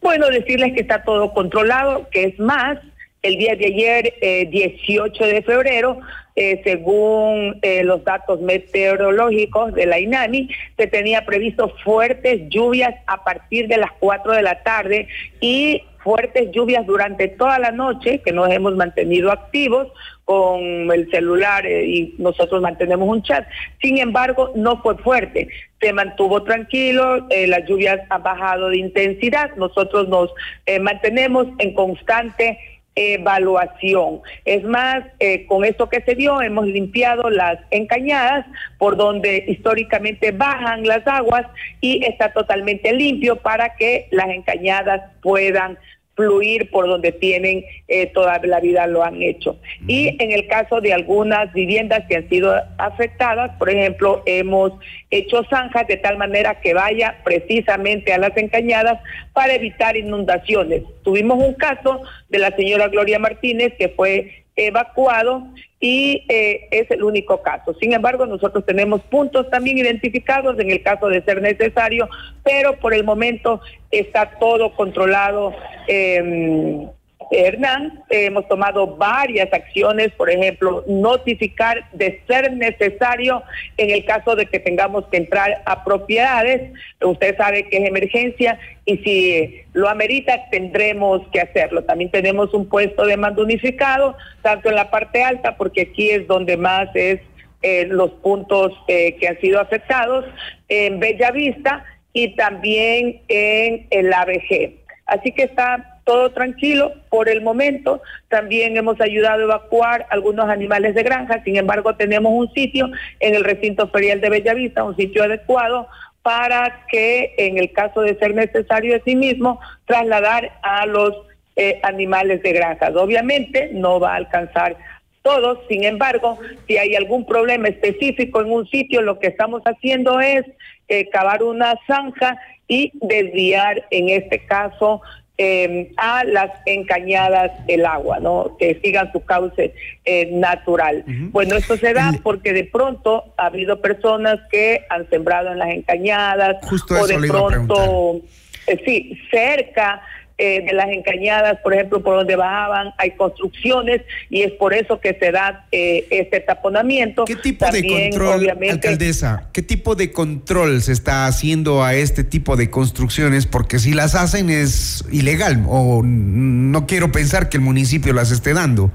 Bueno, 0.00 0.28
decirles 0.28 0.72
que 0.74 0.80
está 0.80 1.02
todo 1.02 1.32
controlado, 1.32 2.08
que 2.10 2.24
es 2.24 2.38
más, 2.38 2.78
el 3.22 3.36
día 3.36 3.56
de 3.56 3.66
ayer, 3.66 4.48
18 4.50 5.24
eh, 5.24 5.34
de 5.34 5.42
febrero, 5.42 6.00
eh, 6.40 6.60
según 6.62 7.58
eh, 7.62 7.82
los 7.82 8.04
datos 8.04 8.40
meteorológicos 8.40 9.74
de 9.74 9.86
la 9.86 9.98
INAMI, 9.98 10.48
se 10.76 10.86
tenía 10.86 11.26
previsto 11.26 11.74
fuertes 11.82 12.48
lluvias 12.48 12.94
a 13.08 13.24
partir 13.24 13.66
de 13.66 13.76
las 13.76 13.90
4 13.98 14.34
de 14.34 14.42
la 14.42 14.62
tarde 14.62 15.08
y 15.40 15.82
fuertes 15.98 16.52
lluvias 16.52 16.86
durante 16.86 17.26
toda 17.26 17.58
la 17.58 17.72
noche, 17.72 18.20
que 18.24 18.30
nos 18.30 18.48
hemos 18.50 18.76
mantenido 18.76 19.32
activos 19.32 19.88
con 20.24 20.60
el 20.92 21.10
celular 21.10 21.66
y 21.66 22.14
nosotros 22.18 22.62
mantenemos 22.62 23.08
un 23.08 23.20
chat. 23.24 23.44
Sin 23.82 23.98
embargo, 23.98 24.52
no 24.54 24.80
fue 24.80 24.96
fuerte, 24.98 25.48
se 25.80 25.92
mantuvo 25.92 26.44
tranquilo, 26.44 27.26
las 27.48 27.64
lluvias 27.66 27.98
han 28.10 28.22
bajado 28.22 28.68
de 28.68 28.76
intensidad, 28.76 29.56
nosotros 29.56 30.08
nos 30.08 30.32
mantenemos 30.80 31.48
en 31.58 31.74
constante 31.74 32.77
evaluación. 32.98 34.20
Es 34.44 34.64
más, 34.64 35.04
eh, 35.20 35.46
con 35.46 35.64
esto 35.64 35.88
que 35.88 36.00
se 36.02 36.14
dio, 36.14 36.42
hemos 36.42 36.66
limpiado 36.66 37.30
las 37.30 37.58
encañadas 37.70 38.46
por 38.78 38.96
donde 38.96 39.44
históricamente 39.46 40.32
bajan 40.32 40.84
las 40.84 41.06
aguas 41.06 41.46
y 41.80 42.04
está 42.04 42.32
totalmente 42.32 42.92
limpio 42.92 43.36
para 43.36 43.76
que 43.76 44.08
las 44.10 44.28
encañadas 44.28 45.02
puedan 45.22 45.78
fluir 46.18 46.68
por 46.72 46.88
donde 46.88 47.12
tienen 47.12 47.64
eh, 47.86 48.06
toda 48.06 48.40
la 48.42 48.58
vida 48.58 48.88
lo 48.88 49.04
han 49.04 49.22
hecho. 49.22 49.56
Y 49.86 50.20
en 50.20 50.32
el 50.32 50.48
caso 50.48 50.80
de 50.80 50.92
algunas 50.92 51.52
viviendas 51.52 52.04
que 52.08 52.16
han 52.16 52.28
sido 52.28 52.52
afectadas, 52.76 53.56
por 53.56 53.70
ejemplo, 53.70 54.24
hemos 54.26 54.72
hecho 55.12 55.44
zanjas 55.48 55.86
de 55.86 55.96
tal 55.96 56.18
manera 56.18 56.60
que 56.60 56.74
vaya 56.74 57.18
precisamente 57.22 58.12
a 58.12 58.18
las 58.18 58.36
encañadas 58.36 59.00
para 59.32 59.54
evitar 59.54 59.96
inundaciones. 59.96 60.82
Tuvimos 61.04 61.38
un 61.38 61.54
caso 61.54 62.02
de 62.28 62.38
la 62.40 62.50
señora 62.56 62.88
Gloria 62.88 63.20
Martínez 63.20 63.74
que 63.78 63.88
fue 63.90 64.44
evacuado 64.58 65.46
y 65.80 66.24
eh, 66.28 66.68
es 66.70 66.90
el 66.90 67.04
único 67.04 67.40
caso. 67.42 67.74
Sin 67.80 67.92
embargo, 67.92 68.26
nosotros 68.26 68.66
tenemos 68.66 69.00
puntos 69.02 69.48
también 69.48 69.78
identificados 69.78 70.58
en 70.58 70.70
el 70.70 70.82
caso 70.82 71.08
de 71.08 71.22
ser 71.22 71.40
necesario, 71.40 72.08
pero 72.42 72.78
por 72.78 72.92
el 72.92 73.04
momento 73.04 73.60
está 73.90 74.38
todo 74.38 74.74
controlado. 74.74 75.54
Eh, 75.86 76.88
Hernán, 77.30 78.02
hemos 78.08 78.48
tomado 78.48 78.96
varias 78.96 79.52
acciones, 79.52 80.10
por 80.12 80.30
ejemplo, 80.30 80.84
notificar 80.86 81.88
de 81.92 82.22
ser 82.26 82.52
necesario 82.52 83.42
en 83.76 83.90
el 83.90 84.04
caso 84.04 84.34
de 84.34 84.46
que 84.46 84.58
tengamos 84.58 85.04
que 85.06 85.18
entrar 85.18 85.62
a 85.66 85.84
propiedades. 85.84 86.72
Usted 87.00 87.36
sabe 87.36 87.68
que 87.68 87.78
es 87.78 87.88
emergencia 87.88 88.58
y 88.84 88.98
si 88.98 89.62
lo 89.74 89.88
amerita 89.88 90.48
tendremos 90.50 91.26
que 91.28 91.40
hacerlo. 91.40 91.84
También 91.84 92.10
tenemos 92.10 92.54
un 92.54 92.68
puesto 92.68 93.04
de 93.04 93.16
mando 93.16 93.42
unificado, 93.42 94.16
tanto 94.42 94.70
en 94.70 94.76
la 94.76 94.90
parte 94.90 95.22
alta, 95.22 95.56
porque 95.56 95.82
aquí 95.82 96.10
es 96.10 96.26
donde 96.26 96.56
más 96.56 96.88
es 96.94 97.20
eh, 97.60 97.86
los 97.86 98.10
puntos 98.12 98.72
eh, 98.86 99.16
que 99.16 99.28
han 99.28 99.40
sido 99.40 99.60
afectados, 99.60 100.24
en 100.68 101.00
Bellavista 101.00 101.84
y 102.12 102.34
también 102.36 103.20
en 103.28 103.86
el 103.90 104.12
ABG. 104.12 104.74
Así 105.06 105.32
que 105.32 105.44
está 105.44 105.97
todo 106.08 106.30
tranquilo 106.30 106.94
por 107.10 107.28
el 107.28 107.42
momento. 107.42 108.00
También 108.28 108.78
hemos 108.78 108.98
ayudado 108.98 109.40
a 109.40 109.44
evacuar 109.44 110.06
algunos 110.08 110.48
animales 110.48 110.94
de 110.94 111.02
granja, 111.02 111.44
sin 111.44 111.58
embargo 111.58 111.96
tenemos 111.96 112.32
un 112.34 112.50
sitio 112.54 112.88
en 113.20 113.34
el 113.34 113.44
recinto 113.44 113.88
ferial 113.88 114.18
de 114.22 114.30
Bellavista, 114.30 114.84
un 114.84 114.96
sitio 114.96 115.24
adecuado 115.24 115.86
para 116.22 116.86
que 116.90 117.34
en 117.36 117.58
el 117.58 117.72
caso 117.72 118.00
de 118.00 118.18
ser 118.18 118.34
necesario 118.34 118.94
de 118.94 119.02
sí 119.04 119.16
mismo 119.16 119.60
trasladar 119.84 120.50
a 120.62 120.86
los 120.86 121.12
eh, 121.56 121.78
animales 121.82 122.42
de 122.42 122.54
granja. 122.54 122.88
Obviamente 122.94 123.68
no 123.74 124.00
va 124.00 124.14
a 124.14 124.16
alcanzar 124.16 124.78
todos, 125.20 125.58
sin 125.68 125.84
embargo, 125.84 126.38
si 126.66 126.78
hay 126.78 126.96
algún 126.96 127.26
problema 127.26 127.68
específico 127.68 128.40
en 128.40 128.50
un 128.50 128.66
sitio, 128.66 129.02
lo 129.02 129.18
que 129.18 129.26
estamos 129.26 129.60
haciendo 129.66 130.20
es 130.20 130.46
eh, 130.88 131.10
cavar 131.10 131.42
una 131.42 131.74
zanja 131.86 132.38
y 132.66 132.92
desviar 132.94 133.86
en 133.90 134.10
este 134.10 134.44
caso 134.46 135.02
eh, 135.40 135.92
a 135.96 136.24
las 136.24 136.50
encañadas 136.66 137.52
el 137.68 137.86
agua, 137.86 138.18
¿no? 138.18 138.56
Que 138.58 138.80
sigan 138.82 139.12
su 139.12 139.24
cauce 139.24 139.72
eh, 140.04 140.30
natural. 140.32 141.04
Bueno, 141.30 141.56
esto 141.56 141.76
se 141.76 141.92
da 141.92 142.12
porque 142.24 142.52
de 142.52 142.64
pronto 142.64 143.32
ha 143.36 143.46
habido 143.46 143.80
personas 143.80 144.40
que 144.50 144.84
han 144.90 145.08
sembrado 145.08 145.52
en 145.52 145.58
las 145.58 145.70
encañadas 145.70 146.56
Justo 146.62 147.00
o 147.00 147.06
de 147.06 147.18
pronto, 147.28 148.20
eh, 148.66 148.82
sí, 148.84 149.16
cerca 149.30 150.02
eh, 150.38 150.64
de 150.64 150.72
las 150.72 150.88
encañadas, 150.90 151.58
por 151.62 151.74
ejemplo, 151.74 152.00
por 152.00 152.16
donde 152.16 152.36
bajaban, 152.36 152.92
hay 152.96 153.10
construcciones 153.12 154.02
y 154.30 154.42
es 154.42 154.52
por 154.52 154.72
eso 154.72 155.00
que 155.00 155.14
se 155.14 155.32
da 155.32 155.66
eh, 155.72 156.06
este 156.10 156.38
taponamiento. 156.40 157.24
¿Qué 157.24 157.36
tipo 157.36 157.66
de 157.70 157.84
control, 157.84 158.48
alcaldesa, 158.70 159.48
qué 159.52 159.62
tipo 159.62 159.96
de 159.96 160.12
control 160.12 160.80
se 160.82 160.92
está 160.92 161.26
haciendo 161.26 161.82
a 161.82 161.94
este 161.94 162.22
tipo 162.22 162.56
de 162.56 162.70
construcciones? 162.70 163.46
Porque 163.46 163.80
si 163.80 163.94
las 163.94 164.14
hacen 164.14 164.48
es 164.48 165.04
ilegal 165.10 165.64
o 165.66 166.02
no 166.04 166.86
quiero 166.86 167.10
pensar 167.10 167.48
que 167.48 167.56
el 167.56 167.62
municipio 167.62 168.12
las 168.12 168.30
esté 168.30 168.54
dando 168.54 168.92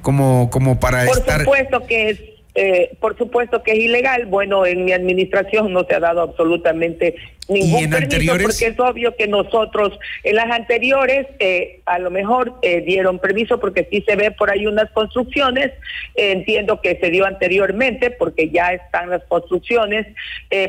como, 0.00 0.50
como 0.50 0.78
para 0.78 1.06
por 1.06 1.18
estar... 1.18 1.44
Por 1.44 1.56
supuesto 1.56 1.86
que 1.86 2.10
es 2.10 2.20
eh, 2.56 2.96
por 3.00 3.18
supuesto 3.18 3.64
que 3.64 3.72
es 3.72 3.78
ilegal. 3.78 4.26
Bueno, 4.26 4.64
en 4.64 4.84
mi 4.84 4.92
administración 4.92 5.72
no 5.72 5.84
se 5.84 5.96
ha 5.96 6.00
dado 6.00 6.20
absolutamente 6.20 7.16
ningún 7.48 7.90
permiso 7.90 8.38
porque 8.40 8.66
es 8.66 8.80
obvio 8.80 9.16
que 9.16 9.26
nosotros 9.26 9.98
en 10.22 10.36
las 10.36 10.50
anteriores 10.50 11.26
eh, 11.40 11.80
a 11.84 11.98
lo 11.98 12.10
mejor 12.10 12.54
eh, 12.62 12.80
dieron 12.80 13.18
permiso 13.18 13.60
porque 13.60 13.86
sí 13.90 14.02
se 14.06 14.16
ve 14.16 14.30
por 14.30 14.50
ahí 14.50 14.66
unas 14.66 14.90
construcciones. 14.92 15.72
entiendo 16.14 16.80
que 16.80 16.96
se 17.00 17.10
dio 17.10 17.26
anteriormente 17.26 18.10
porque 18.12 18.48
ya 18.48 18.72
están 18.72 19.10
las 19.10 19.24
construcciones, 19.24 20.06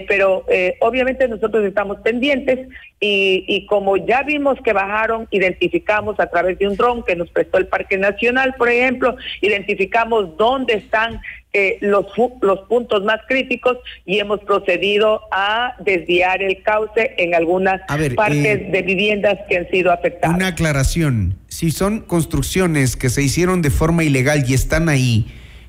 pero 0.07 0.45
obviamente 0.79 1.27
nosotros 1.27 1.63
estamos 1.65 1.99
pendientes 1.99 2.67
y, 2.99 3.45
y 3.47 3.67
como 3.67 3.97
ya 3.97 4.23
vimos 4.23 4.57
que 4.63 4.73
bajaron, 4.73 5.27
identificamos 5.29 6.19
a 6.19 6.27
través 6.27 6.57
de 6.57 6.67
un 6.67 6.75
dron 6.75 7.03
que 7.03 7.15
nos 7.15 7.29
prestó 7.29 7.57
el 7.57 7.67
Parque 7.67 7.97
Nacional, 7.97 8.55
por 8.57 8.69
ejemplo, 8.69 9.15
identificamos 9.41 10.35
dónde 10.37 10.73
están 10.73 11.21
eh, 11.57 11.77
los, 11.79 12.07
los 12.41 12.59
puntos 12.67 13.05
más 13.05 13.21
críticos 13.29 13.77
y 14.05 14.19
hemos 14.19 14.41
procedido 14.41 15.21
a 15.31 15.73
desviar 15.79 16.43
el 16.43 16.61
cauce 16.63 17.15
en 17.17 17.33
algunas 17.33 17.79
partes 18.13 18.45
eh, 18.45 18.67
de 18.73 18.81
viviendas 18.81 19.39
que 19.47 19.59
han 19.59 19.69
sido 19.69 19.93
afectadas. 19.93 20.35
Una 20.35 20.47
aclaración, 20.47 21.37
si 21.47 21.71
son 21.71 22.01
construcciones 22.01 22.97
que 22.97 23.09
se 23.09 23.21
hicieron 23.21 23.61
de 23.61 23.69
forma 23.69 24.03
ilegal 24.03 24.43
y 24.45 24.53
están 24.53 24.89
ahí, 24.89 25.27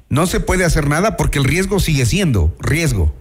no 0.09 0.27
se 0.27 0.41
puede 0.41 0.65
hacer 0.65 0.89
nada 0.89 1.17
porque 1.17 1.39
el 1.39 1.45
riesgo 1.45 1.79
sigue 1.79 2.05
siendo 2.05 2.53
riesgo. 2.59 3.15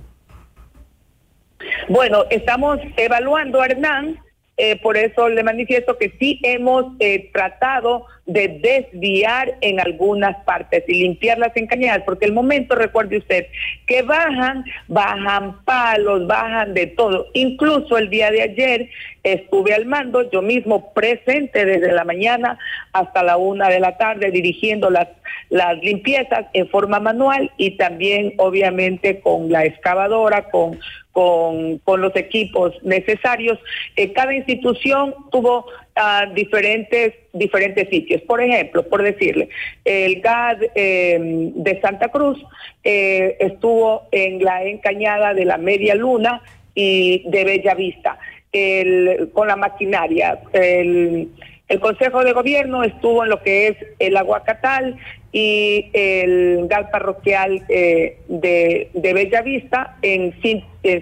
Bueno, 1.88 2.24
estamos 2.32 2.80
evaluando, 2.98 3.64
Hernán, 3.64 4.18
eh, 4.58 4.78
por 4.78 4.96
eso 4.96 5.28
le 5.28 5.44
manifiesto 5.44 5.98
que 5.98 6.14
sí 6.18 6.40
hemos 6.44 6.94
eh, 7.00 7.30
tratado 7.34 8.06
de 8.26 8.48
desviar 8.48 9.58
en 9.60 9.82
algunas 9.82 10.36
partes 10.46 10.84
y 10.88 11.04
limpiar 11.04 11.38
las 11.38 11.56
encañadas, 11.58 12.04
porque 12.06 12.26
el 12.26 12.34
momento, 12.34 12.74
recuerde 12.74 13.18
usted, 13.18 13.48
que 13.86 14.02
bajan, 14.02 14.64
bajan 14.88 15.64
palos, 15.66 16.26
bajan 16.26 16.74
de 16.74 16.88
todo. 16.88 17.28
Incluso 17.34 17.98
el 17.98 18.10
día 18.10 18.32
de 18.32 18.44
ayer 18.44 18.90
estuve 19.24 19.74
al 19.74 19.86
mando, 19.86 20.30
yo 20.32 20.42
mismo 20.42 20.94
presente 20.94 21.66
desde 21.66 21.92
la 21.92 22.06
mañana 22.06 22.58
hasta 22.94 23.24
la 23.24 23.38
una 23.38 23.68
de 23.70 23.82
la 23.82 23.98
tarde, 23.98 24.32
dirigiendo 24.32 24.90
las, 24.90 25.10
las 25.50 25.78
limpiezas 25.80 26.46
en 26.54 26.70
forma 26.70 27.00
manual 27.00 27.52
y 27.58 27.72
también 27.72 28.34
obviamente 28.38 29.20
con 29.20 29.52
la 29.52 29.66
excavadora, 29.66 30.50
con 30.50 30.80
con, 31.16 32.02
los 32.02 32.16
equipos 32.18 32.74
necesarios. 32.84 33.58
Eh, 33.96 34.12
cada 34.12 34.34
institución 34.34 35.16
tuvo 35.32 35.66
uh, 35.96 36.34
diferentes, 36.34 37.14
diferentes 37.32 37.88
sitios. 37.88 38.22
Por 38.24 38.42
ejemplo, 38.42 38.86
por 38.86 39.02
decirle, 39.02 39.48
el 39.86 40.20
GAD 40.20 40.58
eh, 40.76 41.18
de 41.56 41.80
Santa 41.80 42.10
Cruz 42.10 42.38
eh, 42.84 43.38
estuvo 43.40 44.10
en 44.12 44.44
la 44.44 44.66
encañada 44.66 45.34
de 45.34 45.46
la 45.46 45.58
Media 45.58 45.96
Luna 45.96 46.42
y 46.74 47.24
de 47.30 47.46
Bella 47.46 47.76
Vista, 47.76 48.20
el, 48.52 49.30
con 49.34 49.48
la 49.48 49.56
maquinaria. 49.56 50.42
El 50.52 51.80
Consejo 51.80 52.26
de 52.26 52.34
Gobierno 52.34 52.84
estuvo 52.84 53.24
en 53.24 53.30
lo 53.30 53.42
que 53.42 53.68
es 53.70 53.78
el 54.00 54.18
Aguacatal 54.18 54.98
y 55.38 55.90
el 55.92 56.66
GAL 56.70 56.90
parroquial 56.92 57.62
eh, 57.68 58.20
de, 58.30 58.90
de 58.94 59.14
Bellavista 59.14 59.98
en, 60.02 60.34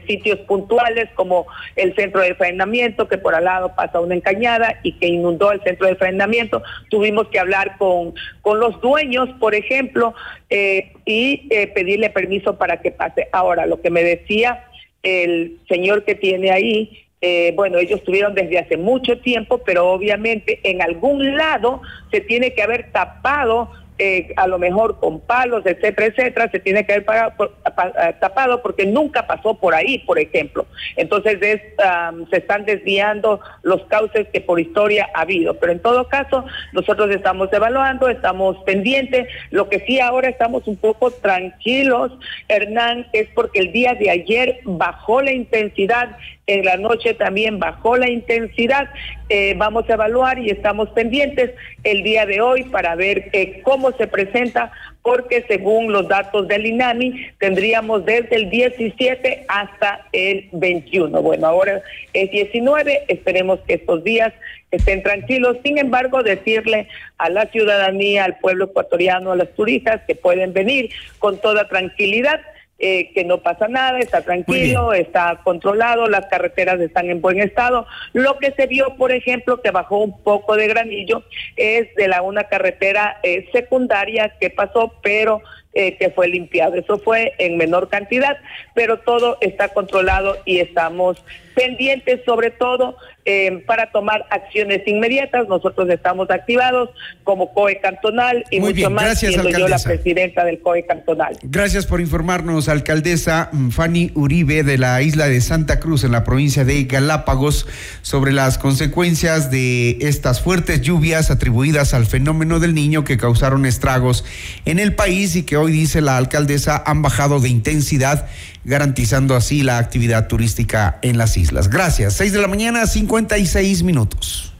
sitios 0.08 0.40
puntuales 0.48 1.08
como 1.14 1.46
el 1.76 1.94
centro 1.94 2.22
de 2.22 2.34
frenamiento, 2.34 3.08
que 3.08 3.20
por 3.20 3.36
al 3.36 3.44
lado 3.44 3.76
pasa 3.76 4.00
una 4.00 4.16
encañada 4.16 4.80
y 4.82 4.94
que 4.94 5.06
inundó 5.06 5.52
el 5.52 5.62
centro 5.62 5.86
de 5.86 5.96
frenamiento. 5.98 6.64
Tuvimos 6.90 7.28
que 7.28 7.38
hablar 7.38 7.78
con, 7.78 8.16
con 8.42 8.60
los 8.60 8.82
dueños, 8.82 9.30
por 9.40 9.54
ejemplo, 9.54 10.16
eh, 10.50 10.94
y 11.06 11.48
eh, 11.52 11.68
pedirle 11.68 12.10
permiso 12.10 12.58
para 12.58 12.82
que 12.82 12.90
pase. 12.90 13.28
Ahora, 13.34 13.68
lo 13.68 13.82
que 13.82 13.92
me 13.92 14.02
decía 14.02 14.64
el 15.04 15.60
señor 15.68 16.06
que 16.06 16.16
tiene 16.16 16.50
ahí, 16.50 17.04
eh, 17.22 17.54
bueno, 17.56 17.78
ellos 17.78 18.04
tuvieron 18.04 18.34
desde 18.34 18.58
hace 18.58 18.78
mucho 18.78 19.20
tiempo, 19.20 19.60
pero 19.60 19.92
obviamente 19.92 20.60
en 20.64 20.82
algún 20.82 21.38
lado 21.38 21.82
se 22.10 22.20
tiene 22.20 22.54
que 22.54 22.64
haber 22.64 22.92
tapado 22.92 23.70
eh, 24.06 24.34
a 24.36 24.48
lo 24.48 24.60
mejor 24.60 25.00
con 25.00 25.22
palos, 25.22 25.66
etcétera, 25.66 26.08
etcétera, 26.08 26.52
se 26.52 26.60
tiene 26.60 26.86
que 26.86 26.92
haber 26.92 27.06
eh, 27.08 28.16
tapado 28.20 28.62
porque 28.62 28.86
nunca 28.86 29.26
pasó 29.26 29.54
por 29.54 29.74
ahí, 29.74 30.00
por 30.00 30.20
ejemplo. 30.20 30.66
Entonces 30.98 31.40
se 31.40 32.38
están 32.38 32.66
desviando 32.66 33.40
los 33.62 33.86
cauces 33.86 34.28
que 34.34 34.42
por 34.42 34.60
historia 34.60 35.08
ha 35.14 35.22
habido. 35.22 35.54
Pero 35.54 35.72
en 35.72 35.80
todo 35.80 36.10
caso, 36.10 36.44
nosotros 36.74 37.12
estamos 37.12 37.48
evaluando, 37.54 38.10
estamos 38.10 38.58
pendientes. 38.66 39.30
Lo 39.52 39.70
que 39.70 39.80
sí 39.86 40.02
ahora 40.02 40.28
estamos 40.28 40.68
un 40.68 40.76
poco 40.76 41.10
tranquilos, 41.10 42.12
Hernán, 42.50 43.08
es 43.14 43.30
porque 43.34 43.60
el 43.60 43.72
día 43.72 43.94
de 43.94 44.10
ayer 44.10 44.60
bajó 44.66 45.22
la 45.22 45.32
intensidad 45.32 46.18
en 46.46 46.66
la 46.66 46.76
noche 46.76 47.14
también 47.14 47.60
bajó 47.60 47.96
la 47.96 48.10
intensidad. 48.10 48.90
Eh, 49.30 49.56
vamos 49.58 49.90
a 49.90 49.94
evaluar 49.94 50.40
y 50.40 50.50
estamos 50.50 50.90
pendientes 50.90 51.52
el 51.84 52.04
día 52.04 52.26
de 52.26 52.42
hoy 52.42 52.64
para 52.66 52.96
ver 52.96 53.30
eh, 53.32 53.62
cómo 53.64 53.93
se 53.98 54.08
presenta, 54.08 54.72
porque 55.02 55.44
según 55.48 55.92
los 55.92 56.08
datos 56.08 56.48
del 56.48 56.66
INAMI 56.66 57.28
tendríamos 57.40 58.06
desde 58.06 58.36
el 58.36 58.50
17 58.50 59.46
hasta 59.48 60.08
el 60.12 60.50
21. 60.52 61.22
Bueno, 61.22 61.48
ahora 61.48 61.82
es 62.14 62.32
19, 62.32 63.06
esperemos 63.08 63.60
que 63.68 63.76
estos 63.76 64.04
días 64.04 64.34
estén 64.72 65.04
tranquilos. 65.04 65.58
Sin 65.64 65.78
embargo, 65.78 66.24
decirle 66.24 66.88
a 67.18 67.30
la 67.30 67.46
ciudadanía, 67.48 68.26
al 68.26 68.38
pueblo 68.40 68.66
ecuatoriano, 68.66 69.32
a 69.32 69.36
los 69.36 69.54
turistas 69.54 70.02
que 70.08 70.16
pueden 70.16 70.54
venir 70.54 70.90
con 71.20 71.40
toda 71.40 71.68
tranquilidad 71.68 72.42
eh, 72.86 73.14
que 73.14 73.24
no 73.24 73.38
pasa 73.38 73.70
nada, 73.70 74.00
está 74.00 74.24
tranquilo, 74.24 74.92
está 74.92 75.40
controlado, 75.42 76.10
las 76.10 76.26
carreteras 76.26 76.82
están 76.82 77.10
en 77.10 77.22
buen 77.22 77.40
estado. 77.40 77.88
Lo 78.12 78.38
que 78.40 78.52
se 78.52 78.68
vio, 78.68 78.98
por 78.98 79.14
ejemplo, 79.14 79.62
que 79.62 79.72
bajó 79.72 80.00
un 80.00 80.22
poco 80.22 80.58
de 80.58 80.68
granillo 80.68 81.24
es 81.56 81.96
de 81.96 82.10
la 82.10 82.22
una 82.22 82.44
carretera 82.44 83.22
eh, 83.24 83.48
secundaria 83.54 84.34
que 84.38 84.50
pasó, 84.50 84.96
pero 85.02 85.42
eh, 85.72 85.96
que 85.96 86.10
fue 86.10 86.28
limpiado. 86.28 86.76
Eso 86.76 86.98
fue 86.98 87.34
en 87.38 87.56
menor 87.56 87.88
cantidad, 87.88 88.36
pero 88.74 89.00
todo 89.00 89.38
está 89.40 89.70
controlado 89.70 90.40
y 90.44 90.60
estamos 90.60 91.24
pendientes 91.54 92.22
sobre 92.26 92.52
todo 92.52 92.98
eh, 93.26 93.64
para 93.66 93.90
tomar 93.92 94.26
acciones 94.30 94.82
inmediatas. 94.86 95.48
Nosotros 95.48 95.90
estamos 95.90 96.30
activados 96.30 96.90
como 97.24 97.54
COE 97.54 97.80
cantonal 97.80 98.44
y 98.52 98.60
mucho 98.60 98.90
más 98.90 99.06
Gracias, 99.06 99.34
siendo 99.34 99.50
yo 99.58 99.68
la 99.68 99.80
presidenta 99.80 100.44
del 100.44 100.60
COE 100.60 100.86
cantonal. 100.86 101.38
Gracias 101.44 101.86
por 101.86 102.02
informarnos, 102.02 102.68
alcaldesa 102.68 103.50
Fanny 103.72 104.12
Uribe 104.14 104.64
de 104.64 104.78
la 104.78 105.02
isla 105.02 105.28
de 105.30 105.40
Santa 105.40 105.80
Cruz 105.80 106.04
en 106.04 106.12
la 106.12 106.24
provincia 106.24 106.66
de 106.66 106.84
Galápagos 106.84 107.66
sobre 108.02 108.34
las 108.34 108.58
consecuencias 108.58 109.50
de 109.50 109.98
estas 110.02 110.42
fuertes 110.42 110.82
lluvias 110.82 111.32
atribuidas 111.32 111.94
al 111.94 112.06
fenómeno 112.06 112.60
del 112.60 112.74
niño 112.74 113.04
que 113.04 113.18
causaron 113.18 113.66
estragos 113.66 114.26
en 114.66 114.80
el 114.80 114.96
país 114.96 115.36
y 115.36 115.44
que 115.44 115.56
hoy 115.56 115.72
dice 115.72 116.02
la 116.02 116.18
alcaldesa 116.18 116.84
han 116.86 117.02
bajado 117.02 117.40
de 117.40 117.50
intensidad 117.50 118.28
garantizando 118.64 119.36
así 119.36 119.64
la 119.64 119.78
actividad 119.78 120.28
turística 120.28 121.00
en 121.02 121.18
las 121.18 121.38
islas. 121.38 121.70
Gracias. 121.70 122.14
6 122.16 122.34
de 122.34 122.42
la 122.42 122.48
mañana, 122.48 122.88
56 122.88 123.84
minutos. 123.84 124.54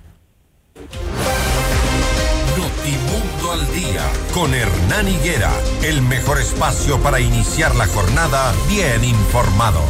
Notimundo 2.58 3.52
al 3.52 3.74
día 3.74 4.04
con 4.34 4.54
Hernán 4.54 5.08
Higuera, 5.08 5.52
el 5.84 6.02
mejor 6.02 6.40
espacio 6.40 7.02
para 7.02 7.20
iniciar 7.20 7.76
la 7.76 7.88
jornada 7.88 8.54
bien 8.68 9.04
informados. 9.04 9.84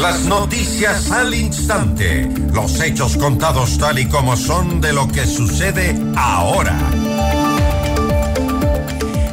Las 0.00 0.20
noticias 0.22 1.10
al 1.10 1.34
instante, 1.34 2.26
los 2.54 2.80
hechos 2.80 3.18
contados 3.18 3.76
tal 3.76 3.98
y 3.98 4.06
como 4.06 4.36
son 4.36 4.80
de 4.80 4.94
lo 4.94 5.06
que 5.08 5.26
sucede 5.26 5.94
ahora. 6.16 6.78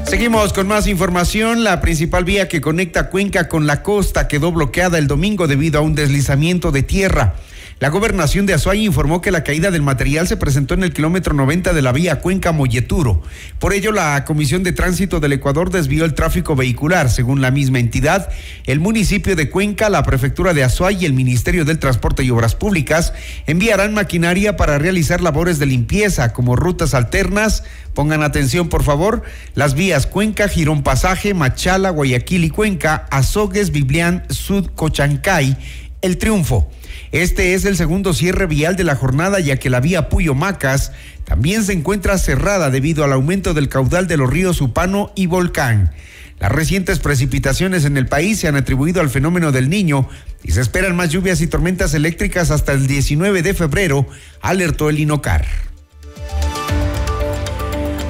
Seguimos 0.08 0.54
con 0.54 0.70
más 0.70 0.88
información. 0.88 1.66
La 1.66 1.82
principal 1.82 2.24
vía 2.24 2.48
que 2.48 2.62
conecta 2.62 3.10
Cuenca 3.10 3.50
con 3.50 3.68
la 3.68 3.84
costa 3.84 4.30
quedó 4.30 4.54
bloqueada 4.54 4.98
el 4.98 5.08
domingo 5.08 5.48
debido 5.48 5.80
a 5.80 5.82
un 5.82 5.96
deslizamiento 5.96 6.72
de 6.72 6.82
tierra. 6.82 7.36
La 7.80 7.90
gobernación 7.90 8.48
de 8.48 8.56
Azuay 8.56 8.88
informó 8.88 9.22
que 9.22 9.30
la 9.30 9.44
caída 9.44 9.70
del 9.70 9.84
material 9.84 10.28
se 10.28 10.36
presentó 10.36 10.74
en 10.74 10.82
el 10.82 10.94
kilómetro 10.94 11.36
90 11.36 11.74
de 11.74 11.84
la 11.84 11.92
vía 11.92 12.22
Cuenca-Molleturo. 12.22 13.22
Por 13.60 13.72
ello, 13.72 13.92
la 13.92 14.26
Comisión 14.26 14.64
de 14.64 14.72
Tránsito 14.72 15.20
del 15.20 15.34
Ecuador 15.34 15.70
desvió 15.70 16.04
el 16.04 16.16
tráfico 16.16 16.56
vehicular. 16.56 17.12
Según 17.12 17.40
la 17.40 17.52
misma 17.52 17.78
entidad, 17.78 18.30
el 18.66 18.80
municipio 18.80 19.36
de 19.36 19.52
Cuenca, 19.52 19.92
la 19.92 20.02
prefectura 20.02 20.56
de 20.56 20.64
Azuay 20.64 20.98
y 21.00 21.06
el 21.06 21.14
Ministerio 21.14 21.66
del 21.66 21.78
Transporte 21.78 22.24
y 22.24 22.32
Obras 22.32 22.56
Públicas 22.56 23.14
enviarán 23.46 23.94
maquinaria 23.94 24.58
para 24.58 24.80
realizar 24.80 25.22
labores 25.22 25.60
de 25.60 25.68
limpieza 25.68 26.34
como 26.34 26.56
rutas 26.56 26.96
alternas. 26.96 27.64
Pongan 27.94 28.24
atención, 28.24 28.70
por 28.70 28.82
favor, 28.82 29.22
las 29.54 29.76
vías 29.76 30.08
Cuenca, 30.08 30.48
Girón 30.48 30.82
Pasaje, 30.82 31.36
Machala, 31.36 31.92
Guayaquil 31.92 32.44
y 32.44 32.50
Cuenca, 32.50 33.06
Azogues, 33.12 33.70
Biblián, 33.70 34.24
Sud, 34.30 34.72
Cochancay, 34.74 35.56
El 36.02 36.18
Triunfo. 36.18 36.72
Este 37.12 37.54
es 37.54 37.66
el 37.66 37.78
segundo 37.78 38.14
cierre 38.14 38.46
vial 38.46 38.76
de 38.76 38.84
la 38.84 38.96
jornada, 38.96 39.40
ya 39.40 39.58
que 39.58 39.70
la 39.70 39.80
vía 39.80 40.10
Puyo 40.10 40.36
Macas 40.36 40.92
también 41.26 41.64
se 41.64 41.74
encuentra 41.74 42.18
cerrada 42.18 42.70
debido 42.70 43.04
al 43.04 43.14
aumento 43.14 43.54
del 43.54 43.70
caudal 43.70 44.08
de 44.08 44.18
los 44.18 44.30
ríos 44.30 44.62
Upano 44.62 45.12
y 45.16 45.28
Volcán. 45.28 45.92
Las 46.40 46.52
recientes 46.52 47.00
precipitaciones 47.00 47.86
en 47.86 47.98
el 47.98 48.06
país 48.06 48.40
se 48.40 48.48
han 48.48 48.56
atribuido 48.56 49.02
al 49.02 49.10
fenómeno 49.10 49.52
del 49.52 49.70
niño 49.70 50.08
y 50.44 50.52
se 50.52 50.62
esperan 50.62 50.96
más 50.96 51.10
lluvias 51.10 51.42
y 51.42 51.48
tormentas 51.48 51.94
eléctricas 51.96 52.52
hasta 52.52 52.74
el 52.74 52.86
19 52.86 53.42
de 53.42 53.54
febrero, 53.54 54.08
alertó 54.42 54.90
el 54.90 55.00
INOCAR. 55.00 55.46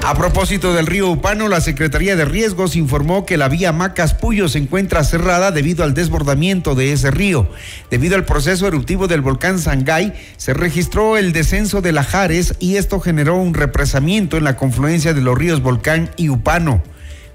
A 0.08 0.14
propósito 0.14 0.74
del 0.74 0.86
río 0.86 1.10
Upano, 1.10 1.50
la 1.50 1.60
Secretaría 1.60 2.16
de 2.16 2.24
Riesgos 2.24 2.78
informó 2.78 3.26
que 3.26 3.36
la 3.36 3.50
vía 3.50 3.74
Macas 3.74 4.14
Puyo 4.14 4.48
se 4.48 4.58
encuentra 4.58 5.04
cerrada 5.04 5.52
debido 5.52 5.84
al 5.84 5.94
desbordamiento 5.94 6.76
de 6.76 6.94
ese 6.94 7.12
río. 7.12 7.50
Debido 7.92 8.16
al 8.16 8.24
proceso 8.24 8.66
eruptivo 8.68 9.10
del 9.10 9.20
volcán 9.20 9.60
Sangay, 9.60 10.14
se 10.38 10.54
registró 10.54 11.18
el 11.18 11.34
descenso 11.34 11.82
de 11.82 11.92
Lajares 11.92 12.56
y 12.60 12.78
esto 12.78 13.02
generó 13.02 13.36
un 13.36 13.54
represamiento 13.54 14.38
en 14.38 14.46
la 14.46 14.56
confluencia 14.56 15.14
de 15.14 15.20
los 15.20 15.38
ríos 15.38 15.62
Volcán 15.62 16.10
y 16.16 16.30
Upano. 16.30 16.82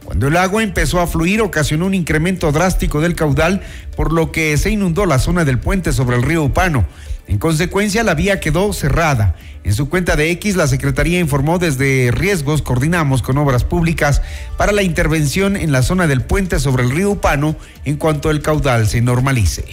Cuando 0.07 0.29
el 0.29 0.37
agua 0.39 0.63
empezó 0.63 1.01
a 1.01 1.07
fluir, 1.07 1.43
ocasionó 1.43 1.85
un 1.85 1.93
incremento 1.93 2.53
drástico 2.53 3.03
del 3.03 3.15
caudal, 3.15 3.61
por 3.97 4.15
lo 4.15 4.33
que 4.33 4.57
se 4.57 4.71
inundó 4.71 5.05
la 5.05 5.19
zona 5.19 5.45
del 5.45 5.59
puente 5.59 5.93
sobre 5.93 6.17
el 6.17 6.23
río 6.23 6.43
Upano. 6.43 6.87
En 7.29 7.39
consecuencia, 7.39 8.03
la 8.03 8.15
vía 8.15 8.41
quedó 8.41 8.73
cerrada. 8.73 9.37
En 9.65 9.75
su 9.75 9.89
cuenta 9.89 10.17
de 10.17 10.31
X, 10.33 10.57
la 10.57 10.67
Secretaría 10.67 11.21
informó 11.21 11.59
desde 11.59 12.11
Riesgos 12.11 12.63
coordinamos 12.63 13.23
con 13.23 13.39
obras 13.39 13.65
públicas 13.65 14.21
para 14.57 14.73
la 14.73 14.83
intervención 14.83 15.57
en 15.57 15.71
la 15.71 15.83
zona 15.83 16.09
del 16.09 16.23
puente 16.23 16.59
sobre 16.59 16.83
el 16.83 16.91
río 16.91 17.11
Upano 17.11 17.55
en 17.85 17.97
cuanto 17.97 18.31
el 18.31 18.43
caudal 18.43 18.89
se 18.89 19.01
normalice. 19.01 19.65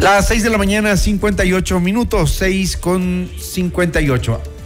Las 0.00 0.28
6 0.28 0.44
de 0.44 0.50
la 0.50 0.56
mañana, 0.56 0.96
58 0.96 1.78
minutos, 1.78 2.32
6 2.38 2.78
con 2.78 3.30
58. 3.38 4.59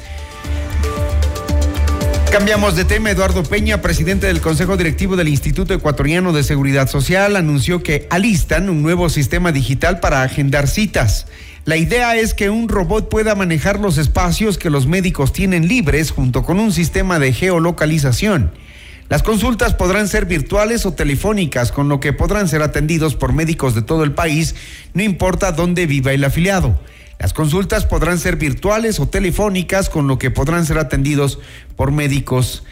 Cambiamos 2.34 2.74
de 2.74 2.84
tema. 2.84 3.12
Eduardo 3.12 3.44
Peña, 3.44 3.80
presidente 3.80 4.26
del 4.26 4.40
Consejo 4.40 4.76
Directivo 4.76 5.14
del 5.14 5.28
Instituto 5.28 5.72
Ecuatoriano 5.72 6.32
de 6.32 6.42
Seguridad 6.42 6.88
Social, 6.88 7.36
anunció 7.36 7.84
que 7.84 8.08
alistan 8.10 8.68
un 8.68 8.82
nuevo 8.82 9.08
sistema 9.08 9.52
digital 9.52 10.00
para 10.00 10.24
agendar 10.24 10.66
citas. 10.66 11.28
La 11.64 11.76
idea 11.76 12.16
es 12.16 12.34
que 12.34 12.50
un 12.50 12.68
robot 12.68 13.08
pueda 13.08 13.36
manejar 13.36 13.78
los 13.78 13.98
espacios 13.98 14.58
que 14.58 14.68
los 14.68 14.88
médicos 14.88 15.32
tienen 15.32 15.68
libres 15.68 16.10
junto 16.10 16.42
con 16.42 16.58
un 16.58 16.72
sistema 16.72 17.20
de 17.20 17.32
geolocalización. 17.32 18.50
Las 19.08 19.22
consultas 19.22 19.74
podrán 19.74 20.08
ser 20.08 20.26
virtuales 20.26 20.86
o 20.86 20.92
telefónicas, 20.92 21.70
con 21.70 21.88
lo 21.88 22.00
que 22.00 22.12
podrán 22.12 22.48
ser 22.48 22.62
atendidos 22.62 23.14
por 23.14 23.32
médicos 23.32 23.76
de 23.76 23.82
todo 23.82 24.02
el 24.02 24.10
país, 24.10 24.56
no 24.92 25.04
importa 25.04 25.52
dónde 25.52 25.86
viva 25.86 26.12
el 26.12 26.24
afiliado. 26.24 26.80
Las 27.18 27.32
consultas 27.32 27.86
podrán 27.86 28.18
ser 28.18 28.36
virtuales 28.36 29.00
o 29.00 29.08
telefónicas, 29.08 29.88
con 29.88 30.06
lo 30.06 30.18
que 30.18 30.30
podrán 30.30 30.66
ser 30.66 30.78
atendidos 30.78 31.38
por 31.76 31.90
médicos 31.90 32.64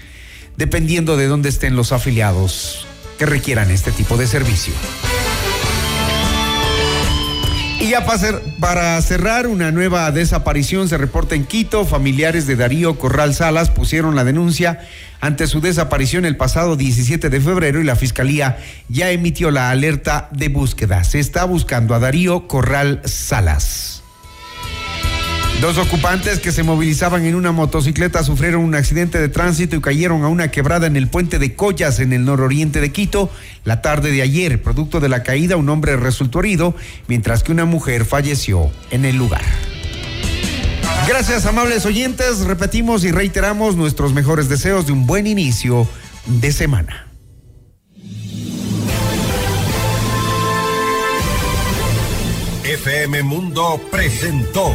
dependiendo 0.57 1.16
de 1.16 1.26
dónde 1.26 1.49
estén 1.49 1.76
los 1.76 1.93
afiliados 1.93 2.86
que 3.18 3.26
requieran 3.26 3.70
este 3.70 3.93
tipo 3.93 4.16
de 4.16 4.26
servicio. 4.26 4.74
Y 7.80 7.90
ya 7.90 8.07
para 8.61 9.03
cerrar, 9.03 9.49
una 9.49 9.72
nueva 9.72 10.09
desaparición 10.12 10.88
se 10.88 10.99
reporta 10.99 11.34
en 11.34 11.45
Quito. 11.45 11.84
Familiares 11.84 12.47
de 12.47 12.55
Darío 12.55 12.97
Corral 12.97 13.34
Salas 13.34 13.70
pusieron 13.70 14.14
la 14.14 14.22
denuncia 14.22 14.86
ante 15.20 15.49
su 15.49 15.61
desaparición 15.61 16.24
el 16.24 16.36
pasado 16.36 16.76
17 16.76 17.28
de 17.28 17.40
febrero 17.40 17.80
y 17.80 17.84
la 17.84 17.97
fiscalía 17.97 18.59
ya 18.88 19.11
emitió 19.11 19.51
la 19.51 19.70
alerta 19.70 20.28
de 20.30 20.49
búsqueda. 20.49 21.03
Se 21.03 21.18
está 21.18 21.45
buscando 21.45 21.97
a 21.97 21.99
Darío 21.99 22.47
Corral 22.47 23.01
Salas. 23.05 24.01
Dos 25.63 25.79
ocupantes 25.79 26.41
que 26.41 26.51
se 26.51 26.65
movilizaban 26.65 27.25
en 27.25 27.37
una 27.37 27.53
motocicleta 27.53 28.25
sufrieron 28.25 28.65
un 28.65 28.75
accidente 28.75 29.21
de 29.21 29.29
tránsito 29.29 29.77
y 29.77 29.81
cayeron 29.81 30.25
a 30.25 30.29
una 30.29 30.51
quebrada 30.51 30.89
en 30.89 30.97
el 30.97 31.07
puente 31.07 31.39
de 31.39 31.55
Collas 31.55 32.01
en 32.01 32.13
el 32.13 32.25
nororiente 32.25 32.81
de 32.81 32.91
Quito 32.91 33.31
la 33.63 33.81
tarde 33.81 34.11
de 34.11 34.23
ayer. 34.23 34.61
Producto 34.61 34.99
de 34.99 35.09
la 35.09 35.23
caída, 35.23 35.55
un 35.57 35.69
hombre 35.69 35.97
resultó 35.97 36.41
herido, 36.41 36.75
mientras 37.07 37.45
que 37.45 37.53
una 37.53 37.65
mujer 37.65 38.05
falleció 38.05 38.73
en 38.91 39.05
el 39.05 39.15
lugar. 39.15 39.45
Gracias, 41.07 41.47
amables 41.47 41.87
oyentes. 41.87 42.41
Repetimos 42.41 43.05
y 43.05 43.13
reiteramos 43.13 43.77
nuestros 43.77 44.13
mejores 44.13 44.49
deseos 44.49 44.87
de 44.87 44.93
un 44.95 45.07
buen 45.07 45.29
inicio 45.29 45.87
de 46.27 46.51
semana. 46.51 47.07
FM 52.65 53.23
Mundo 53.23 53.81
presentó 53.93 54.75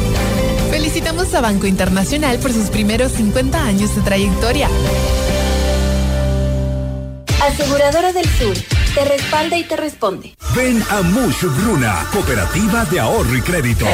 Felicitamos 1.21 1.33
a 1.35 1.41
Banco 1.41 1.67
Internacional 1.67 2.39
por 2.39 2.51
sus 2.51 2.69
primeros 2.69 3.11
50 3.11 3.63
años 3.63 3.95
de 3.95 4.01
trayectoria. 4.01 4.67
Aseguradora 7.43 8.11
del 8.11 8.25
Sur, 8.25 8.57
te 8.95 9.05
respalda 9.05 9.57
y 9.57 9.63
te 9.63 9.77
responde. 9.77 10.35
Ven 10.55 10.83
a 10.89 11.01
Mush 11.03 11.43
Bruna, 11.43 12.07
Cooperativa 12.11 12.85
de 12.85 12.99
Ahorro 12.99 13.37
y 13.37 13.41
Crédito. 13.41 13.85